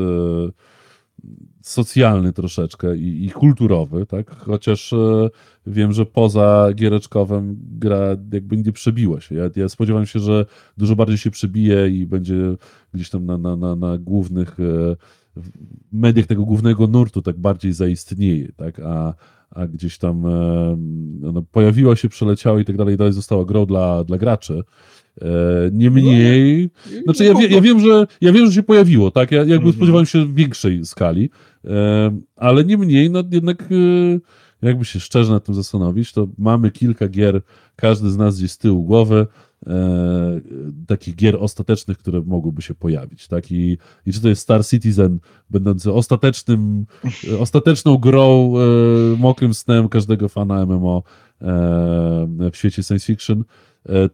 socjalny 1.63 2.33
troszeczkę 2.33 2.97
i, 2.97 3.27
i 3.27 3.31
kulturowy, 3.31 4.07
tak? 4.07 4.37
Chociaż 4.37 4.93
e, 4.93 5.29
wiem, 5.67 5.93
że 5.93 6.07
poza 6.07 6.69
giereczkowym 6.75 7.57
gra 7.79 8.09
jakby 8.33 8.57
nie 8.57 8.73
przebiła 8.73 9.21
się. 9.21 9.35
Ja, 9.35 9.51
ja 9.57 9.69
spodziewam 9.69 10.07
się, 10.07 10.21
że 10.21 10.47
dużo 10.79 10.97
bardziej 10.97 11.19
się 11.19 11.31
przebije 11.31 11.89
i 11.89 12.07
będzie 12.07 12.57
gdzieś 12.95 13.11
tam 13.11 13.27
na, 13.27 13.39
na, 13.39 13.57
na, 13.57 13.77
na 13.77 13.99
głównych 13.99 14.57
mediach 15.93 16.27
tego 16.27 16.45
głównego 16.45 16.87
nurtu 16.87 17.23
tak 17.23 17.39
bardziej 17.39 17.73
zaistnieje, 17.73 18.53
tak? 18.53 18.81
A, 18.81 19.15
a 19.51 19.67
gdzieś 19.67 19.99
tam 19.99 20.23
no, 21.21 21.43
pojawiła 21.43 21.97
się, 21.97 22.09
przeleciała 22.09 22.61
i 22.61 22.65
tak 22.65 22.77
dalej, 22.77 22.97
dalej 22.97 23.13
została 23.13 23.45
grą 23.45 23.67
dla, 23.67 24.05
dla 24.05 24.19
graczy. 24.19 24.63
E, 25.23 25.27
niemniej, 25.73 26.71
znaczy 27.05 27.25
ja, 27.25 27.35
wie, 27.35 27.47
ja, 27.47 27.61
wiem, 27.61 27.81
że 27.81 28.07
ja 28.21 28.33
wiem, 28.33 28.47
że 28.47 28.53
się 28.53 28.63
pojawiło, 28.63 29.11
tak? 29.11 29.33
Ja 29.33 29.39
jakby 29.39 29.55
mhm. 29.55 29.73
spodziewałem 29.73 30.07
się 30.07 30.35
większej 30.35 30.85
skali, 30.85 31.31
e, 31.65 32.19
ale 32.37 32.65
niemniej, 32.65 33.11
no 33.11 33.23
jednak 33.31 33.63
e, 33.63 34.67
jakby 34.67 34.85
się 34.85 35.01
szczerze 35.01 35.33
nad 35.33 35.45
tym 35.45 35.55
zastanowić, 35.55 36.13
to 36.13 36.29
mamy 36.39 36.71
kilka 36.71 37.09
gier, 37.09 37.43
każdy 37.77 38.11
z 38.11 38.17
nas 38.17 38.39
gdzieś 38.39 38.53
z 38.53 38.59
tyłu 38.59 38.83
głowy, 38.83 39.27
e, 39.67 40.41
takich 40.87 41.17
gier 41.17 41.37
ostatecznych, 41.41 41.99
które 41.99 42.23
mogłyby 42.27 42.63
się 42.63 42.75
pojawić, 42.75 43.29
tak? 43.29 43.53
I, 43.53 43.79
I 44.07 44.13
czy 44.13 44.21
to 44.21 44.29
jest 44.29 44.43
Star 44.43 44.67
Citizen, 44.67 45.19
będący 45.51 45.93
ostatecznym, 45.93 46.87
ostateczną 47.41 47.97
grą, 47.97 48.55
e, 48.57 49.17
mokrym 49.19 49.55
snem 49.55 49.89
każdego 49.89 50.29
fana 50.29 50.67
MMO 50.67 51.03
e, 51.41 51.47
w 52.53 52.57
świecie 52.57 52.83
science 52.83 53.07
fiction, 53.07 53.45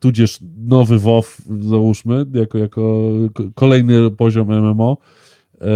tudzież 0.01 0.39
nowy 0.68 0.99
WoW, 0.99 1.37
załóżmy, 1.61 2.27
jako, 2.35 2.59
jako 2.59 3.11
kolejny 3.55 4.11
poziom 4.11 4.49
MMO, 4.49 4.97
e, 5.61 5.66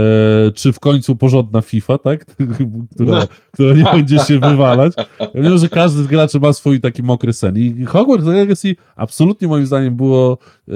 czy 0.55 0.73
w 0.73 0.81
końcu 0.81 1.17
porządna 1.17 1.61
FIFA, 1.61 1.99
tak? 1.99 2.27
która, 2.95 3.19
no. 3.19 3.27
która 3.53 3.75
nie 3.75 3.85
będzie 3.85 4.19
się 4.19 4.39
wywalać. 4.41 4.93
Ja 5.35 5.43
wiem, 5.43 5.59
że 5.59 5.69
każdy 5.69 6.03
z 6.03 6.07
graczy 6.07 6.41
ma 6.41 6.53
swój 6.53 6.81
taki 6.81 7.03
mokry 7.03 7.33
sen. 7.33 7.57
I 7.57 7.85
Hogwarts 7.85 8.27
Legacy 8.27 8.77
absolutnie 8.97 9.49
moim 9.49 9.67
zdaniem 9.67 9.97
było 9.97 10.39
e, 10.69 10.73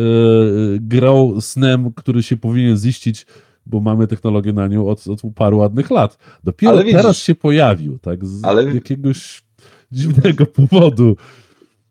grą 0.81 1.41
snem, 1.41 1.93
który 1.93 2.23
się 2.23 2.37
powinien 2.37 2.77
ziścić, 2.77 3.27
bo 3.66 3.81
mamy 3.81 4.07
technologię 4.07 4.53
na 4.53 4.66
nią 4.66 4.89
od, 4.89 5.09
od 5.09 5.21
paru 5.35 5.59
ładnych 5.59 5.91
lat. 5.91 6.18
Dopiero 6.45 6.83
teraz 6.83 7.16
się 7.16 7.35
pojawił, 7.35 7.99
tak? 7.99 8.27
Z 8.27 8.45
ale... 8.45 8.75
jakiegoś 8.75 9.43
dziwnego 9.93 10.47
powodu. 10.47 11.16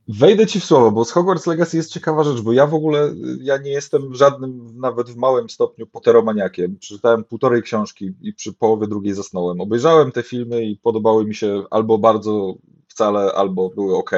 Wejdę 0.09 0.47
ci 0.47 0.59
w 0.59 0.65
słowo, 0.65 0.91
bo 0.91 1.05
z 1.05 1.11
Hogwarts 1.11 1.47
Legacy 1.47 1.77
jest 1.77 1.93
ciekawa 1.93 2.23
rzecz, 2.23 2.41
bo 2.41 2.53
ja 2.53 2.67
w 2.67 2.73
ogóle, 2.73 3.13
ja 3.41 3.57
nie 3.57 3.71
jestem 3.71 4.15
żadnym, 4.15 4.79
nawet 4.79 5.09
w 5.09 5.15
małym 5.15 5.49
stopniu, 5.49 5.87
poteromaniakiem. 5.87 6.77
Przeczytałem 6.79 7.23
półtorej 7.23 7.61
książki 7.61 8.13
i 8.21 8.33
przy 8.33 8.53
połowie 8.53 8.87
drugiej 8.87 9.13
zasnąłem. 9.13 9.61
Obejrzałem 9.61 10.11
te 10.11 10.23
filmy 10.23 10.65
i 10.65 10.77
podobały 10.77 11.25
mi 11.25 11.35
się 11.35 11.63
albo 11.71 11.97
bardzo 11.97 12.55
wcale, 12.87 13.33
albo 13.33 13.69
były 13.69 13.97
ok. 13.97 14.11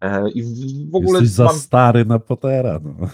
E, 0.00 0.30
I 0.30 0.42
w 0.90 0.94
ogóle 0.94 1.20
Jesteś 1.20 1.38
mam... 1.38 1.48
za 1.48 1.58
stary 1.58 2.04
na 2.04 2.18
Pottera. 2.18 2.80
No. 2.84 3.08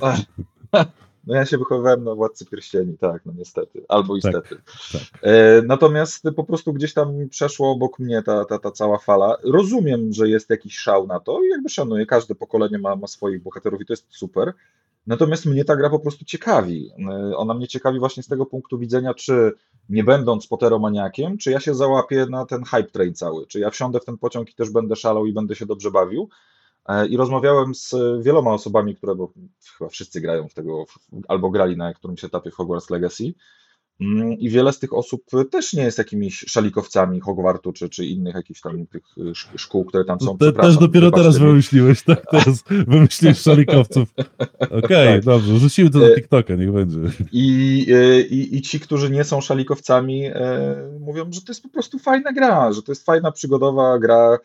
No 1.26 1.34
ja 1.34 1.46
się 1.46 1.58
wychowywałem 1.58 2.04
na 2.04 2.14
Władcy 2.14 2.46
Pierścieni, 2.46 2.98
tak, 2.98 3.26
no 3.26 3.32
niestety, 3.36 3.84
albo 3.88 4.16
istety. 4.16 4.48
Tak, 4.48 4.62
tak. 4.92 5.02
E, 5.22 5.62
natomiast 5.62 6.22
po 6.36 6.44
prostu 6.44 6.72
gdzieś 6.72 6.94
tam 6.94 7.28
przeszło 7.30 7.70
obok 7.70 7.98
mnie 7.98 8.22
ta, 8.22 8.44
ta, 8.44 8.58
ta 8.58 8.70
cała 8.70 8.98
fala. 8.98 9.36
Rozumiem, 9.44 10.12
że 10.12 10.28
jest 10.28 10.50
jakiś 10.50 10.78
szał 10.78 11.06
na 11.06 11.20
to 11.20 11.42
i 11.42 11.48
jakby 11.48 11.68
szanuję, 11.68 12.06
każde 12.06 12.34
pokolenie 12.34 12.78
ma, 12.78 12.96
ma 12.96 13.06
swoich 13.06 13.42
bohaterów 13.42 13.80
i 13.80 13.86
to 13.86 13.92
jest 13.92 14.06
super. 14.08 14.52
Natomiast 15.06 15.46
mnie 15.46 15.64
ta 15.64 15.76
gra 15.76 15.90
po 15.90 16.00
prostu 16.00 16.24
ciekawi. 16.24 16.90
E, 17.10 17.36
ona 17.36 17.54
mnie 17.54 17.68
ciekawi 17.68 17.98
właśnie 17.98 18.22
z 18.22 18.28
tego 18.28 18.46
punktu 18.46 18.78
widzenia, 18.78 19.14
czy 19.14 19.52
nie 19.88 20.04
będąc 20.04 20.46
poteromaniakiem, 20.46 21.38
czy 21.38 21.50
ja 21.50 21.60
się 21.60 21.74
załapię 21.74 22.26
na 22.30 22.46
ten 22.46 22.64
hype 22.64 22.90
train 22.90 23.14
cały, 23.14 23.46
czy 23.46 23.60
ja 23.60 23.70
wsiądę 23.70 24.00
w 24.00 24.04
ten 24.04 24.18
pociąg 24.18 24.50
i 24.50 24.54
też 24.54 24.70
będę 24.70 24.96
szalał 24.96 25.26
i 25.26 25.32
będę 25.32 25.54
się 25.54 25.66
dobrze 25.66 25.90
bawił, 25.90 26.28
I 27.10 27.16
rozmawiałem 27.16 27.74
z 27.74 27.94
wieloma 28.22 28.52
osobami, 28.52 28.96
które, 28.96 29.14
bo 29.14 29.32
chyba 29.78 29.90
wszyscy 29.90 30.20
grają 30.20 30.48
w 30.48 30.54
tego, 30.54 30.84
albo 31.28 31.50
grali 31.50 31.76
na 31.76 31.94
którymś 31.94 32.24
etapie 32.24 32.50
w 32.50 32.54
Hogwarts 32.54 32.90
Legacy. 32.90 33.34
Mm, 34.00 34.32
I 34.32 34.50
wiele 34.50 34.72
z 34.72 34.78
tych 34.78 34.92
osób 34.92 35.22
też 35.50 35.72
nie 35.72 35.82
jest 35.82 35.98
jakimiś 35.98 36.44
szalikowcami 36.48 37.20
Hogwartu 37.20 37.72
czy, 37.72 37.88
czy 37.88 38.06
innych 38.06 38.34
jakichś 38.34 38.60
tam 38.60 38.86
tych 38.86 39.02
szkół, 39.56 39.84
które 39.84 40.04
tam 40.04 40.20
są. 40.20 40.38
Te, 40.38 40.52
też 40.52 40.76
dopiero 40.76 41.10
teraz 41.10 41.38
wymyśliłeś, 41.38 42.02
tak? 42.02 42.22
Teraz 42.30 42.64
wymyśliłeś 42.88 43.38
szalikowców. 43.38 44.08
Okej, 44.58 44.78
okay, 44.78 45.14
tak. 45.14 45.24
dobrze, 45.24 45.58
rzucimy 45.58 45.90
to 45.90 46.06
e, 46.06 46.14
TikToka, 46.14 46.54
niech 46.54 46.72
będzie. 46.72 46.98
I, 47.32 47.86
e, 47.94 48.20
i, 48.20 48.56
I 48.56 48.62
ci, 48.62 48.80
którzy 48.80 49.10
nie 49.10 49.24
są 49.24 49.40
szalikowcami, 49.40 50.30
mówią, 51.00 51.32
że 51.32 51.40
to 51.40 51.50
jest 51.50 51.62
po 51.62 51.68
prostu 51.68 51.98
fajna 51.98 52.32
gra, 52.32 52.72
że 52.72 52.82
to 52.82 52.92
jest 52.92 53.06
fajna, 53.06 53.32
przygodowa 53.32 53.98
gra 53.98 54.34
e, 54.34 54.38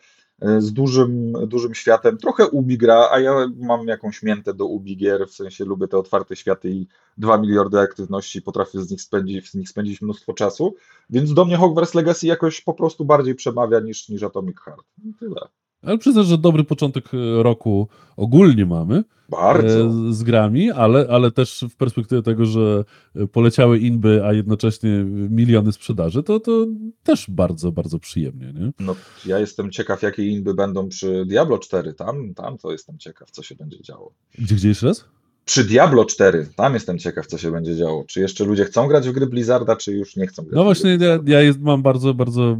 z 0.58 0.72
dużym, 0.72 1.32
dużym 1.46 1.74
światem. 1.74 2.18
Trochę 2.18 2.48
Ubi 2.48 2.78
gra, 2.78 3.08
a 3.10 3.20
ja 3.20 3.34
mam 3.56 3.86
jakąś 3.86 4.22
miętę 4.22 4.54
do 4.54 4.66
Ubi 4.66 4.96
gier, 4.96 5.28
w 5.28 5.34
sensie 5.34 5.64
lubię 5.64 5.88
te 5.88 5.98
otwarte 5.98 6.36
światy 6.36 6.70
i 6.70 6.86
2 7.18 7.38
miliardy 7.38 7.78
aktywności, 7.78 8.42
potrafię 8.42 8.80
z 8.80 8.90
nich 8.90 9.02
spędzić, 9.02 9.50
z 9.50 9.54
nich 9.54 9.68
spędzić 9.68 10.02
mnóstwo 10.02 10.32
czasu, 10.32 10.74
więc 11.10 11.34
do 11.34 11.44
mnie 11.44 11.56
Hogwarts 11.56 11.94
Legacy 11.94 12.26
jakoś 12.26 12.60
po 12.60 12.74
prostu 12.74 13.04
bardziej 13.04 13.34
przemawia 13.34 13.80
niż, 13.80 14.08
niż 14.08 14.22
Atomic 14.22 14.58
Heart. 14.60 14.86
I 15.04 15.14
tyle. 15.14 15.48
Ale 15.82 15.98
przyznasz, 15.98 16.26
że 16.26 16.38
dobry 16.38 16.64
początek 16.64 17.14
e, 17.14 17.42
roku 17.42 17.88
ogólnie 18.16 18.66
mamy. 18.66 19.04
Bardzo. 19.28 19.86
E, 19.86 20.12
z 20.12 20.22
grami, 20.22 20.70
ale, 20.70 21.06
ale 21.10 21.30
też 21.30 21.64
w 21.70 21.76
perspektywie 21.76 22.22
tego, 22.22 22.46
że 22.46 22.84
poleciały 23.32 23.78
inby, 23.78 24.22
a 24.24 24.32
jednocześnie 24.32 25.04
miliony 25.30 25.72
sprzedaży, 25.72 26.22
to, 26.22 26.40
to 26.40 26.66
też 27.02 27.30
bardzo, 27.30 27.72
bardzo 27.72 27.98
przyjemnie, 27.98 28.52
nie? 28.52 28.72
No, 28.80 28.96
ja 29.26 29.38
jestem 29.38 29.70
ciekaw, 29.70 30.02
jakie 30.02 30.26
inby 30.26 30.54
będą 30.54 30.88
przy 30.88 31.24
Diablo 31.26 31.58
4. 31.58 31.94
Tam, 31.94 32.34
tam 32.34 32.58
to 32.58 32.72
jestem 32.72 32.98
ciekaw, 32.98 33.30
co 33.30 33.42
się 33.42 33.54
będzie 33.54 33.82
działo. 33.82 34.12
Gdzie, 34.38 34.54
gdzie 34.54 34.68
jeszcze 34.68 34.86
raz? 34.86 35.04
Przy 35.44 35.64
Diablo 35.64 36.04
4, 36.04 36.48
tam 36.56 36.74
jestem 36.74 36.98
ciekaw, 36.98 37.26
co 37.26 37.38
się 37.38 37.52
będzie 37.52 37.76
działo. 37.76 38.04
Czy 38.06 38.20
jeszcze 38.20 38.44
ludzie 38.44 38.64
chcą 38.64 38.88
grać 38.88 39.08
w 39.08 39.12
gry 39.12 39.26
Blizzarda, 39.26 39.76
czy 39.76 39.92
już 39.92 40.16
nie 40.16 40.26
chcą 40.26 40.42
grać 40.42 40.54
No 40.54 40.64
właśnie, 40.64 40.98
ja, 41.00 41.18
ja 41.26 41.40
jest, 41.40 41.60
mam 41.60 41.82
bardzo, 41.82 42.14
bardzo 42.14 42.56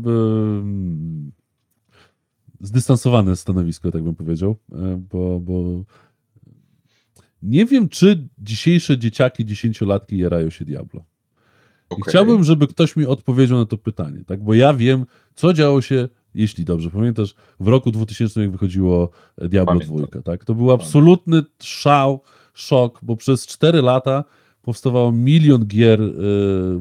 zdystansowane 2.63 3.37
stanowisko, 3.37 3.91
tak 3.91 4.03
bym 4.03 4.15
powiedział, 4.15 4.57
e, 4.73 5.03
bo, 5.11 5.41
bo 5.41 5.85
nie 7.43 7.67
wiem, 7.67 7.89
czy 7.89 8.29
dzisiejsze 8.39 8.99
dzieciaki, 8.99 9.47
dziesięciolatki 9.47 10.19
jarają 10.19 10.51
się 10.51 10.65
Diablo. 10.65 11.05
Okay. 11.89 11.99
I 11.99 12.11
chciałbym, 12.11 12.45
żeby 12.45 12.67
ktoś 12.67 12.97
mi 12.97 13.07
odpowiedział 13.07 13.59
na 13.59 13.67
to 13.67 13.79
pytanie, 13.79 14.25
tak? 14.27 14.45
Bo 14.45 14.55
ja 14.55 14.75
wiem, 14.75 15.07
co 15.35 15.53
działo 15.53 15.83
się, 15.83 16.09
jeśli 16.35 16.65
dobrze 16.65 16.91
pamiętasz, 16.91 17.35
w 17.61 17.69
roku 17.69 17.91
2000, 17.91 18.41
jak 18.41 18.51
wychodziło 18.51 19.11
Diablo 19.39 19.81
Pamiętam. 19.81 20.11
2, 20.11 20.23
tak? 20.23 20.45
To 20.45 20.55
był 20.55 20.71
absolutny 20.71 21.43
szał, 21.63 22.21
szok, 22.55 23.01
bo 23.03 23.17
przez 23.17 23.47
4 23.47 23.83
lata 23.83 24.25
powstawało 24.63 25.13
milion 25.13 25.67
gier 25.67 26.03
y, 26.03 26.13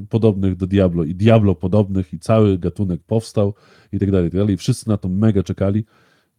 podobnych 0.10 0.56
do 0.56 0.68
Diablo 0.68 1.04
i 1.04 1.16
Diablo 1.16 1.56
podobnych 1.56 2.14
i 2.14 2.20
cały 2.20 2.58
gatunek 2.58 3.02
powstał 3.08 3.54
i 3.92 4.00
tak 4.00 4.12
dalej, 4.12 4.28
i 4.28 4.32
tak 4.32 4.42
dalej. 4.42 4.58
Wszyscy 4.58 4.90
na 4.90 4.98
to 4.98 5.10
mega 5.10 5.44
czekali. 5.44 5.86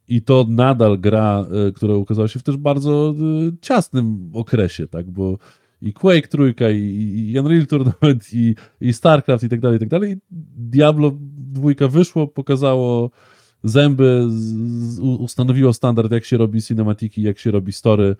I 0.09 0.23
to 0.23 0.47
nadal 0.49 0.99
gra, 0.99 1.47
y, 1.69 1.73
która 1.73 1.95
ukazała 1.95 2.29
się 2.29 2.41
w 2.41 2.43
też 2.43 2.57
bardzo 2.57 3.15
y, 3.49 3.57
ciasnym 3.61 4.31
okresie, 4.35 4.89
tak, 4.89 5.11
bo 5.11 5.39
i 5.83 5.93
Quake 5.93 6.29
trójka, 6.29 6.71
i, 6.71 7.33
i 7.33 7.39
Unreal 7.39 7.67
Tournament, 7.67 8.29
i, 8.33 8.55
i 8.81 8.93
StarCraft 8.93 9.45
i 9.45 9.49
tak 9.49 9.61
dalej, 9.61 9.77
i 9.77 9.81
tak 9.81 9.89
dalej. 9.89 10.17
Diablo 10.57 11.13
dwójka 11.53 11.89
wyszło, 11.89 12.27
pokazało 12.27 13.11
zęby, 13.65 14.27
z, 14.29 14.99
ustanowiło 15.01 15.73
standard, 15.73 16.13
jak 16.13 16.25
się 16.25 16.37
robi 16.37 16.63
cinematiki, 16.63 17.23
jak 17.23 17.39
się 17.39 17.51
robi 17.51 17.73
story 17.73 18.17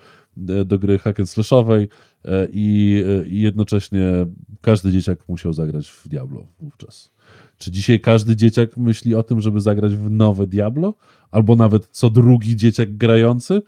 e, 0.49 0.65
do 0.65 0.79
gry 0.79 0.99
hack 0.99 1.21
and 1.21 1.31
slashowej 1.31 1.89
e, 2.25 2.49
i, 2.53 3.05
i 3.27 3.41
jednocześnie 3.41 4.27
każdy 4.61 4.93
dzieciak 4.93 5.19
musiał 5.29 5.53
zagrać 5.53 5.89
w 5.89 6.09
Diablo 6.09 6.47
wówczas. 6.61 7.11
Czy 7.59 7.71
dzisiaj 7.71 8.01
każdy 8.01 8.37
dzieciak 8.37 8.77
myśli 8.77 9.15
o 9.15 9.23
tym, 9.23 9.41
żeby 9.41 9.61
zagrać 9.61 9.97
w 9.97 10.11
nowe 10.11 10.47
Diablo? 10.47 10.95
Albo 11.31 11.57
nawet 11.57 11.87
co 11.87 12.11
drugi 12.11 12.57
dzieciak 12.57 12.97
grający? 12.97 13.63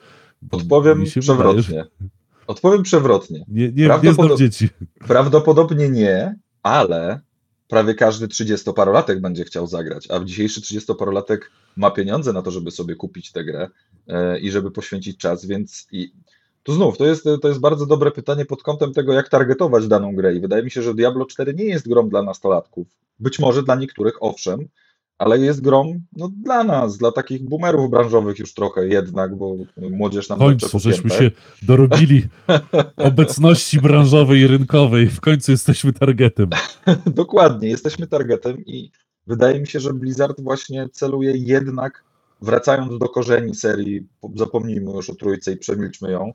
Odpowiem 0.51 1.05
przewrotnie. 1.05 1.63
Wydaje, 1.63 1.85
że... 1.85 2.09
Odpowiem 2.47 2.83
przewrotnie. 2.83 3.45
Nie, 3.49 3.73
nie, 3.73 3.87
Prawdopodob... 3.87 4.31
nie 4.31 4.37
dzieci. 4.37 4.69
Prawdopodobnie 4.99 5.89
nie, 5.89 6.35
ale 6.63 7.21
prawie 7.75 7.95
każdy 7.95 8.29
30-parolatek 8.29 9.21
będzie 9.21 9.45
chciał 9.45 9.67
zagrać, 9.67 10.11
a 10.11 10.25
dzisiejszy 10.25 10.61
30-parolatek 10.61 11.39
ma 11.77 11.91
pieniądze 11.91 12.33
na 12.33 12.43
to, 12.43 12.51
żeby 12.51 12.71
sobie 12.71 12.95
kupić 12.95 13.33
tę 13.33 13.45
grę 13.45 13.69
e, 14.09 14.39
i 14.39 14.51
żeby 14.51 14.71
poświęcić 14.71 15.19
czas, 15.19 15.47
więc 15.47 15.87
i 15.93 16.13
tu 16.63 16.73
znów, 16.73 16.99
to 16.99 17.07
jest, 17.07 17.25
to 17.43 17.49
jest 17.49 17.61
bardzo 17.61 17.87
dobre 17.87 18.11
pytanie 18.11 18.45
pod 18.45 18.63
kątem 18.63 18.93
tego, 18.93 19.13
jak 19.13 19.29
targetować 19.29 19.89
daną 19.89 20.17
grę 20.17 20.35
i 20.35 20.41
wydaje 20.41 20.63
mi 20.63 20.71
się, 20.71 20.83
że 20.83 20.95
Diablo 20.95 21.27
4 21.27 21.55
nie 21.55 21.65
jest 21.65 21.89
grą 21.89 22.09
dla 22.09 22.23
nastolatków. 22.23 22.87
Być 23.21 23.39
może 23.39 23.63
dla 23.63 23.75
niektórych 23.75 24.23
owszem, 24.23 24.69
ale 25.19 25.39
jest 25.39 25.61
grą 25.61 26.01
no, 26.17 26.29
dla 26.29 26.65
nas, 26.65 26.99
dla 26.99 27.13
takich 27.13 27.49
boomerów 27.49 27.91
branżowych 27.91 28.39
już 28.39 28.55
trochę 28.55 28.89
jednak, 28.89 29.37
bo 29.37 29.57
młodzież 29.77 30.29
nam 30.29 30.39
W 30.39 30.43
końcu 30.43 30.79
żeśmy 30.79 31.11
się 31.11 31.31
dorobili 31.63 32.27
obecności 32.97 33.81
branżowej 33.81 34.41
i 34.41 34.47
rynkowej. 34.47 35.09
W 35.09 35.21
końcu 35.21 35.51
jesteśmy 35.51 35.93
targetem. 35.93 36.51
Dokładnie, 37.07 37.69
jesteśmy 37.69 38.07
targetem 38.07 38.65
i 38.67 38.91
wydaje 39.27 39.61
mi 39.61 39.67
się, 39.67 39.81
że 39.81 39.95
Blizzard 39.95 40.41
właśnie 40.41 40.89
celuje 40.93 41.33
jednak, 41.37 42.05
wracając 42.43 42.99
do 42.99 43.09
korzeni 43.09 43.55
serii, 43.55 44.07
zapomnijmy 44.35 44.93
już 44.93 45.11
o 45.11 45.15
trójce 45.15 45.53
i 45.53 45.57
przemilczmy 45.57 46.11
ją, 46.11 46.33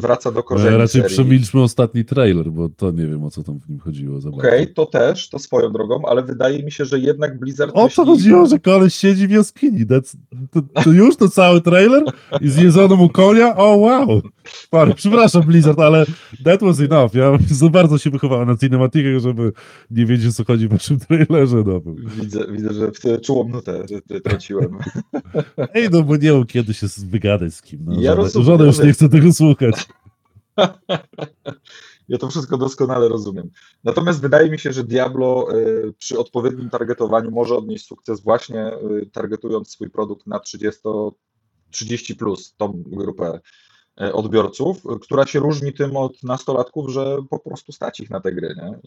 wraca 0.00 0.32
do 0.32 0.42
korzeni 0.42 0.76
Raczej 0.76 1.02
serii. 1.02 1.16
przemilczmy 1.16 1.62
ostatni 1.62 2.04
trailer, 2.04 2.50
bo 2.50 2.68
to 2.68 2.90
nie 2.90 3.06
wiem, 3.06 3.24
o 3.24 3.30
co 3.30 3.42
tam 3.42 3.60
w 3.60 3.68
nim 3.68 3.78
chodziło. 3.78 4.18
Okej, 4.18 4.30
okay, 4.32 4.66
to 4.66 4.86
też, 4.86 5.28
to 5.28 5.38
swoją 5.38 5.72
drogą, 5.72 6.02
ale 6.08 6.22
wydaje 6.22 6.62
mi 6.62 6.72
się, 6.72 6.84
że 6.84 6.98
jednak 6.98 7.38
Blizzard... 7.38 7.70
O 7.74 7.88
co 7.88 8.04
chodziło, 8.04 8.46
że 8.46 8.58
koleś 8.58 8.94
siedzi 8.94 9.28
w 9.28 9.30
jaskini? 9.30 9.86
To, 10.50 10.62
to, 10.84 10.90
już 10.90 11.16
to 11.16 11.28
cały 11.28 11.60
trailer? 11.60 12.02
I 12.40 12.48
zjedzono 12.48 12.96
mu 12.96 13.08
konia? 13.08 13.56
O 13.56 13.76
wow! 13.76 14.22
Parę, 14.70 14.94
przepraszam 14.94 15.42
Blizzard, 15.42 15.80
ale 15.80 16.06
that 16.44 16.60
was 16.60 16.80
enough. 16.80 17.14
Ja 17.14 17.38
za 17.50 17.68
bardzo 17.68 17.98
się 17.98 18.10
wychowałem 18.10 18.48
na 18.48 18.56
cinematikach, 18.56 19.18
żeby 19.20 19.52
nie 19.90 20.06
wiedzieć, 20.06 20.26
o 20.28 20.32
co 20.32 20.44
chodzi 20.44 20.68
w 20.68 20.70
waszym 20.70 20.98
trailerze. 20.98 21.62
No. 21.66 21.80
Widzę, 22.20 22.44
widzę, 22.52 22.68
że 22.72 23.18
czułą 23.20 23.48
nutę 23.48 23.84
traciłem. 24.24 24.78
Ej, 25.74 25.88
no 25.92 26.02
bo 26.02 26.16
nie 26.16 26.32
wiem, 26.32 26.46
kiedy 26.46 26.74
się 26.74 26.86
wygadać 27.06 27.54
z 27.54 27.62
kim. 27.62 27.80
No, 27.84 27.92
ja 27.94 28.10
żaden, 28.10 28.16
rozumiem, 28.24 28.46
żaden 28.46 28.66
już 28.66 28.78
nie 28.78 28.92
chce 28.92 29.08
tego 29.08 29.32
słuchać 29.32 29.47
słuchać. 29.48 29.86
Ja 32.08 32.18
to 32.18 32.28
wszystko 32.28 32.58
doskonale 32.58 33.08
rozumiem. 33.08 33.50
Natomiast 33.84 34.20
wydaje 34.20 34.50
mi 34.50 34.58
się, 34.58 34.72
że 34.72 34.84
Diablo 34.84 35.56
y, 35.56 35.94
przy 35.98 36.18
odpowiednim 36.18 36.70
targetowaniu 36.70 37.30
może 37.30 37.56
odnieść 37.56 37.86
sukces 37.86 38.20
właśnie 38.20 38.72
y, 38.72 39.10
targetując 39.12 39.70
swój 39.70 39.90
produkt 39.90 40.26
na 40.26 40.38
30, 40.38 40.80
30 41.70 42.14
plus 42.14 42.54
tą 42.56 42.82
grupę 42.86 43.40
y, 44.00 44.12
odbiorców, 44.12 44.82
która 45.02 45.26
się 45.26 45.38
różni 45.40 45.72
tym 45.72 45.96
od 45.96 46.22
nastolatków, 46.22 46.90
że 46.90 47.16
po 47.30 47.38
prostu 47.38 47.72
stać 47.72 48.00
ich 48.00 48.10
na 48.10 48.20
te 48.20 48.32
gry. 48.32 48.54
Nie? 48.56 48.78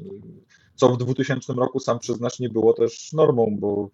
Co 0.75 0.89
w 0.89 0.97
2000 0.97 1.53
roku 1.53 1.79
sam 1.79 1.99
przyznasz 1.99 2.39
nie 2.39 2.49
było 2.49 2.73
też 2.73 3.13
normą, 3.13 3.55
bo 3.59 3.89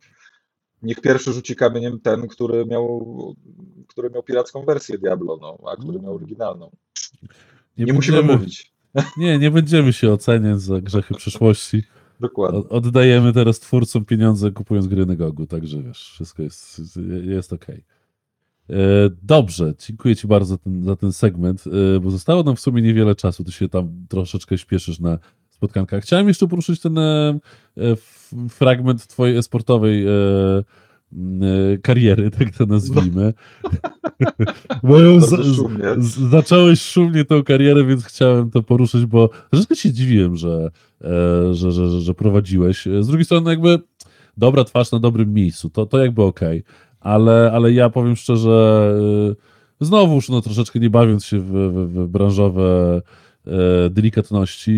niech 0.84 1.02
pierwszy 1.02 1.34
rzuci 1.34 1.56
kamieniem 1.56 2.00
ten, 2.00 2.28
który 2.28 2.66
miał, 2.66 3.36
który 3.88 4.10
miał 4.10 4.24
piracką 4.24 4.66
wersję 4.66 4.98
Diablo, 4.98 5.38
no, 5.42 5.58
a 5.72 5.76
który 5.76 6.00
miał 6.00 6.16
oryginalną. 6.16 6.72
Nie, 7.78 7.86
nie 7.86 7.94
musimy 7.94 8.24
mówić. 8.24 8.74
Nie, 9.18 9.40
nie 9.40 9.52
będziemy 9.52 9.94
się 9.94 10.14
oceniać 10.14 10.62
za 10.62 10.82
grzechy 10.82 11.14
przeszłości. 11.14 11.84
Dokładnie. 12.20 12.70
Oddajemy 12.70 13.34
teraz 13.34 13.60
twórcom 13.60 14.06
pieniądze 14.06 14.52
kupując 14.52 14.88
gry 14.88 15.06
na 15.06 15.16
Gogu, 15.16 15.48
także 15.48 15.84
wiesz, 15.84 16.12
wszystko 16.14 16.44
jest, 16.44 16.82
jest 17.24 17.54
ok. 17.54 17.66
E, 17.70 18.74
dobrze, 19.24 19.74
dziękuję 19.88 20.16
Ci 20.16 20.28
bardzo 20.28 20.54
za 20.54 20.58
ten, 20.58 20.84
za 20.84 20.96
ten 20.96 21.14
segment, 21.14 21.64
e, 21.68 22.00
bo 22.00 22.12
zostało 22.12 22.44
nam 22.44 22.56
w 22.56 22.60
sumie 22.60 22.82
niewiele 22.82 23.16
czasu, 23.16 23.44
Ty 23.44 23.52
się 23.52 23.70
tam 23.70 24.06
troszeczkę 24.10 24.58
śpieszysz 24.58 25.00
na 25.00 25.20
spotkankach. 25.58 26.04
Chciałem 26.04 26.28
jeszcze 26.28 26.48
poruszyć 26.48 26.82
ten 26.82 26.98
e, 26.98 27.40
fragment 28.50 29.08
Twojej 29.08 29.44
sportowej 29.44 30.06
kariery, 31.82 32.32
tak 32.40 32.52
to 32.58 32.66
nazwijmy. 32.66 33.34
bo 34.84 35.00
ją 35.00 35.22
z, 35.22 35.30
z, 35.98 36.30
zacząłeś 36.30 36.82
szumnie 36.82 37.26
tą 37.26 37.44
karierę, 37.44 37.86
więc 37.86 38.06
chciałem 38.06 38.52
to 38.52 38.64
poruszyć, 38.64 39.06
bo 39.06 39.30
troszeczkę 39.50 39.76
się 39.76 39.92
dziwiłem, 39.94 40.36
że, 40.36 40.72
że, 41.52 41.72
że, 41.72 42.02
że, 42.02 42.14
prowadziłeś. 42.14 42.88
Z 43.00 43.08
drugiej 43.08 43.26
strony 43.26 43.50
jakby 43.50 43.80
dobra 44.38 44.64
twarz 44.64 44.92
na 44.92 45.00
dobrym 45.00 45.34
miejscu, 45.34 45.70
to, 45.70 45.86
to 45.86 46.00
jakby 46.00 46.24
okej, 46.24 46.60
okay. 46.60 46.74
ale, 47.00 47.52
ale 47.54 47.74
ja 47.74 47.90
powiem 47.90 48.16
szczerze, 48.16 48.96
znowuż 49.82 50.30
no 50.30 50.42
troszeczkę 50.42 50.80
nie 50.80 50.90
bawiąc 50.90 51.26
się 51.26 51.40
w, 51.40 51.52
w, 51.52 51.94
w 51.94 52.08
branżowe 52.08 53.02
delikatności, 53.90 54.74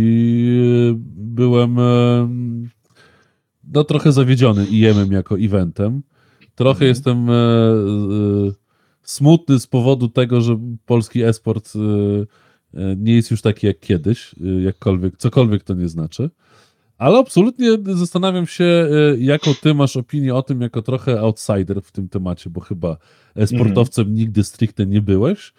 byłem 1.16 1.78
no 3.74 3.84
trochę 3.84 4.12
zawiedziony 4.12 4.66
IEM-em 4.66 5.12
jako 5.12 5.40
eventem. 5.40 6.02
Trochę 6.56 6.86
mhm. 6.86 6.90
jestem 6.90 7.30
e, 7.30 7.34
e, 7.34 8.52
smutny 9.04 9.60
z 9.60 9.68
powodu 9.68 10.08
tego, 10.08 10.42
że 10.42 10.60
polski 10.86 11.24
esport 11.24 11.74
e, 11.76 11.80
e 12.80 12.96
nie 12.96 13.14
jest 13.14 13.32
już 13.32 13.42
taki 13.42 13.68
jak 13.68 13.80
kiedyś, 13.80 14.36
e, 14.42 14.62
jakkolwiek, 14.62 15.18
cokolwiek 15.18 15.64
to 15.64 15.74
nie 15.74 15.90
znaczy. 15.90 16.30
Ale 16.98 17.20
absolutnie 17.20 17.68
zastanawiam 17.86 18.48
się, 18.48 18.64
e, 18.64 19.18
jaką 19.18 19.52
ty 19.62 19.74
masz 19.74 19.98
opinię 19.98 20.36
o 20.36 20.42
tym, 20.42 20.62
jako 20.62 20.82
trochę 20.82 21.20
outsider 21.20 21.82
w 21.82 21.92
tym 21.92 22.10
temacie, 22.10 22.50
bo 22.50 22.62
chyba 22.62 22.98
sportowcem 23.46 24.02
mhm. 24.02 24.18
nigdy 24.18 24.44
stricte 24.44 24.86
nie 24.86 25.02
byłeś, 25.02 25.54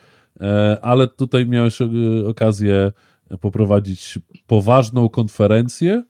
ale 0.83 1.09
tutaj 1.09 1.47
miałeś 1.47 1.79
okazję 2.27 2.93
poprowadzić 3.41 4.19
poważną 4.47 5.09
konferencję 5.09 6.05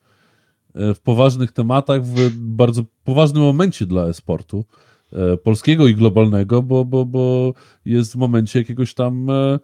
w 0.74 1.00
poważnych 1.04 1.52
tematach, 1.52 2.04
w 2.04 2.30
bardzo 2.36 2.82
poważnym 3.04 3.42
momencie 3.42 3.86
dla 3.86 4.06
e-sportu. 4.06 4.64
e, 5.12 5.36
polskiego 5.36 5.88
i 5.88 5.94
globalnego, 5.94 6.62
bo, 6.62 6.84
bo, 6.84 7.04
bo 7.04 7.54
jest 7.84 8.12
w 8.12 8.16
momencie 8.16 8.58
jakiegoś 8.58 8.94
tam 8.94 9.30
e, 9.30 9.58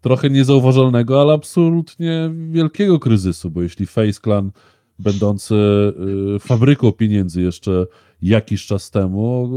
trochę 0.00 0.30
niezauważalnego, 0.30 1.20
ale 1.20 1.32
absolutnie 1.32 2.30
wielkiego 2.50 2.98
kryzysu, 2.98 3.50
bo 3.50 3.62
jeśli 3.62 3.86
Face 3.86 4.20
Clan 4.20 4.50
będący 4.98 5.54
e, 5.54 6.38
fabryką 6.38 6.92
pieniędzy 6.92 7.42
jeszcze 7.42 7.86
jakiś 8.22 8.66
czas 8.66 8.90
temu 8.90 9.50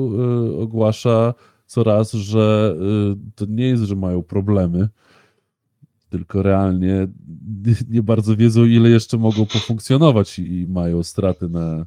e, 0.59 0.64
ogłasza 1.72 2.05
coraz, 2.05 2.13
że 2.13 2.76
e, 3.11 3.15
to 3.36 3.45
nie 3.45 3.67
jest, 3.67 3.84
że 3.84 3.95
mają 3.95 4.24
problemy, 4.24 4.89
tylko 6.09 6.41
realnie 6.43 7.07
nie 7.89 8.03
bardzo 8.03 8.36
wiedzą, 8.36 8.65
ile 8.65 8.89
jeszcze 8.89 9.17
mogą 9.17 9.45
pofunkcjonować 9.45 10.39
i, 10.39 10.67
mają 10.69 11.03
straty 11.03 11.49
na 11.49 11.86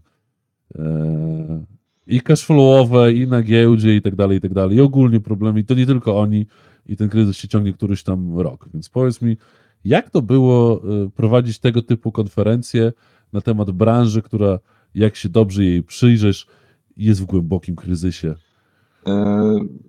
e, 0.74 1.64
i 2.07 2.20
cashflowowe, 2.20 3.12
i 3.12 3.26
na 3.26 3.43
giełdzie, 3.43 3.97
i 3.97 4.03
tak 4.03 4.16
dalej, 4.16 4.39
i 4.39 4.41
tak 4.41 4.55
dalej. 4.55 4.76
I 4.76 4.80
ogólnie 4.80 5.20
problemy, 5.20 5.61
i 5.61 5.64
to 5.64 5.74
nie 5.74 5.87
tylko 5.87 6.20
oni, 6.20 6.47
i 6.87 6.97
ten 6.97 7.09
kryzys 7.09 7.37
się 7.37 7.49
ciągnie 7.49 7.72
któryś 7.72 8.03
tam 8.03 8.39
rok. 8.39 8.68
Więc 8.74 8.89
powiedz 8.89 9.22
mi, 9.22 9.37
jak 9.85 10.11
to 10.11 10.22
było 10.22 10.82
e, 10.82 11.11
prowadzić 11.11 11.59
tego 11.59 11.82
typu 11.82 12.12
konferencje 12.12 12.93
na 13.32 13.41
temat 13.41 13.70
branży, 13.70 14.22
która, 14.22 14.59
jak 14.95 15.16
się 15.16 15.28
dobrze 15.28 15.64
jej 15.64 15.82
przyjrzysz, 15.82 16.47
jest 16.97 17.22
w 17.22 17.24
głębokim 17.24 17.76
kryzysie, 17.76 18.35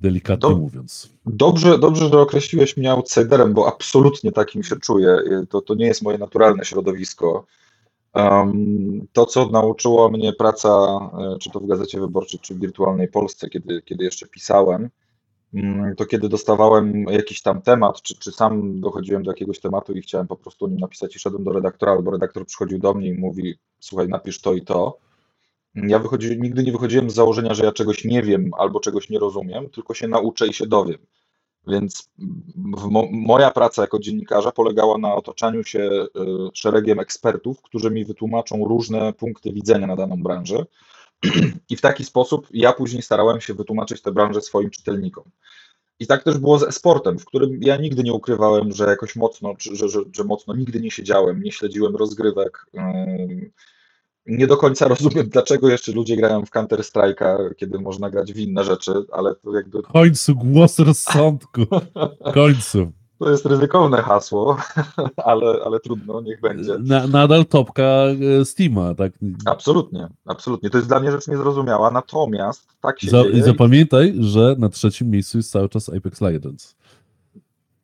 delikatnie 0.01 0.49
Do- 0.49 0.57
mówiąc. 0.57 1.09
Dobrze, 1.25 1.79
dobrze, 1.79 2.09
że 2.09 2.19
określiłeś 2.19 2.77
mnie 2.77 2.91
outsiderem, 2.91 3.53
bo 3.53 3.67
absolutnie 3.67 4.31
takim 4.31 4.63
się 4.63 4.75
czuję. 4.75 5.09
E, 5.09 5.45
To, 5.49 5.61
to 5.61 5.75
nie 5.75 5.85
jest 5.85 6.01
moje 6.01 6.17
naturalne 6.17 6.65
środowisko. 6.65 7.45
Um, 8.13 9.07
to, 9.13 9.25
co 9.25 9.49
nauczyła 9.49 10.09
mnie 10.09 10.33
praca, 10.33 10.69
e, 10.69 11.37
czy 11.39 11.49
to 11.51 11.59
w 11.59 11.67
Gazecie 11.67 11.99
Wyborczej, 11.99 12.39
czy 12.39 12.55
w 12.55 12.59
Wirtualnej 12.59 13.07
Polsce, 13.07 13.49
kiedy, 13.49 13.81
kiedy 13.81 14.03
jeszcze 14.03 14.27
pisałem, 14.27 14.89
mm, 15.53 15.95
to 15.95 16.05
kiedy 16.05 16.29
dostawałem 16.29 17.03
jakiś 17.03 17.41
tam 17.41 17.61
temat, 17.61 18.01
czy, 18.01 18.19
czy 18.19 18.31
sam 18.31 18.81
dochodziłem 18.81 19.23
do 19.23 19.31
jakiegoś 19.31 19.59
tematu 19.59 19.93
i 19.93 20.01
chciałem 20.01 20.27
po 20.27 20.35
prostu 20.35 20.65
o 20.65 20.67
nim 20.67 20.77
napisać 20.79 21.15
i 21.15 21.19
szedłem 21.19 21.43
do 21.43 21.51
redaktora, 21.51 21.91
albo 21.91 22.11
redaktor 22.11 22.45
przychodził 22.45 22.79
do 22.79 22.93
mnie 22.93 23.07
i 23.09 23.13
mówi, 23.19 23.55
słuchaj, 23.79 24.07
napisz 24.07 24.41
to 24.41 24.53
i 24.53 24.61
to. 24.61 24.97
Ja 25.75 25.99
wychodzi, 25.99 26.39
nigdy 26.39 26.63
nie 26.63 26.71
wychodziłem 26.71 27.09
z 27.09 27.13
założenia, 27.13 27.53
że 27.53 27.65
ja 27.65 27.71
czegoś 27.71 28.05
nie 28.05 28.21
wiem 28.21 28.51
albo 28.57 28.79
czegoś 28.79 29.09
nie 29.09 29.19
rozumiem, 29.19 29.69
tylko 29.69 29.93
się 29.93 30.07
nauczę 30.07 30.47
i 30.47 30.53
się 30.53 30.67
dowiem. 30.67 30.97
Więc 31.67 32.09
mo, 32.55 33.07
moja 33.11 33.51
praca 33.51 33.81
jako 33.81 33.99
dziennikarza 33.99 34.51
polegała 34.51 34.97
na 34.97 35.15
otaczaniu 35.15 35.63
się 35.63 35.79
y, 35.79 36.07
szeregiem 36.53 36.99
ekspertów, 36.99 37.61
którzy 37.61 37.91
mi 37.91 38.05
wytłumaczą 38.05 38.65
różne 38.65 39.13
punkty 39.13 39.53
widzenia 39.53 39.87
na 39.87 39.95
daną 39.95 40.23
branżę. 40.23 40.65
I 41.69 41.75
w 41.75 41.81
taki 41.81 42.05
sposób 42.05 42.47
ja 42.51 42.73
później 42.73 43.01
starałem 43.01 43.41
się 43.41 43.53
wytłumaczyć 43.53 44.01
tę 44.01 44.11
branżę 44.11 44.41
swoim 44.41 44.69
czytelnikom. 44.69 45.23
I 45.99 46.07
tak 46.07 46.23
też 46.23 46.37
było 46.37 46.59
z 46.59 46.63
e-sportem, 46.63 47.19
w 47.19 47.25
którym 47.25 47.59
ja 47.61 47.77
nigdy 47.77 48.03
nie 48.03 48.13
ukrywałem, 48.13 48.71
że 48.71 48.85
jakoś 48.85 49.15
mocno, 49.15 49.53
że, 49.59 49.89
że, 49.89 49.99
że 50.13 50.23
mocno 50.23 50.55
nigdy 50.55 50.81
nie 50.81 50.91
siedziałem, 50.91 51.43
nie 51.43 51.51
śledziłem 51.51 51.95
rozgrywek. 51.95 52.65
Yy, 52.73 53.51
nie 54.27 54.47
do 54.47 54.57
końca 54.57 54.87
rozumiem, 54.93 55.29
dlaczego 55.29 55.69
jeszcze 55.69 55.91
ludzie 55.91 56.15
grają 56.15 56.45
w 56.45 56.49
Counter 56.49 56.79
Strike'a, 56.79 57.55
kiedy 57.55 57.79
można 57.79 58.09
grać 58.09 58.33
w 58.33 58.37
inne 58.37 58.63
rzeczy, 58.63 58.91
ale 59.11 59.35
to 59.35 59.55
jakby 59.55 59.81
W 59.81 59.87
końcu 59.87 60.35
głos 60.35 60.79
rozsądku. 60.79 61.61
W 62.29 62.31
końcu. 62.33 62.91
to 63.19 63.29
jest 63.31 63.45
ryzykowne 63.45 64.01
hasło, 64.01 64.57
ale, 65.15 65.59
ale 65.65 65.79
trudno, 65.79 66.21
niech 66.21 66.41
będzie. 66.41 66.77
Na, 66.79 67.07
nadal 67.07 67.45
topka 67.45 67.83
e, 68.41 68.45
Steama, 68.45 68.95
tak? 68.95 69.13
Absolutnie, 69.45 70.07
absolutnie. 70.25 70.69
To 70.69 70.77
jest 70.77 70.89
dla 70.89 70.99
mnie 70.99 71.11
rzecz 71.11 71.27
niezrozumiała, 71.27 71.91
natomiast 71.91 72.67
tak 72.81 72.99
się 72.99 73.09
Za, 73.09 73.23
dzieje. 73.23 73.37
I 73.37 73.41
zapamiętaj, 73.41 74.15
że 74.19 74.55
na 74.59 74.69
trzecim 74.69 75.09
miejscu 75.09 75.37
jest 75.37 75.51
cały 75.51 75.69
czas 75.69 75.89
Apex 75.89 76.21
Legends. 76.21 76.75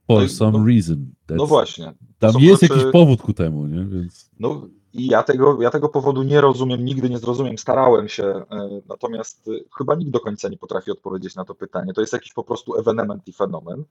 For 0.07 0.21
No 0.21 0.27
some 0.29 0.59
no- 0.59 0.65
reason. 0.65 1.05
No 1.29 1.35
That's- 1.35 1.47
właśnie. 1.47 1.93
Tam 2.19 2.31
jest 2.39 2.61
rzeczy- 2.61 2.73
jakiś 2.73 2.91
powód 2.91 3.21
ku 3.21 3.33
temu, 3.33 3.67
nie? 3.67 3.85
Więc 3.85 4.29
No 4.39 4.67
i 4.93 5.07
ja 5.07 5.23
tego, 5.23 5.61
ja 5.61 5.69
tego 5.69 5.89
powodu 5.89 6.23
nie 6.23 6.41
rozumiem, 6.41 6.85
nigdy 6.85 7.09
nie 7.09 7.17
zrozumiem, 7.17 7.57
starałem 7.57 8.09
się, 8.09 8.23
e, 8.25 8.45
natomiast 8.87 9.47
e, 9.47 9.51
chyba 9.77 9.95
nikt 9.95 10.11
do 10.11 10.19
końca 10.19 10.49
nie 10.49 10.57
potrafi 10.57 10.91
odpowiedzieć 10.91 11.35
na 11.35 11.45
to 11.45 11.55
pytanie. 11.55 11.93
To 11.93 12.01
jest 12.01 12.13
jakiś 12.13 12.33
po 12.33 12.43
prostu 12.43 12.75
ewenement 12.75 13.27
i 13.27 13.33
fenomen. 13.33 13.83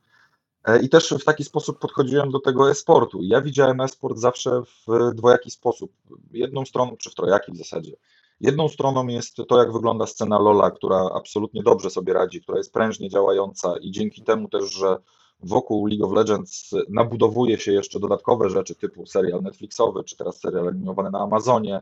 E, 0.64 0.82
I 0.82 0.88
też 0.88 1.14
w 1.20 1.24
taki 1.24 1.44
sposób 1.44 1.78
podchodziłem 1.78 2.30
do 2.30 2.40
tego 2.40 2.70
e-sportu. 2.70 3.18
Ja 3.22 3.40
widziałem 3.40 3.80
e-sport 3.80 4.18
zawsze 4.18 4.62
w 4.62 5.14
dwojaki 5.14 5.50
sposób. 5.50 5.92
Jedną 6.32 6.64
stroną, 6.64 6.96
czy 6.96 7.10
w 7.10 7.14
trojaki 7.14 7.52
w 7.52 7.56
zasadzie. 7.56 7.92
Jedną 8.40 8.68
stroną 8.68 9.06
jest 9.06 9.36
to, 9.48 9.58
jak 9.58 9.72
wygląda 9.72 10.06
scena 10.06 10.38
LoLa, 10.38 10.70
która 10.70 11.10
absolutnie 11.14 11.62
dobrze 11.62 11.90
sobie 11.90 12.12
radzi, 12.12 12.40
która 12.40 12.58
jest 12.58 12.72
prężnie 12.72 13.08
działająca 13.08 13.74
i 13.80 13.90
dzięki 13.90 14.22
temu 14.22 14.48
też, 14.48 14.72
że 14.72 14.96
wokół 15.42 15.86
League 15.86 16.06
of 16.06 16.12
Legends 16.12 16.70
nabudowuje 16.88 17.58
się 17.58 17.72
jeszcze 17.72 18.00
dodatkowe 18.00 18.50
rzeczy 18.50 18.74
typu 18.74 19.06
serial 19.06 19.42
Netflixowy, 19.42 20.04
czy 20.04 20.16
teraz 20.16 20.40
serial 20.40 20.68
animowany 20.68 21.10
na 21.10 21.20
Amazonie. 21.20 21.80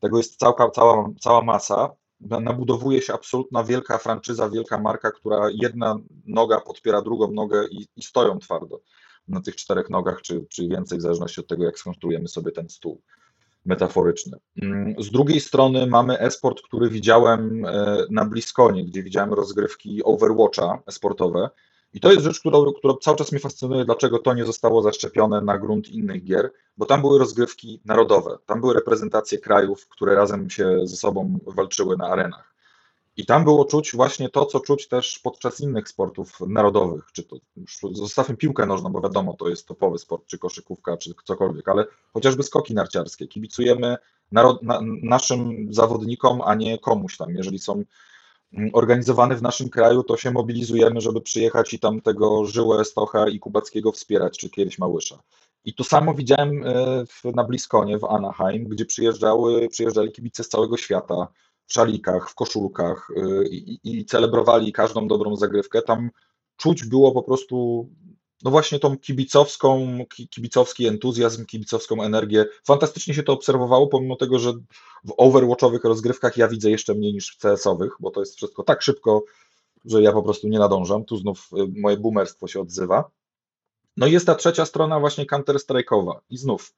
Tego 0.00 0.16
jest 0.16 0.36
cała, 0.36 0.70
cała, 0.70 1.10
cała 1.20 1.42
masa. 1.42 1.90
Nabudowuje 2.20 3.02
się 3.02 3.12
absolutna 3.14 3.64
wielka 3.64 3.98
franczyza, 3.98 4.50
wielka 4.50 4.78
marka, 4.78 5.10
która 5.10 5.50
jedna 5.62 5.96
noga 6.26 6.60
podpiera 6.60 7.02
drugą 7.02 7.30
nogę 7.32 7.66
i, 7.70 7.86
i 7.96 8.02
stoją 8.02 8.38
twardo 8.38 8.80
na 9.28 9.40
tych 9.40 9.56
czterech 9.56 9.90
nogach, 9.90 10.22
czy, 10.22 10.46
czy 10.48 10.68
więcej, 10.68 10.98
w 10.98 11.02
zależności 11.02 11.40
od 11.40 11.46
tego, 11.46 11.64
jak 11.64 11.78
skonstruujemy 11.78 12.28
sobie 12.28 12.52
ten 12.52 12.68
stół 12.68 13.00
metaforyczny. 13.64 14.38
Mm, 14.62 14.94
Z 15.02 15.10
drugiej 15.10 15.40
strony 15.40 15.86
mamy 15.86 16.18
esport, 16.18 16.62
który 16.62 16.90
widziałem 16.90 17.64
e, 17.66 18.04
na 18.10 18.24
Bliskonie, 18.24 18.84
gdzie 18.84 19.02
widziałem 19.02 19.32
rozgrywki 19.32 20.04
Overwatcha 20.04 20.82
esportowe. 20.86 21.50
I 21.94 22.00
to 22.00 22.12
jest 22.12 22.24
rzecz, 22.24 22.40
która 22.40 22.94
cały 23.00 23.16
czas 23.16 23.32
mnie 23.32 23.40
fascynuje, 23.40 23.84
dlaczego 23.84 24.18
to 24.18 24.34
nie 24.34 24.44
zostało 24.44 24.82
zaszczepione 24.82 25.40
na 25.40 25.58
grunt 25.58 25.88
innych 25.88 26.24
gier, 26.24 26.52
bo 26.76 26.86
tam 26.86 27.00
były 27.00 27.18
rozgrywki 27.18 27.80
narodowe, 27.84 28.38
tam 28.46 28.60
były 28.60 28.74
reprezentacje 28.74 29.38
krajów, 29.38 29.88
które 29.88 30.14
razem 30.14 30.50
się 30.50 30.80
ze 30.84 30.96
sobą 30.96 31.38
walczyły 31.46 31.96
na 31.96 32.08
arenach. 32.08 32.50
I 33.16 33.26
tam 33.26 33.44
było 33.44 33.64
czuć 33.64 33.96
właśnie 33.96 34.28
to, 34.28 34.46
co 34.46 34.60
czuć 34.60 34.88
też 34.88 35.18
podczas 35.18 35.60
innych 35.60 35.88
sportów 35.88 36.40
narodowych, 36.40 37.04
czy 37.12 37.22
to 37.22 37.36
zostawmy 37.92 38.36
piłkę 38.36 38.66
nożną, 38.66 38.92
bo 38.92 39.00
wiadomo, 39.00 39.34
to 39.34 39.48
jest 39.48 39.66
topowy 39.66 39.98
sport, 39.98 40.26
czy 40.26 40.38
koszykówka, 40.38 40.96
czy 40.96 41.14
cokolwiek, 41.24 41.68
ale 41.68 41.84
chociażby 42.12 42.42
skoki 42.42 42.74
narciarskie. 42.74 43.28
Kibicujemy 43.28 43.96
na, 44.32 44.58
naszym 45.02 45.66
zawodnikom, 45.74 46.42
a 46.44 46.54
nie 46.54 46.78
komuś 46.78 47.16
tam. 47.16 47.34
Jeżeli 47.34 47.58
są 47.58 47.84
mm, 48.52 48.70
organizowane 48.72 49.36
w 49.36 49.42
naszym 49.42 49.68
kraju, 49.68 50.02
to 50.02 50.16
się 50.16 50.30
mobilizujemy, 50.30 51.00
żeby 51.00 51.20
przyjechać 51.20 51.74
i 51.74 51.78
tam 51.78 52.00
tego 52.00 52.46
Żyłę, 52.46 52.84
Stocha 52.84 53.28
i 53.28 53.38
Kubackiego 53.38 53.92
wspierać, 53.92 54.38
czy 54.38 54.50
kiedyś 54.50 54.78
Małysza. 54.78 55.18
I 55.64 55.74
to 55.74 55.84
samo 55.84 56.14
widziałem 56.14 56.66
e, 56.66 57.04
w, 57.06 57.24
na 57.34 57.44
Bliskonie 57.44 57.98
w 57.98 58.04
Anaheim, 58.04 58.64
gdzie 58.64 58.84
przyjeżdżały, 58.84 59.68
przyjeżdżali 59.68 60.12
kibice 60.12 60.44
z 60.44 60.48
całego 60.48 60.76
świata, 60.76 61.28
w 61.70 61.72
szalikach, 61.72 62.30
w 62.30 62.34
koszulkach 62.34 63.10
y, 63.10 63.48
i, 63.48 63.80
i 63.84 64.04
celebrowali 64.04 64.72
każdą 64.72 65.08
dobrą 65.08 65.36
zagrywkę. 65.36 65.82
Tam 65.82 66.10
czuć 66.56 66.84
było 66.84 67.12
po 67.12 67.22
prostu, 67.22 67.88
no 68.42 68.50
właśnie 68.50 68.78
tą 68.78 68.98
kibicowską, 68.98 69.98
ki- 70.14 70.28
kibicowski 70.28 70.86
entuzjazm, 70.86 71.46
kibicowską 71.46 72.02
energię. 72.02 72.46
Fantastycznie 72.64 73.14
się 73.14 73.22
to 73.22 73.32
obserwowało, 73.32 73.86
pomimo 73.86 74.16
tego, 74.16 74.38
że 74.38 74.52
w 75.04 75.14
overwatchowych 75.16 75.84
rozgrywkach 75.84 76.36
ja 76.36 76.48
widzę 76.48 76.70
jeszcze 76.70 76.94
mniej 76.94 77.12
niż 77.12 77.36
w 77.36 77.38
CS-owych, 77.38 77.92
bo 78.00 78.10
to 78.10 78.20
jest 78.20 78.36
wszystko 78.36 78.62
tak 78.62 78.82
szybko, 78.82 79.24
że 79.84 80.02
ja 80.02 80.12
po 80.12 80.22
prostu 80.22 80.48
nie 80.48 80.58
nadążam. 80.58 81.04
Tu 81.04 81.16
znów 81.16 81.48
y, 81.52 81.80
moje 81.80 81.96
boomerstwo 81.96 82.48
się 82.48 82.60
odzywa. 82.60 83.10
No 83.96 84.06
i 84.06 84.12
jest 84.12 84.26
ta 84.26 84.34
trzecia 84.34 84.66
strona 84.66 85.00
właśnie 85.00 85.26
Counter-Strike'owa 85.26 86.14
i 86.30 86.36
znów 86.38 86.74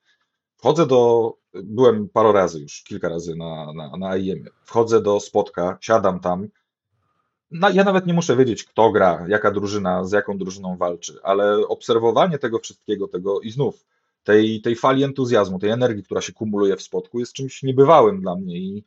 Wchodzę 0.62 0.86
do, 0.86 1.32
byłem 1.54 2.08
parę 2.08 2.32
razy 2.32 2.60
już, 2.60 2.82
kilka 2.82 3.08
razy 3.08 3.36
na, 3.36 3.72
na, 3.72 3.96
na 3.96 4.16
IEM. 4.16 4.44
Wchodzę 4.64 5.02
do 5.02 5.20
spotka, 5.20 5.78
siadam 5.80 6.20
tam. 6.20 6.48
No, 7.53 7.70
ja 7.70 7.84
nawet 7.84 8.07
nie 8.07 8.14
muszę 8.14 8.36
wiedzieć, 8.36 8.64
kto 8.64 8.90
gra, 8.90 9.24
jaka 9.28 9.50
drużyna, 9.50 10.05
z 10.05 10.12
jaką 10.12 10.38
drużyną 10.38 10.76
walczy, 10.76 11.18
ale 11.22 11.68
obserwowanie 11.68 12.38
tego 12.38 12.59
wszystkiego, 12.59 13.09
tego 13.09 13.40
i 13.40 13.50
znów 13.50 13.84
tej, 14.24 14.61
tej 14.61 14.76
fali 14.76 15.05
entuzjazmu, 15.05 15.59
tej 15.59 15.70
energii, 15.70 16.03
która 16.03 16.20
się 16.20 16.32
kumuluje 16.32 16.76
w 16.76 16.82
spotku, 16.82 17.20
jest 17.20 17.32
czymś 17.32 17.62
niebywałym 17.62 18.20
dla 18.20 18.36
mnie. 18.36 18.59
I 18.59 18.84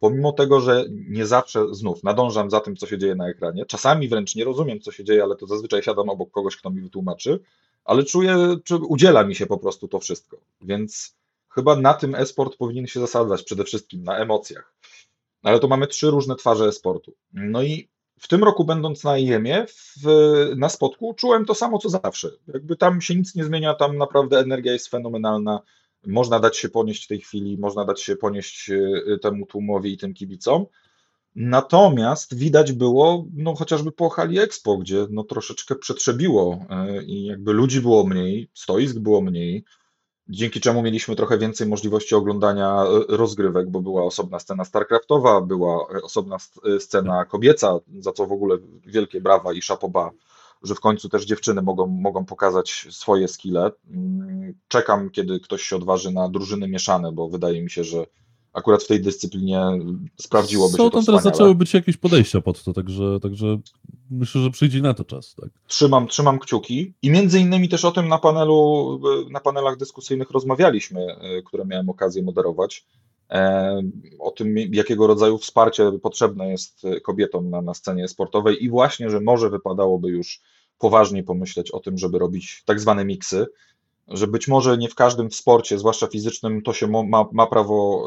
pomimo 0.00 0.32
tego, 0.32 0.60
że 0.60 0.84
nie 0.90 1.26
zawsze 1.26 1.74
znów 1.74 2.04
nadążam 2.04 2.50
za 2.50 2.60
tym, 2.60 2.76
co 2.76 2.86
się 2.86 2.98
dzieje 2.98 3.14
na 3.14 3.28
ekranie, 3.28 3.66
czasami 3.66 4.08
wręcz 4.08 4.34
nie 4.34 4.44
rozumiem, 4.44 4.80
co 4.80 4.92
się 4.92 5.04
dzieje, 5.04 5.22
ale 5.22 5.36
to 5.36 5.46
zazwyczaj 5.46 5.82
siadam 5.82 6.08
obok 6.08 6.30
kogoś, 6.30 6.56
kto 6.56 6.70
mi 6.70 6.80
wytłumaczy, 6.80 7.40
ale 7.84 8.04
czuję, 8.04 8.56
czy 8.64 8.76
udziela 8.76 9.24
mi 9.24 9.34
się 9.34 9.46
po 9.46 9.58
prostu 9.58 9.88
to 9.88 9.98
wszystko. 9.98 10.36
Więc 10.60 11.16
chyba 11.48 11.76
na 11.76 11.94
tym 11.94 12.14
e-sport 12.14 12.56
powinien 12.56 12.86
się 12.86 13.00
zasadzać 13.00 13.42
przede 13.42 13.64
wszystkim, 13.64 14.04
na 14.04 14.18
emocjach. 14.18 14.74
Ale 15.42 15.60
to 15.60 15.68
mamy 15.68 15.86
trzy 15.86 16.10
różne 16.10 16.36
twarze 16.36 16.66
e-sportu. 16.66 17.12
No 17.32 17.62
i 17.62 17.88
w 18.18 18.28
tym 18.28 18.44
roku, 18.44 18.64
będąc 18.64 19.04
na 19.04 19.18
IEM-ie, 19.18 19.66
na 20.56 20.68
spotku, 20.68 21.14
czułem 21.14 21.44
to 21.44 21.54
samo 21.54 21.78
co 21.78 21.88
zawsze. 21.88 22.30
Jakby 22.54 22.76
tam 22.76 23.00
się 23.00 23.14
nic 23.14 23.34
nie 23.34 23.44
zmienia, 23.44 23.74
tam 23.74 23.98
naprawdę 23.98 24.38
energia 24.38 24.72
jest 24.72 24.88
fenomenalna. 24.88 25.60
Można 26.06 26.40
dać 26.40 26.56
się 26.56 26.68
ponieść 26.68 27.06
tej 27.06 27.20
chwili, 27.20 27.58
można 27.58 27.84
dać 27.84 28.02
się 28.02 28.16
ponieść 28.16 28.70
y, 28.70 29.18
temu 29.22 29.46
tłumowi 29.46 29.92
i 29.92 29.98
tym 29.98 30.14
kibicom. 30.14 30.66
Natomiast 31.36 32.36
widać 32.36 32.72
było, 32.72 33.26
no 33.34 33.54
chociażby 33.54 33.92
po 33.92 34.08
hali 34.08 34.38
Expo, 34.38 34.76
gdzie 34.76 35.06
no 35.10 35.24
troszeczkę 35.24 35.74
przetrzebiło 35.74 36.66
e, 36.70 37.02
i 37.02 37.24
jakby 37.24 37.52
ludzi 37.52 37.80
było 37.80 38.04
mniej, 38.04 38.50
stoisk 38.54 38.98
było 38.98 39.20
mniej, 39.20 39.64
dzięki 40.28 40.60
czemu 40.60 40.82
mieliśmy 40.82 41.16
trochę 41.16 41.38
więcej 41.38 41.66
możliwości 41.66 42.14
oglądania 42.14 42.82
e, 42.82 43.16
rozgrywek, 43.16 43.70
bo 43.70 43.80
była 43.80 44.04
osobna 44.04 44.38
scena 44.38 44.64
StarCraftowa, 44.64 45.40
była 45.40 45.86
e, 45.94 46.02
osobna 46.02 46.36
scena 46.78 47.24
kobieca, 47.24 47.78
za 47.98 48.12
co 48.12 48.26
w 48.26 48.32
ogóle 48.32 48.56
wielkie 48.86 49.20
brawa 49.20 49.52
i 49.52 49.62
szapoba, 49.62 50.10
że 50.62 50.74
w 50.74 50.80
końcu 50.80 51.08
też 51.08 51.24
dziewczyny 51.24 51.62
mogą, 51.62 51.86
mogą 51.86 52.24
pokazać 52.24 52.86
swoje 52.90 53.28
skille. 53.28 53.70
Mm, 53.90 54.54
czekam, 54.68 55.10
kiedy 55.10 55.40
ktoś 55.40 55.62
się 55.62 55.76
odważy 55.76 56.10
na 56.10 56.28
drużyny 56.28 56.68
mieszane, 56.68 57.12
bo 57.12 57.28
wydaje 57.28 57.62
mi 57.62 57.70
się, 57.70 57.84
że 57.84 58.06
akurat 58.52 58.82
w 58.82 58.86
tej 58.86 59.00
dyscyplinie 59.00 59.60
sprawdziłoby 60.16 60.76
Są 60.76 60.84
się 60.84 60.90
to 60.90 60.96
tam 60.96 61.04
teraz 61.04 61.22
zaczęły 61.22 61.54
być 61.54 61.74
jakieś 61.74 61.96
podejścia 61.96 62.40
pod 62.40 62.64
to, 62.64 62.72
także, 62.72 63.20
także 63.22 63.58
myślę, 64.10 64.40
że 64.40 64.50
przyjdzie 64.50 64.82
na 64.82 64.94
to 64.94 65.04
czas. 65.04 65.34
Tak. 65.34 65.50
Trzymam, 65.66 66.08
trzymam 66.08 66.38
kciuki 66.38 66.94
i 67.02 67.10
między 67.10 67.40
innymi 67.40 67.68
też 67.68 67.84
o 67.84 67.90
tym 67.90 68.08
na 68.08 68.18
panelu, 68.18 69.00
na 69.30 69.40
panelach 69.40 69.76
dyskusyjnych 69.76 70.30
rozmawialiśmy, 70.30 71.06
e, 71.06 71.42
które 71.42 71.64
miałem 71.64 71.90
okazję 71.90 72.22
moderować. 72.22 72.86
E, 73.30 73.82
O 74.18 74.30
tym, 74.30 74.56
jakiego 74.56 75.06
rodzaju 75.06 75.38
wsparcie 75.38 75.92
potrzebne 76.02 76.48
jest 76.50 76.82
kobietom 77.02 77.50
na, 77.50 77.62
na 77.62 77.74
scenie 77.74 78.08
sportowej 78.08 78.64
i 78.64 78.70
właśnie, 78.70 79.10
że 79.10 79.20
może 79.20 79.50
wypadałoby 79.50 80.08
już 80.08 80.40
poważnie 80.78 81.22
pomyśleć 81.22 81.70
o 81.70 81.80
tym, 81.80 81.98
żeby 81.98 82.18
robić 82.18 82.62
tak 82.66 82.80
zwane 82.80 83.04
miksy, 83.04 83.46
że 84.10 84.26
być 84.26 84.48
może 84.48 84.78
nie 84.78 84.88
w 84.88 84.94
każdym 84.94 85.32
sporcie, 85.32 85.78
zwłaszcza 85.78 86.06
fizycznym, 86.06 86.62
to 86.62 86.72
się 86.72 86.86
ma, 86.86 87.24
ma 87.32 87.46
prawo 87.46 88.06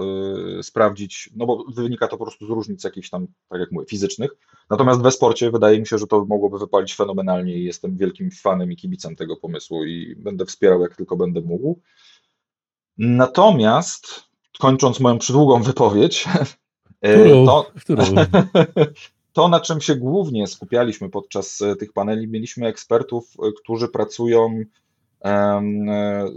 y, 0.60 0.64
sprawdzić, 0.64 1.30
no 1.36 1.46
bo 1.46 1.66
wynika 1.68 2.08
to 2.08 2.18
po 2.18 2.26
prostu 2.26 2.46
z 2.46 2.50
różnic 2.50 2.84
jakichś 2.84 3.10
tam, 3.10 3.28
tak 3.50 3.60
jak 3.60 3.72
mówię, 3.72 3.86
fizycznych. 3.86 4.32
Natomiast 4.70 5.02
we 5.02 5.12
sporcie 5.12 5.52
wydaje 5.52 5.80
mi 5.80 5.88
się, 5.88 5.98
że 5.98 6.08
to 6.08 6.26
mogłoby 6.26 6.60
wypalić 6.60 6.96
fenomenalnie 6.96 7.58
i 7.58 7.64
jestem 7.64 7.98
wielkim 7.98 8.32
fanem 8.32 8.72
i 8.72 8.76
kibicem 8.76 9.16
tego 9.16 9.38
pomysłu 9.38 9.86
i 9.86 10.16
będę 10.16 10.46
wspierał 10.46 10.82
jak 10.82 10.96
tylko 10.96 11.16
będę 11.16 11.42
mógł. 11.42 11.80
Natomiast, 12.98 14.24
kończąc 14.60 15.00
moją 15.00 15.18
przydługą 15.18 15.64
wypowiedź, 15.64 16.26
y, 17.06 17.20
Którą? 17.20 17.46
to, 17.46 17.72
Którą? 17.82 18.04
to, 19.34 19.48
na 19.48 19.60
czym 19.60 19.82
się 19.82 19.96
głównie 19.96 20.48
skupialiśmy 20.48 21.10
podczas 21.10 21.62
e, 21.62 21.76
tych 21.76 21.94
paneli, 21.94 22.28
mieliśmy 22.28 22.68
ekspertów, 22.68 23.34
którzy 23.64 23.88
pracują 23.88 24.64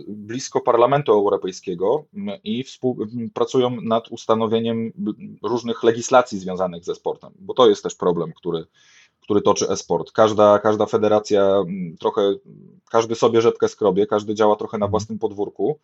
blisko 0.09 0.61
Parlamentu 0.61 1.13
Europejskiego 1.13 2.05
i 2.45 2.65
pracują 3.35 3.81
nad 3.81 4.09
ustanowieniem 4.09 4.93
różnych 5.43 5.83
legislacji 5.83 6.39
związanych 6.39 6.85
ze 6.85 6.95
sportem, 6.95 7.33
bo 7.39 7.55
to 7.55 7.69
jest 7.69 7.83
też 7.83 7.95
problem, 7.95 8.33
który, 8.37 8.65
który 9.21 9.41
toczy 9.41 9.69
e-sport. 9.69 10.13
Każda, 10.13 10.59
każda 10.59 10.87
federacja 10.87 11.65
trochę, 12.01 12.35
każdy 12.91 13.15
sobie 13.15 13.41
rzepkę 13.41 13.69
skrobie, 13.69 14.07
każdy 14.07 14.35
działa 14.35 14.57
trochę 14.57 14.79
na 14.79 14.89
własnym 14.89 15.19
podwórku, 15.19 15.79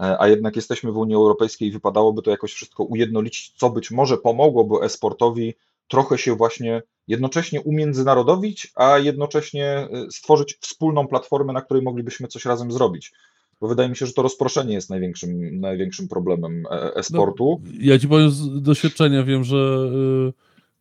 e, 0.00 0.20
a 0.20 0.28
jednak 0.28 0.56
jesteśmy 0.56 0.92
w 0.92 0.96
Unii 0.96 1.14
Europejskiej 1.14 1.68
i 1.68 1.72
wypadałoby 1.72 2.22
to 2.22 2.30
jakoś 2.30 2.52
wszystko 2.52 2.84
ujednolicić, 2.84 3.52
co 3.56 3.70
być 3.70 3.90
może 3.90 4.16
pomogłoby 4.16 4.84
e-sportowi 4.84 5.54
trochę 5.92 6.18
się 6.18 6.36
właśnie 6.36 6.82
jednocześnie 7.08 7.60
umiędzynarodowić, 7.60 8.72
a 8.74 8.98
jednocześnie 8.98 9.88
y, 10.08 10.10
stworzyć 10.10 10.58
wspólną 10.60 11.08
platformę, 11.08 11.52
na 11.52 11.60
której 11.60 11.82
moglibyśmy 11.82 12.28
coś 12.28 12.44
razem 12.44 12.72
zrobić. 12.72 13.12
Bo 13.60 13.68
wydaje 13.68 13.88
mi 13.88 13.96
się, 13.96 14.06
że 14.06 14.12
to 14.12 14.22
rozproszenie 14.22 14.74
jest 14.74 14.90
największym, 14.90 15.60
największym 15.60 16.08
problemem 16.08 16.64
e- 16.70 16.94
e-sportu. 16.94 17.60
No, 17.64 17.70
ja 17.80 17.98
ci 17.98 18.08
powiem 18.08 18.30
z 18.30 18.62
doświadczenia, 18.62 19.24
wiem, 19.24 19.44
że 19.44 19.90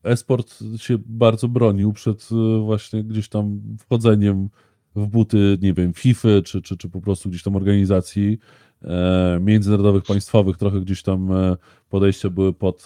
y, 0.05 0.09
e-sport 0.09 0.59
się 0.77 0.97
bardzo 1.05 1.47
bronił 1.47 1.93
przed 1.93 2.29
y, 2.31 2.59
właśnie 2.59 3.03
gdzieś 3.03 3.29
tam 3.29 3.61
wchodzeniem 3.79 4.49
w 4.95 5.07
buty, 5.07 5.57
nie 5.61 5.73
wiem, 5.73 5.93
FIFA, 5.93 6.29
czy, 6.45 6.61
czy, 6.61 6.77
czy 6.77 6.89
po 6.89 7.01
prostu 7.01 7.29
gdzieś 7.29 7.43
tam 7.43 7.55
organizacji 7.55 8.37
e, 8.83 9.39
międzynarodowych, 9.41 10.03
państwowych, 10.03 10.57
trochę 10.57 10.81
gdzieś 10.81 11.03
tam 11.03 11.31
e, 11.31 11.57
podejścia 11.89 12.29
były 12.29 12.53
pod, 12.53 12.85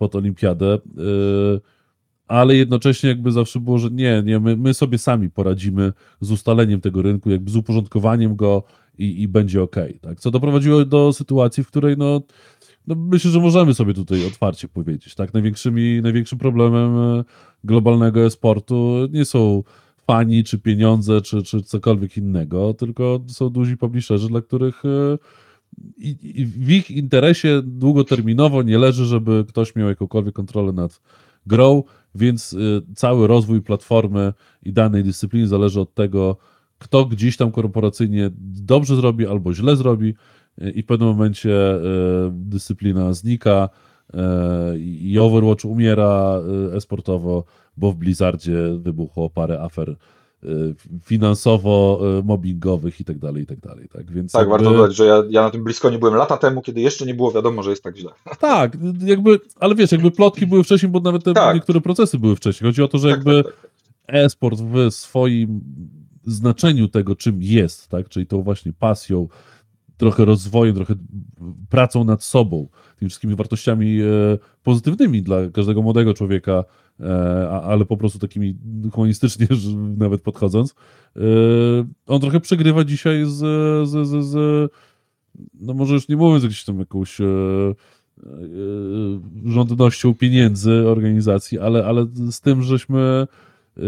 pod 0.00 0.16
olimpiadę, 0.16 0.74
e, 0.74 0.80
ale 2.28 2.56
jednocześnie 2.56 3.08
jakby 3.08 3.32
zawsze 3.32 3.60
było, 3.60 3.78
że 3.78 3.90
nie, 3.90 4.22
nie, 4.26 4.40
my, 4.40 4.56
my 4.56 4.74
sobie 4.74 4.98
sami 4.98 5.30
poradzimy 5.30 5.92
z 6.20 6.30
ustaleniem 6.30 6.80
tego 6.80 7.02
rynku, 7.02 7.30
jakby 7.30 7.50
z 7.50 7.56
uporządkowaniem 7.56 8.36
go 8.36 8.62
i, 8.98 9.22
i 9.22 9.28
będzie 9.28 9.62
ok. 9.62 9.76
Tak? 10.00 10.20
Co 10.20 10.30
doprowadziło 10.30 10.84
do 10.84 11.12
sytuacji, 11.12 11.64
w 11.64 11.66
której 11.66 11.96
no, 11.96 12.20
no 12.86 12.94
myślę, 12.94 13.30
że 13.30 13.40
możemy 13.40 13.74
sobie 13.74 13.94
tutaj 13.94 14.26
otwarcie 14.26 14.68
powiedzieć, 14.68 15.14
tak? 15.14 15.34
Największymi, 15.34 16.00
największym 16.02 16.38
problemem 16.38 16.98
e, 16.98 17.24
globalnego 17.64 18.24
e-sportu 18.24 19.08
nie 19.10 19.24
są 19.24 19.62
fani, 20.06 20.44
czy 20.44 20.58
pieniądze, 20.58 21.20
czy, 21.20 21.42
czy 21.42 21.62
cokolwiek 21.62 22.16
innego, 22.16 22.74
tylko 22.74 23.20
są 23.28 23.50
duzi 23.50 23.76
publisherzy, 23.76 24.28
dla 24.28 24.40
których 24.40 24.84
e, 24.84 25.18
i, 25.96 26.16
i 26.22 26.46
w 26.46 26.70
ich 26.70 26.90
interesie 26.90 27.62
długoterminowo 27.64 28.62
nie 28.62 28.78
leży, 28.78 29.04
żeby 29.04 29.44
ktoś 29.48 29.76
miał 29.76 29.88
jakąkolwiek 29.88 30.34
kontrolę 30.34 30.72
nad 30.72 31.00
grą, 31.46 31.82
więc 32.14 32.52
y, 32.52 32.82
cały 32.94 33.26
rozwój 33.26 33.62
platformy 33.62 34.32
i 34.62 34.72
danej 34.72 35.04
dyscypliny 35.04 35.48
zależy 35.48 35.80
od 35.80 35.94
tego, 35.94 36.36
kto 36.78 37.04
gdzieś 37.04 37.36
tam 37.36 37.52
korporacyjnie 37.52 38.30
dobrze 38.64 38.96
zrobi 38.96 39.26
albo 39.26 39.54
źle 39.54 39.76
zrobi 39.76 40.14
y, 40.62 40.70
i 40.70 40.82
w 40.82 40.86
pewnym 40.86 41.08
momencie 41.08 41.74
y, 41.74 41.80
dyscyplina 42.32 43.12
znika 43.12 43.68
i 44.78 45.18
Overwatch 45.18 45.64
umiera 45.64 46.40
esportowo, 46.72 47.44
bo 47.76 47.92
w 47.92 47.96
Blizzardzie 47.96 48.78
wybuchło 48.78 49.30
parę 49.30 49.62
afer 49.62 49.96
y, 50.44 50.74
finansowo-mobbingowych 51.04 53.00
i 53.00 53.04
tak 53.04 53.18
dalej, 53.18 53.42
i 53.42 53.46
tak 53.46 53.60
dalej. 53.60 53.88
Tak, 53.92 54.10
Więc 54.12 54.32
Tak, 54.32 54.40
jakby- 54.40 54.50
warto 54.64 54.70
dodać, 54.78 54.96
że 54.96 55.04
ja, 55.06 55.22
ja 55.30 55.42
na 55.42 55.50
tym 55.50 55.64
blisko 55.64 55.90
nie 55.90 55.98
byłem 55.98 56.14
lata 56.14 56.36
temu, 56.36 56.62
kiedy 56.62 56.80
jeszcze 56.80 57.06
nie 57.06 57.14
było 57.14 57.32
wiadomo, 57.32 57.62
że 57.62 57.70
jest 57.70 57.82
tak 57.82 57.96
źle. 57.96 58.10
Tak, 58.40 58.76
jakby, 59.04 59.40
ale 59.60 59.74
wiesz, 59.74 59.92
jakby 59.92 60.10
plotki 60.10 60.46
były 60.46 60.64
wcześniej, 60.64 60.92
bo 60.92 61.00
nawet 61.00 61.24
te 61.24 61.32
Tak. 61.34 61.54
niektóre 61.54 61.80
procesy 61.80 62.18
były 62.18 62.36
wcześniej. 62.36 62.68
Chodzi 62.68 62.82
o 62.82 62.88
to, 62.88 62.98
że 62.98 63.08
Tak, 63.08 63.16
jakby 63.16 63.44
tak, 63.44 63.52
tak. 63.62 63.70
e-sport 64.14 64.60
w 64.60 64.90
swoim 64.90 65.60
znaczeniu 66.24 66.88
tego, 66.88 67.16
czym 67.16 67.42
jest, 67.42 67.88
tak, 67.88 68.08
czyli 68.08 68.26
tą 68.26 68.42
właśnie 68.42 68.72
pasją, 68.72 69.28
trochę 69.96 70.24
rozwojem, 70.24 70.74
trochę 70.74 70.94
pracą 71.70 72.04
nad 72.04 72.22
sobą, 72.24 72.68
tymi 72.98 73.08
wszystkimi 73.08 73.34
wartościami 73.34 74.00
e, 74.00 74.04
pozytywnymi 74.62 75.22
dla 75.22 75.36
każdego 75.54 75.82
młodego 75.82 76.14
człowieka, 76.14 76.64
ale 77.62 77.84
po 77.84 77.96
prostu 77.96 78.18
takimi 78.18 78.56
humanistycznie 78.92 79.46
nawet 79.96 80.22
podchodząc, 80.22 80.74
e, 81.16 81.20
on 82.06 82.20
trochę 82.20 82.40
przegrywa 82.40 82.84
dzisiaj 82.84 83.24
z, 83.24 83.38
z, 83.88 84.08
z, 84.08 84.24
z 84.26 84.70
no 85.60 85.74
może 85.74 85.94
już 85.94 86.08
nie 86.08 86.16
mówiąc 86.16 86.44
gdzieś 86.46 86.64
tam 86.64 86.78
jakąś 86.78 87.20
e, 87.20 87.24
e, 87.24 87.74
rządnością 89.44 90.14
pieniędzy 90.14 90.88
organizacji, 90.88 91.58
ale, 91.58 91.86
ale 91.86 92.06
z 92.30 92.40
tym, 92.40 92.62
żeśmy 92.62 93.00
e, 93.00 93.82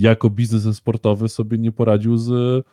jako 0.00 0.30
biznes 0.30 0.76
sportowy 0.76 1.28
sobie 1.28 1.58
nie 1.58 1.72
poradził 1.72 2.16
z 2.16 2.64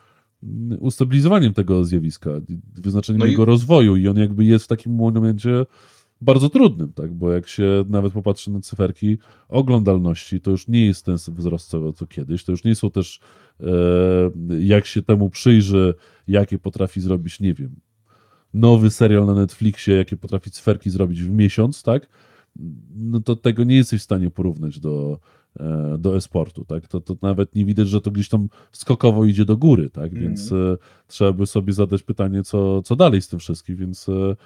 ustabilizowaniem 0.80 1.54
tego 1.54 1.84
zjawiska, 1.84 2.30
wyznaczeniem 2.74 3.20
No 3.20 3.26
i- 3.26 3.30
jego 3.30 3.44
rozwoju 3.44 3.96
i 3.96 4.08
on 4.08 4.16
jakby 4.16 4.44
jest 4.44 4.64
w 4.64 4.68
takim 4.68 4.94
momencie 4.94 5.66
bardzo 6.20 6.50
trudnym, 6.50 6.92
tak, 6.92 7.14
bo 7.14 7.32
jak 7.32 7.48
się 7.48 7.84
nawet 7.88 8.12
popatrzy 8.12 8.50
na 8.50 8.60
cyferki 8.60 9.18
oglądalności, 9.48 10.40
to 10.40 10.50
już 10.50 10.68
nie 10.68 10.86
jest 10.86 11.04
ten 11.04 11.16
wzrost 11.28 11.68
co, 11.68 11.92
co 11.92 12.06
kiedyś, 12.06 12.44
to 12.44 12.52
już 12.52 12.64
nie 12.64 12.74
są 12.74 12.90
też 12.90 13.20
e, 13.60 13.66
jak 14.58 14.86
się 14.86 15.02
temu 15.02 15.30
przyjrzy, 15.30 15.94
jakie 16.28 16.58
potrafi 16.58 17.00
zrobić, 17.00 17.40
nie 17.40 17.54
wiem, 17.54 17.76
nowy 18.54 18.90
serial 18.90 19.26
na 19.26 19.34
Netflixie, 19.34 19.96
jakie 19.96 20.16
potrafi 20.16 20.50
cyferki 20.50 20.90
zrobić 20.90 21.22
w 21.22 21.30
miesiąc, 21.30 21.82
tak? 21.82 22.08
No 22.96 23.20
to 23.20 23.36
tego 23.36 23.64
nie 23.64 23.76
jesteś 23.76 24.00
w 24.00 24.04
stanie 24.04 24.30
porównać 24.30 24.80
do, 24.80 25.18
e, 25.60 25.96
do 25.98 26.16
e-sportu, 26.16 26.64
tak? 26.64 26.88
To, 26.88 27.00
to 27.00 27.16
nawet 27.22 27.54
nie 27.54 27.64
widać, 27.64 27.88
że 27.88 28.00
to 28.00 28.10
gdzieś 28.10 28.28
tam 28.28 28.48
skokowo 28.72 29.24
idzie 29.24 29.44
do 29.44 29.56
góry, 29.56 29.90
tak? 29.90 30.14
Więc 30.14 30.52
e, 30.52 30.76
trzeba 31.06 31.32
by 31.32 31.46
sobie 31.46 31.72
zadać 31.72 32.02
pytanie, 32.02 32.42
co, 32.42 32.82
co 32.82 32.96
dalej 32.96 33.22
z 33.22 33.28
tym 33.28 33.38
wszystkim, 33.38 33.76
więc, 33.76 34.08
e, 34.08 34.36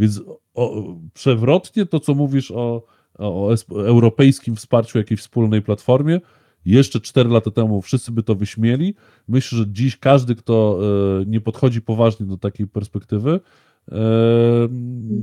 więc 0.00 0.20
o, 0.54 0.94
przewrotnie 1.14 1.86
to, 1.86 2.00
co 2.00 2.14
mówisz 2.14 2.50
o, 2.50 2.82
o, 3.18 3.54
europejskim 3.70 4.56
wsparciu 4.56 4.98
jakiejś 4.98 5.20
wspólnej 5.20 5.62
platformie, 5.62 6.20
jeszcze 6.64 7.00
4 7.00 7.30
lata 7.30 7.50
temu 7.50 7.82
wszyscy 7.82 8.12
by 8.12 8.22
to 8.22 8.34
wyśmieli. 8.34 8.94
Myślę, 9.28 9.58
że 9.58 9.64
dziś 9.68 9.96
każdy, 9.96 10.34
kto 10.34 10.78
e, 11.22 11.24
nie 11.26 11.40
podchodzi 11.40 11.82
poważnie 11.82 12.26
do 12.26 12.36
takiej 12.36 12.66
perspektywy, 12.66 13.40
e, 13.92 13.98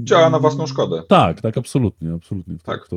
Działa 0.03 0.29
na 0.29 0.39
własną 0.39 0.67
szkodę. 0.67 1.03
Tak, 1.07 1.41
tak, 1.41 1.57
absolutnie, 1.57 2.13
absolutnie. 2.13 2.55
Tak. 2.63 2.87
To, 2.87 2.95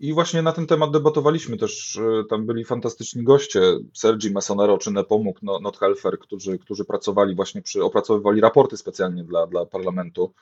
I 0.00 0.12
właśnie 0.12 0.42
na 0.42 0.52
ten 0.52 0.66
temat 0.66 0.90
debatowaliśmy 0.90 1.56
też, 1.56 2.00
tam 2.30 2.46
byli 2.46 2.64
fantastyczni 2.64 3.24
goście, 3.24 3.60
Sergi 3.94 4.30
Masonero 4.30 4.78
czy 4.78 4.90
Nepomuk 4.90 5.42
no, 5.42 5.60
Nothelfer, 5.60 6.18
którzy, 6.18 6.58
którzy 6.58 6.84
pracowali 6.84 7.34
właśnie 7.34 7.62
przy, 7.62 7.84
opracowywali 7.84 8.40
raporty 8.40 8.76
specjalnie 8.76 9.24
dla, 9.24 9.46
dla 9.46 9.66
parlamentu 9.66 10.32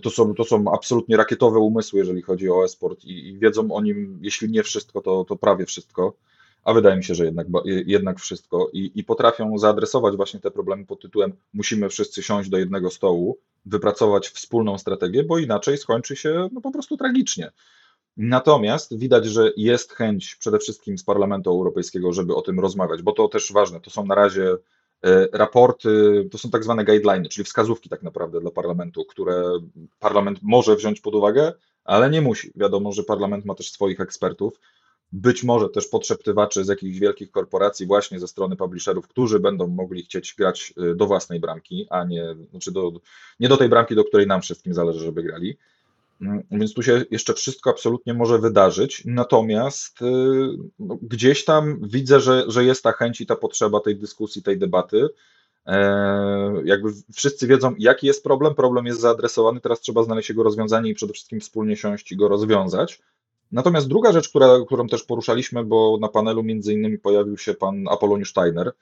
To 0.00 0.10
są, 0.10 0.34
to 0.34 0.44
są 0.44 0.64
absolutnie 0.72 1.16
rakietowe 1.16 1.58
umysły, 1.58 1.98
jeżeli 1.98 2.22
chodzi 2.22 2.50
o 2.50 2.64
e-sport 2.64 3.04
i, 3.04 3.28
i 3.28 3.38
wiedzą 3.38 3.72
o 3.72 3.82
nim, 3.82 4.18
jeśli 4.22 4.50
nie 4.50 4.62
wszystko, 4.62 5.00
to, 5.00 5.24
to 5.24 5.36
prawie 5.36 5.66
wszystko, 5.66 6.14
a 6.64 6.72
wydaje 6.72 6.96
mi 6.96 7.04
się, 7.04 7.14
że 7.14 7.24
jednak, 7.24 7.46
jednak 7.64 8.20
wszystko 8.20 8.70
i, 8.72 8.92
i 8.94 9.04
potrafią 9.04 9.58
zaadresować 9.58 10.16
właśnie 10.16 10.40
te 10.40 10.50
problemy 10.50 10.86
pod 10.86 11.00
tytułem 11.00 11.32
musimy 11.54 11.88
wszyscy 11.88 12.22
siąść 12.22 12.48
do 12.48 12.58
jednego 12.58 12.90
stołu, 12.90 13.38
wypracować 13.66 14.28
wspólną 14.28 14.78
strategię, 14.78 15.24
bo 15.24 15.38
inaczej 15.38 15.78
skończy 15.78 16.16
się 16.16 16.48
no, 16.52 16.60
po 16.60 16.70
prostu 16.70 16.96
tragicznie. 16.96 17.50
Natomiast 18.16 18.98
widać, 18.98 19.26
że 19.26 19.52
jest 19.56 19.92
chęć 19.92 20.34
przede 20.34 20.58
wszystkim 20.58 20.98
z 20.98 21.04
Parlamentu 21.04 21.50
Europejskiego, 21.50 22.12
żeby 22.12 22.34
o 22.34 22.42
tym 22.42 22.60
rozmawiać, 22.60 23.02
bo 23.02 23.12
to 23.12 23.28
też 23.28 23.52
ważne. 23.52 23.80
To 23.80 23.90
są 23.90 24.06
na 24.06 24.14
razie 24.14 24.56
raporty, 25.32 26.28
to 26.30 26.38
są 26.38 26.50
tak 26.50 26.64
zwane 26.64 26.84
guidelines, 26.84 27.28
czyli 27.28 27.44
wskazówki 27.44 27.88
tak 27.88 28.02
naprawdę 28.02 28.40
dla 28.40 28.50
parlamentu, 28.50 29.04
które 29.04 29.42
parlament 30.00 30.38
może 30.42 30.76
wziąć 30.76 31.00
pod 31.00 31.14
uwagę, 31.14 31.52
ale 31.84 32.10
nie 32.10 32.20
musi. 32.20 32.52
Wiadomo, 32.56 32.92
że 32.92 33.02
parlament 33.02 33.44
ma 33.44 33.54
też 33.54 33.72
swoich 33.72 34.00
ekspertów, 34.00 34.60
być 35.12 35.42
może 35.42 35.68
też 35.68 35.86
podszeptywaczy 35.86 36.64
z 36.64 36.68
jakichś 36.68 36.98
wielkich 36.98 37.30
korporacji, 37.30 37.86
właśnie 37.86 38.20
ze 38.20 38.28
strony 38.28 38.56
publisherów, 38.56 39.08
którzy 39.08 39.40
będą 39.40 39.66
mogli 39.66 40.02
chcieć 40.02 40.34
grać 40.38 40.74
e, 40.76 40.94
do 40.94 41.06
własnej 41.06 41.40
bramki, 41.40 41.86
a 41.90 42.04
nie, 42.04 42.24
znaczy 42.50 42.72
do, 42.72 42.92
nie 43.40 43.48
do 43.48 43.56
tej 43.56 43.68
bramki, 43.68 43.94
do 43.94 44.04
której 44.04 44.26
nam 44.26 44.42
wszystkim 44.42 44.74
zależy, 44.74 44.98
żeby 44.98 45.22
grali. 45.22 45.56
Mm, 46.22 46.42
więc 46.50 46.74
tu 46.74 46.82
się 46.82 47.04
jeszcze 47.10 47.34
wszystko 47.34 47.70
absolutnie 47.70 48.14
może 48.14 48.38
wydarzyć. 48.38 49.02
Natomiast 49.06 50.02
y, 50.02 50.04
no, 50.78 50.98
gdzieś 51.02 51.44
tam 51.44 51.88
widzę, 51.88 52.20
że, 52.20 52.44
że 52.48 52.64
jest 52.64 52.82
ta 52.82 52.92
chęć 52.92 53.20
i 53.20 53.26
ta 53.26 53.36
potrzeba 53.36 53.80
tej 53.80 53.96
dyskusji, 53.96 54.42
tej 54.42 54.58
debaty. 54.58 55.08
E, 55.66 56.62
jakby 56.64 56.90
wszyscy 57.14 57.46
wiedzą, 57.46 57.74
jaki 57.78 58.06
jest 58.06 58.24
problem. 58.24 58.54
Problem 58.54 58.86
jest 58.86 59.00
zaadresowany, 59.00 59.60
teraz 59.60 59.80
trzeba 59.80 60.02
znaleźć 60.02 60.28
jego 60.28 60.42
rozwiązanie 60.42 60.90
i 60.90 60.94
przede 60.94 61.12
wszystkim 61.12 61.40
wspólnie 61.40 61.76
siąść 61.76 62.12
i 62.12 62.16
go 62.16 62.28
rozwiązać. 62.28 63.02
Natomiast 63.52 63.88
druga 63.88 64.12
rzecz, 64.12 64.28
która, 64.28 64.48
którą 64.66 64.86
też 64.86 65.02
poruszaliśmy, 65.02 65.64
bo 65.64 65.98
na 66.00 66.08
panelu 66.08 66.42
między 66.42 66.72
innymi 66.72 66.98
pojawił 66.98 67.38
się 67.38 67.54
pan 67.54 67.84
Apoloniusz 67.88 68.30
Steiner 68.30 68.72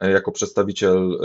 e, 0.00 0.10
jako 0.10 0.32
przedstawiciel 0.32 1.18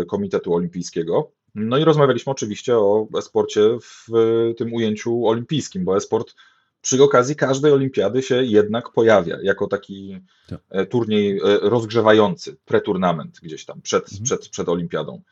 e, 0.00 0.04
Komitetu 0.04 0.54
Olimpijskiego. 0.54 1.30
No 1.54 1.78
i 1.78 1.84
rozmawialiśmy 1.84 2.32
oczywiście 2.32 2.76
o 2.76 3.06
esporcie 3.18 3.60
w 3.80 4.08
tym 4.56 4.74
ujęciu 4.74 5.26
olimpijskim, 5.26 5.84
bo 5.84 5.96
esport 5.96 6.34
przy 6.82 7.02
okazji 7.02 7.36
każdej 7.36 7.72
olimpiady 7.72 8.22
się 8.22 8.44
jednak 8.44 8.92
pojawia 8.92 9.38
jako 9.42 9.66
taki 9.66 10.20
tak. 10.48 10.60
E, 10.70 10.86
turniej 10.86 11.38
e, 11.38 11.58
rozgrzewający, 11.62 12.56
preturnament 12.64 13.40
gdzieś 13.42 13.64
tam 13.64 13.82
przed, 13.82 14.02
mhm. 14.02 14.22
przed, 14.24 14.48
przed 14.48 14.68
olimpiadą. 14.68 15.22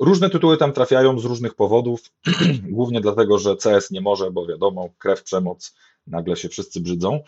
Różne 0.00 0.30
tytuły 0.30 0.56
tam 0.56 0.72
trafiają 0.72 1.18
z 1.18 1.24
różnych 1.24 1.54
powodów, 1.54 2.00
głównie 2.62 3.00
dlatego, 3.00 3.38
że 3.38 3.56
CS 3.56 3.90
nie 3.90 4.00
może, 4.00 4.30
bo 4.30 4.46
wiadomo, 4.46 4.88
krew, 4.98 5.22
przemoc, 5.22 5.74
nagle 6.06 6.36
się 6.36 6.48
wszyscy 6.48 6.80
brzydzą 6.80 7.20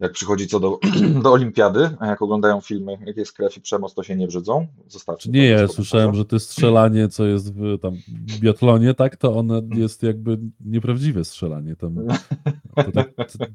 jak 0.00 0.12
przychodzi 0.12 0.46
co 0.46 0.60
do, 0.60 0.78
do 1.22 1.32
olimpiady, 1.32 1.90
a 1.98 2.06
jak 2.06 2.22
oglądają 2.22 2.60
filmy, 2.60 2.98
jak 3.06 3.16
jest 3.16 3.32
krew 3.32 3.56
i 3.56 3.60
przemoc, 3.60 3.94
to 3.94 4.02
się 4.02 4.16
nie 4.16 4.26
brzydzą. 4.26 4.66
Zostawcie. 4.86 5.30
Nie, 5.30 5.46
ja 5.46 5.68
słyszałem, 5.68 6.14
że 6.14 6.24
to 6.24 6.40
strzelanie, 6.40 7.08
co 7.08 7.24
jest 7.24 7.54
w 7.54 7.78
tam 7.78 7.96
biatlonie, 8.40 8.94
tak, 8.94 9.16
to 9.16 9.36
ono 9.36 9.62
jest 9.74 10.02
jakby 10.02 10.38
nieprawdziwe 10.60 11.24
strzelanie. 11.24 11.76
Tam, 11.76 11.96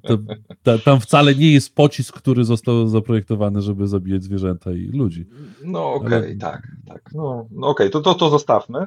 to, 0.07 0.17
to, 0.63 0.79
tam 0.79 0.99
wcale 0.99 1.35
nie 1.35 1.51
jest 1.51 1.75
pocisk, 1.75 2.17
który 2.17 2.43
został 2.43 2.87
zaprojektowany, 2.87 3.61
żeby 3.61 3.87
zabijać 3.87 4.23
zwierzęta 4.23 4.71
i 4.71 4.85
ludzi. 4.85 5.25
No 5.63 5.93
okej, 5.93 6.07
okay, 6.07 6.19
Ale... 6.19 6.35
tak, 6.35 6.67
tak. 6.87 7.09
No, 7.13 7.47
no 7.51 7.67
okej, 7.67 7.87
okay, 7.87 7.89
to, 7.89 8.01
to, 8.01 8.13
to 8.13 8.29
zostawmy. 8.29 8.85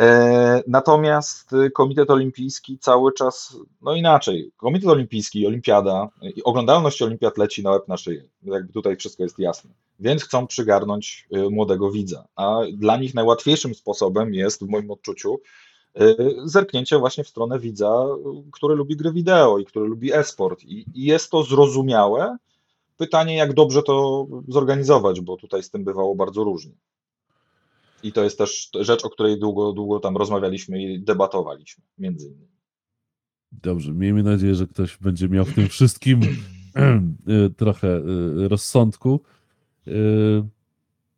E, 0.00 0.62
natomiast 0.66 1.50
Komitet 1.74 2.10
Olimpijski 2.10 2.78
cały 2.78 3.12
czas, 3.12 3.56
no 3.82 3.94
inaczej, 3.94 4.52
Komitet 4.56 4.88
Olimpijski, 4.88 5.46
Olimpiada 5.46 6.08
oglądalność 6.44 7.02
Olimpiad 7.02 7.38
leci 7.38 7.62
na 7.62 7.70
łeb 7.70 7.88
na 7.88 7.96
szyję. 7.96 8.22
Jakby 8.42 8.72
tutaj 8.72 8.96
wszystko 8.96 9.22
jest 9.22 9.38
jasne. 9.38 9.70
Więc 10.00 10.24
chcą 10.24 10.46
przygarnąć 10.46 11.28
e, 11.32 11.50
młodego 11.50 11.90
widza. 11.90 12.24
A 12.36 12.58
dla 12.72 12.96
nich 12.96 13.14
najłatwiejszym 13.14 13.74
sposobem 13.74 14.34
jest, 14.34 14.64
w 14.64 14.68
moim 14.68 14.90
odczuciu, 14.90 15.40
e, 15.94 16.14
zerknięcie 16.44 16.98
właśnie 16.98 17.24
w 17.24 17.28
stronę 17.28 17.58
widza, 17.58 18.04
który 18.52 18.74
lubi 18.74 18.96
gry 18.96 19.12
wideo 19.12 19.58
i 19.58 19.64
który 19.64 19.88
lubi 19.88 20.12
e-sport. 20.12 20.64
I 20.64 20.84
jest 20.94 21.30
to 21.30 21.42
zrozumiałe. 21.42 22.36
Pytanie, 22.96 23.36
jak 23.36 23.54
dobrze 23.54 23.82
to 23.82 24.26
zorganizować, 24.48 25.20
bo 25.20 25.36
tutaj 25.36 25.62
z 25.62 25.70
tym 25.70 25.84
bywało 25.84 26.14
bardzo 26.14 26.44
różnie. 26.44 26.72
I 28.06 28.12
to 28.12 28.24
jest 28.24 28.38
też 28.38 28.70
rzecz, 28.80 29.04
o 29.04 29.10
której 29.10 29.38
długo, 29.38 29.72
długo 29.72 30.00
tam 30.00 30.16
rozmawialiśmy 30.16 30.82
i 30.82 31.00
debatowaliśmy, 31.02 31.84
między 31.98 32.28
innymi. 32.28 32.56
Dobrze, 33.52 33.92
miejmy 33.92 34.22
nadzieję, 34.22 34.54
że 34.54 34.66
ktoś 34.66 34.96
będzie 34.96 35.28
miał 35.28 35.44
w 35.44 35.54
tym 35.54 35.68
wszystkim 35.68 36.20
y, 37.46 37.50
trochę 37.56 37.98
y, 37.98 38.48
rozsądku. 38.48 39.20
Y, 39.88 39.92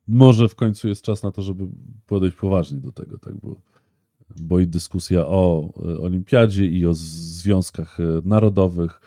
może 0.09 0.49
w 0.49 0.55
końcu 0.55 0.89
jest 0.89 1.03
czas 1.03 1.23
na 1.23 1.33
to, 1.33 1.43
żeby 1.43 1.65
podejść 2.07 2.37
poważnie 2.37 2.79
do 2.79 2.93
tego, 2.93 3.19
tak, 3.19 3.35
bo, 3.37 3.57
bo 4.37 4.61
i 4.61 4.67
dyskusja 4.67 5.27
o 5.27 5.73
olimpiadzie 6.03 6.67
i 6.67 6.87
o 6.87 6.95
związkach 6.95 7.99
narodowych 8.25 9.01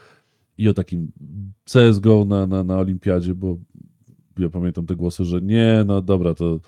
i 0.57 0.69
o 0.69 0.73
takim 0.73 1.11
CSGO 1.65 2.25
na, 2.25 2.47
na, 2.47 2.63
na 2.63 2.77
olimpiadzie, 2.77 3.35
bo 3.35 3.57
ja 4.39 4.49
pamiętam 4.49 4.85
te 4.85 4.95
głosy, 4.95 5.25
że 5.25 5.41
nie, 5.41 5.83
no 5.85 6.01
dobra, 6.01 6.33
to 6.33 6.59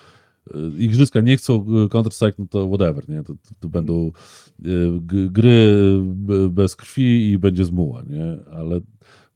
igrzyska 0.77 1.21
nie 1.21 1.37
chcą 1.37 1.55
y, 1.55 1.89
Counter-Strike, 1.89 2.33
no 2.37 2.45
to 2.49 2.67
whatever, 2.67 3.09
nie? 3.09 3.23
To, 3.23 3.33
to, 3.59 3.69
będą 3.69 4.11
y, 4.65 4.91
gry 5.29 5.77
bez 6.49 6.75
krwi 6.75 7.31
i 7.31 7.37
będzie 7.37 7.65
zmuła, 7.65 8.03
nie? 8.09 8.37
Ale 8.51 8.79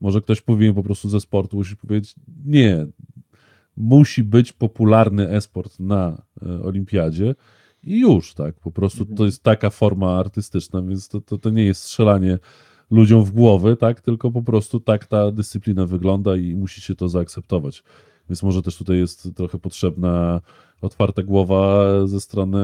może 0.01 0.22
ktoś 0.22 0.41
powinien 0.41 0.76
po 0.76 0.84
prostu 0.84 1.10
ze 1.10 1.20
sportu, 1.20 1.58
musi 1.58 1.78
powiedzieć, 1.78 2.16
nie, 2.45 2.88
musi 3.78 4.24
być 4.24 4.53
popularny 4.53 5.30
esport 5.30 5.80
na 5.80 6.22
e, 6.45 6.64
olimpiadzie 6.64 7.36
i 7.84 7.99
już, 7.99 8.34
tak, 8.34 8.60
po 8.60 8.72
prostu 8.72 9.05
to 9.05 9.26
jest 9.26 9.43
taka 9.43 9.70
forma 9.70 10.20
artystyczna, 10.20 10.82
więc 10.82 11.10
to, 11.10 11.22
to, 11.22 11.38
to 11.38 11.49
nie 11.49 11.66
jest 11.66 11.84
strzelanie 11.84 12.39
ludziom 12.91 13.24
w 13.24 13.32
głowy, 13.32 13.78
tak, 13.78 14.01
tylko 14.01 14.32
po 14.32 14.43
prostu 14.43 14.80
tak 14.80 15.05
ta 15.05 15.32
dyscyplina 15.32 15.86
wygląda 15.86 16.36
i 16.36 16.55
musicie 16.55 16.95
to 16.95 17.10
zaakceptować. 17.10 17.84
Więc 18.30 18.43
może 18.43 18.61
też 18.61 18.78
tutaj 18.78 18.97
jest 18.97 19.30
trochę 19.36 19.59
potrzebna 19.59 20.41
otwarta 20.82 21.23
głowa 21.23 21.86
ze 22.05 22.21
strony 22.21 22.59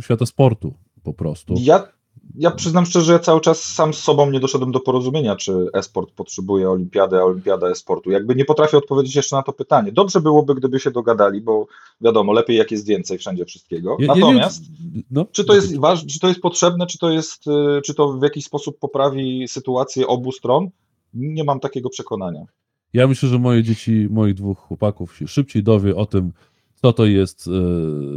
świata 0.00 0.26
sportu 0.26 0.74
po 1.02 1.14
prostu. 1.14 1.54
Ja, 1.58 1.88
ja 2.34 2.50
przyznam 2.50 2.86
szczerze, 2.86 3.06
że 3.06 3.12
ja 3.12 3.18
cały 3.18 3.40
czas 3.40 3.64
sam 3.64 3.94
z 3.94 3.98
sobą 3.98 4.30
nie 4.30 4.40
doszedłem 4.40 4.72
do 4.72 4.80
porozumienia, 4.80 5.36
czy 5.36 5.66
e-sport 5.74 6.10
potrzebuje 6.10 6.70
olimpiady, 6.70 7.16
a 7.16 7.24
olimpiada 7.24 7.68
e-sportu. 7.68 8.10
Jakby 8.10 8.34
nie 8.34 8.44
potrafię 8.44 8.78
odpowiedzieć 8.78 9.16
jeszcze 9.16 9.36
na 9.36 9.42
to 9.42 9.52
pytanie. 9.52 9.92
Dobrze 9.92 10.20
byłoby, 10.20 10.54
gdyby 10.54 10.80
się 10.80 10.90
dogadali, 10.90 11.40
bo 11.40 11.66
wiadomo, 12.00 12.32
lepiej 12.32 12.56
jak 12.56 12.70
jest 12.70 12.86
więcej 12.86 13.18
wszędzie 13.18 13.44
wszystkiego. 13.44 13.96
Ja, 14.00 14.06
Natomiast 14.06 14.62
ja 14.94 15.02
no, 15.10 15.26
czy, 15.32 15.44
to 15.44 15.54
jest 15.54 15.78
waż, 15.78 16.06
czy 16.06 16.20
to 16.20 16.28
jest 16.28 16.40
potrzebne, 16.40 16.86
czy 16.86 16.98
to, 16.98 17.10
jest, 17.10 17.46
y, 17.46 17.82
czy 17.82 17.94
to 17.94 18.12
w 18.12 18.22
jakiś 18.22 18.44
sposób 18.44 18.78
poprawi 18.78 19.48
sytuację 19.48 20.06
obu 20.06 20.32
stron, 20.32 20.68
nie 21.14 21.44
mam 21.44 21.60
takiego 21.60 21.90
przekonania. 21.90 22.44
Ja 22.92 23.06
myślę, 23.06 23.28
że 23.28 23.38
moje 23.38 23.62
dzieci, 23.62 24.08
moich 24.10 24.34
dwóch 24.34 24.58
chłopaków 24.58 25.16
się 25.16 25.28
szybciej 25.28 25.62
dowie 25.62 25.96
o 25.96 26.06
tym, 26.06 26.32
co 26.74 26.92
to 26.92 27.06
jest 27.06 27.48
e, 27.48 27.50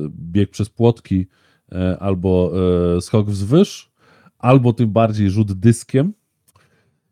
bieg 0.10 0.50
przez 0.50 0.70
płotki 0.70 1.28
e, 1.72 1.98
albo 2.00 2.52
e, 2.98 3.02
skok 3.02 3.30
wzwyż, 3.30 3.92
albo 4.40 4.74
tym 4.74 4.92
bardziej 4.92 5.30
rzut 5.30 5.54
dyskiem. 5.54 6.14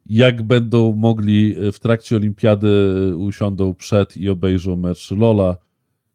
Jak 0.05 0.41
będą 0.41 0.95
mogli 0.95 1.55
w 1.73 1.79
trakcie 1.79 2.15
olimpiady 2.15 2.67
usiądą 3.17 3.73
przed 3.73 4.17
i 4.17 4.29
obejrzą 4.29 4.75
mecz 4.75 5.11
Lola, 5.11 5.57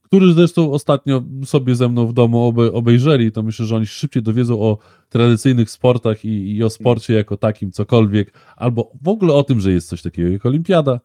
który 0.03 0.33
zresztą 0.33 0.73
ostatnio 0.73 1.23
sobie 1.45 1.75
ze 1.75 1.89
mną 1.89 2.07
w 2.07 2.13
domu 2.13 2.55
obejrzeli, 2.73 3.33
to 3.33 3.43
myślę, 3.43 3.67
że 3.67 3.77
oni 3.77 3.87
szybciej 3.87 4.23
dowiedzą 4.23 4.61
o 4.61 4.79
tradycyjnych 5.09 5.71
sportach 5.71 6.25
i, 6.25 6.57
i 6.57 6.65
o 6.65 6.71
sporcie 6.71 7.15
jako 7.15 7.37
takim, 7.37 7.73
cokolwiek, 7.73 8.33
albo 8.57 8.93
w 9.03 9.09
ogóle 9.09 9.35
o 9.35 9.45
tym, 9.45 9.61
że 9.61 9.73
jest 9.73 9.89
coś 9.89 10.03
takiego 10.03 10.29
jak 10.29 10.47
olimpiada 10.47 11.01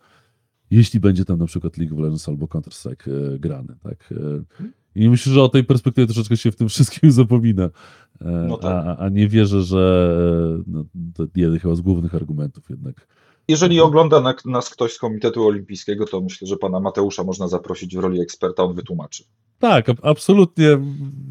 jeśli 0.71 0.99
będzie 0.99 1.25
tam 1.25 1.39
na 1.39 1.45
przykład 1.45 1.77
League 1.77 1.95
of 1.95 2.01
Legends 2.01 2.29
albo 2.29 2.45
Counter-Strike 2.45 3.11
e, 3.35 3.39
grany, 3.39 3.75
tak. 3.83 4.11
E, 4.11 4.43
I 4.95 5.09
myślę, 5.09 5.33
że 5.33 5.43
o 5.43 5.49
tej 5.49 5.63
perspektywie 5.63 6.07
troszeczkę 6.07 6.37
się 6.37 6.51
w 6.51 6.55
tym 6.55 6.69
wszystkim 6.69 7.11
zapomina, 7.21 7.63
e, 8.21 8.29
no 8.49 8.57
tak. 8.57 8.85
a, 8.85 8.97
a, 8.97 9.09
nie 9.09 9.27
wierzę, 9.27 9.61
że 9.61 10.17
no, 10.67 10.85
to 11.15 11.25
jeden 11.35 11.59
chyba 11.59 11.75
z 11.75 11.81
głównych 11.81 12.15
argumentów 12.15 12.69
jednak. 12.69 13.07
Jeżeli 13.47 13.81
ogląda 13.81 14.35
nas 14.45 14.69
ktoś 14.69 14.93
z 14.93 14.99
Komitetu 14.99 15.47
Olimpijskiego, 15.47 16.05
to 16.05 16.21
myślę, 16.21 16.47
że 16.47 16.57
pana 16.57 16.79
Mateusza 16.79 17.23
można 17.23 17.47
zaprosić 17.47 17.95
w 17.95 17.99
roli 17.99 18.21
eksperta, 18.21 18.63
on 18.63 18.75
wytłumaczy. 18.75 19.23
Tak, 19.59 19.85
absolutnie. 20.01 20.79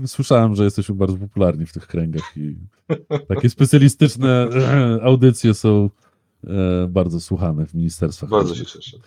Słyszałem, 0.07 0.55
że 0.55 0.65
jesteśmy 0.65 0.95
bardzo 0.95 1.17
popularni 1.17 1.67
w 1.67 1.73
tych 1.73 1.87
kręgach 1.87 2.37
i 2.37 2.57
takie 3.35 3.51
specjalistyczne 3.51 4.49
audycje 5.03 5.55
są 5.55 5.91
bardzo 6.89 7.21
słuchane 7.21 7.67
w 7.67 7.75
ministerstwach. 7.75 8.31
Bardzo 8.31 8.55
się 8.55 8.67
cieszę. 8.67 8.99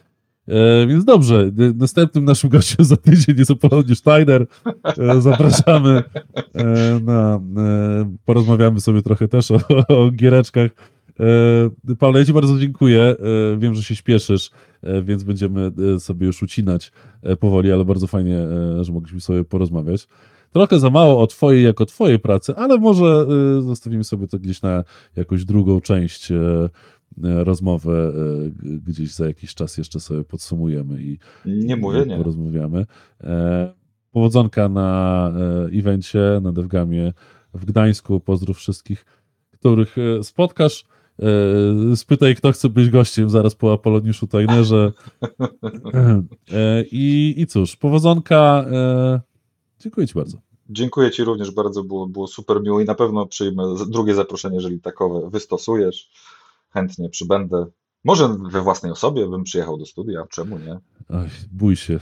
E, 0.47 0.87
więc 0.87 1.05
dobrze, 1.05 1.51
następnym 1.75 2.25
naszym 2.25 2.49
gościem 2.49 2.85
za 2.85 2.97
tydzień 2.97 3.37
jest 3.37 3.51
Apollonie 3.51 3.95
Steiner. 3.95 4.45
E, 4.97 5.21
zapraszamy 5.21 6.03
e, 6.53 6.99
na, 7.03 7.39
porozmawiamy 8.25 8.81
sobie 8.81 9.01
trochę 9.01 9.27
też 9.27 9.51
o, 9.51 9.59
o 9.87 10.11
giereczkach. 10.11 10.71
Paweł, 11.99 12.19
ja 12.19 12.25
Ci 12.25 12.33
bardzo 12.33 12.59
dziękuję. 12.59 13.15
Wiem, 13.57 13.75
że 13.75 13.83
się 13.83 13.95
śpieszysz, 13.95 14.51
więc 15.03 15.23
będziemy 15.23 15.71
sobie 15.99 16.27
już 16.27 16.43
ucinać 16.43 16.91
powoli, 17.39 17.71
ale 17.71 17.85
bardzo 17.85 18.07
fajnie, 18.07 18.37
że 18.81 18.91
mogliśmy 18.91 19.21
sobie 19.21 19.43
porozmawiać. 19.43 20.07
Trochę 20.51 20.79
za 20.79 20.89
mało 20.89 21.21
o 21.21 21.27
Twojej 21.27 21.63
jako 21.63 21.85
Twojej 21.85 22.19
pracy, 22.19 22.55
ale 22.55 22.77
może 22.77 23.25
zostawimy 23.61 24.03
sobie 24.03 24.27
to 24.27 24.39
gdzieś 24.39 24.61
na 24.61 24.83
jakąś 25.15 25.45
drugą 25.45 25.81
część 25.81 26.31
rozmowę. 27.23 28.13
e, 28.65 28.79
Gdzieś 28.87 29.13
za 29.13 29.27
jakiś 29.27 29.55
czas 29.55 29.77
jeszcze 29.77 29.99
sobie 29.99 30.23
podsumujemy 30.23 31.01
i, 31.03 31.17
Nie 31.45 31.75
mówię, 31.75 32.05
nie. 32.07 32.17
porozmawiamy. 32.17 32.85
E, 33.23 33.73
Powodzonka 34.11 34.69
na 34.69 35.31
e, 35.73 35.79
evencie, 35.79 36.39
na 36.43 36.51
Devgamie 36.51 37.13
w 37.53 37.65
Gdańsku. 37.65 38.19
Pozdrów 38.19 38.57
wszystkich, 38.57 39.05
których 39.51 39.95
e, 39.97 40.23
spotkasz. 40.23 40.85
E, 41.91 41.95
Spytaj, 41.95 42.35
kto 42.35 42.51
chce 42.51 42.69
być 42.69 42.89
gościem 42.89 43.29
zaraz 43.29 43.55
po 43.55 43.73
Apoloniuszu 43.73 44.27
Tajnerze. 44.27 44.91
E, 46.53 46.83
I, 46.91 47.33
I 47.37 47.47
cóż, 47.47 47.75
powodzonka. 47.75 48.65
e, 48.71 49.21
Dziękuję 49.79 50.07
Ci 50.07 50.13
bardzo. 50.13 50.37
Dziękuję 50.69 51.11
Ci 51.11 51.23
również 51.23 51.51
bardzo, 51.51 51.83
było, 51.83 52.07
było 52.07 52.27
super 52.27 52.61
miło 52.61 52.81
i 52.81 52.85
na 52.85 52.95
pewno 52.95 53.25
przyjmę 53.25 53.63
drugie 53.89 54.13
zaproszenie, 54.13 54.55
jeżeli 54.55 54.79
takowe 54.79 55.29
wystosujesz. 55.29 56.09
Chętnie 56.75 57.09
przybędę. 57.09 57.65
Może 58.03 58.35
we 58.51 58.61
własnej 58.61 58.91
osobie 58.91 59.27
bym 59.27 59.43
przyjechał 59.43 59.77
do 59.77 59.85
studia, 59.85 60.25
czemu 60.29 60.57
nie? 60.59 60.79
Oj, 61.09 61.27
bój 61.51 61.75
się. 61.75 61.99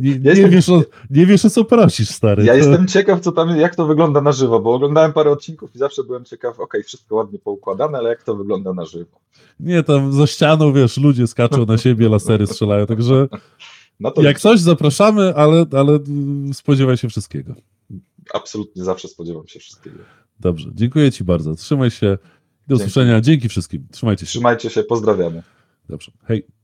nie, 0.00 0.18
nie, 0.18 0.48
wiesz 0.48 0.68
o, 0.68 0.82
nie 1.10 1.26
wiesz 1.26 1.44
o 1.44 1.50
co 1.50 1.64
prosisz, 1.64 2.08
stary. 2.08 2.44
Ja 2.44 2.52
To- 2.52 2.58
jestem 2.58 2.86
ciekaw, 2.86 3.20
co 3.20 3.32
tam, 3.32 3.56
jak 3.56 3.76
to 3.76 3.86
wygląda 3.86 4.20
na 4.20 4.32
żywo, 4.32 4.60
bo 4.60 4.74
oglądałem 4.74 5.12
parę 5.12 5.30
odcinków 5.30 5.74
i 5.74 5.78
zawsze 5.78 6.04
byłem 6.04 6.24
ciekaw, 6.24 6.60
okej, 6.60 6.82
wszystko 6.82 7.14
ładnie 7.14 7.38
poukładane, 7.38 7.98
ale 7.98 8.08
jak 8.08 8.22
to 8.22 8.36
wygląda 8.36 8.72
na 8.74 8.84
żywo? 8.84 9.20
Nie, 9.60 9.82
tam 9.82 10.12
za 10.12 10.26
ścianą, 10.26 10.72
wiesz, 10.72 10.96
ludzie 10.96 11.26
skaczą 11.26 11.66
na 11.66 11.78
siebie, 11.78 12.08
lasery 12.08 12.46
strzelają, 12.46 12.86
także 12.86 13.28
No 14.00 14.12
jak 14.16 14.40
coś 14.40 14.60
zapraszamy, 14.60 15.34
ale, 15.34 15.66
ale 15.72 15.92
mm, 15.92 16.54
spodziewaj 16.54 16.96
się 16.96 17.08
wszystkiego. 17.08 17.54
absolutnie 18.34 18.84
zawsze 18.84 19.08
spodziewam 19.08 19.48
się 19.48 19.60
wszystkiego. 19.60 19.98
Dobrze, 20.40 20.70
dziękuję 20.74 21.12
Ci 21.12 21.24
bardzo. 21.24 21.54
Trzymaj 21.54 21.90
się. 21.90 22.18
Do 22.68 22.74
usłyszenia. 22.74 23.20
Dzięki 23.20 23.48
wszystkim. 23.48 23.86
Trzymajcie 23.90 24.26
się. 24.26 24.30
Trzymajcie 24.30 24.70
się, 24.70 24.82
pozdrawiamy. 24.82 25.42
Dobrze. 25.88 26.12
Hej. 26.24 26.57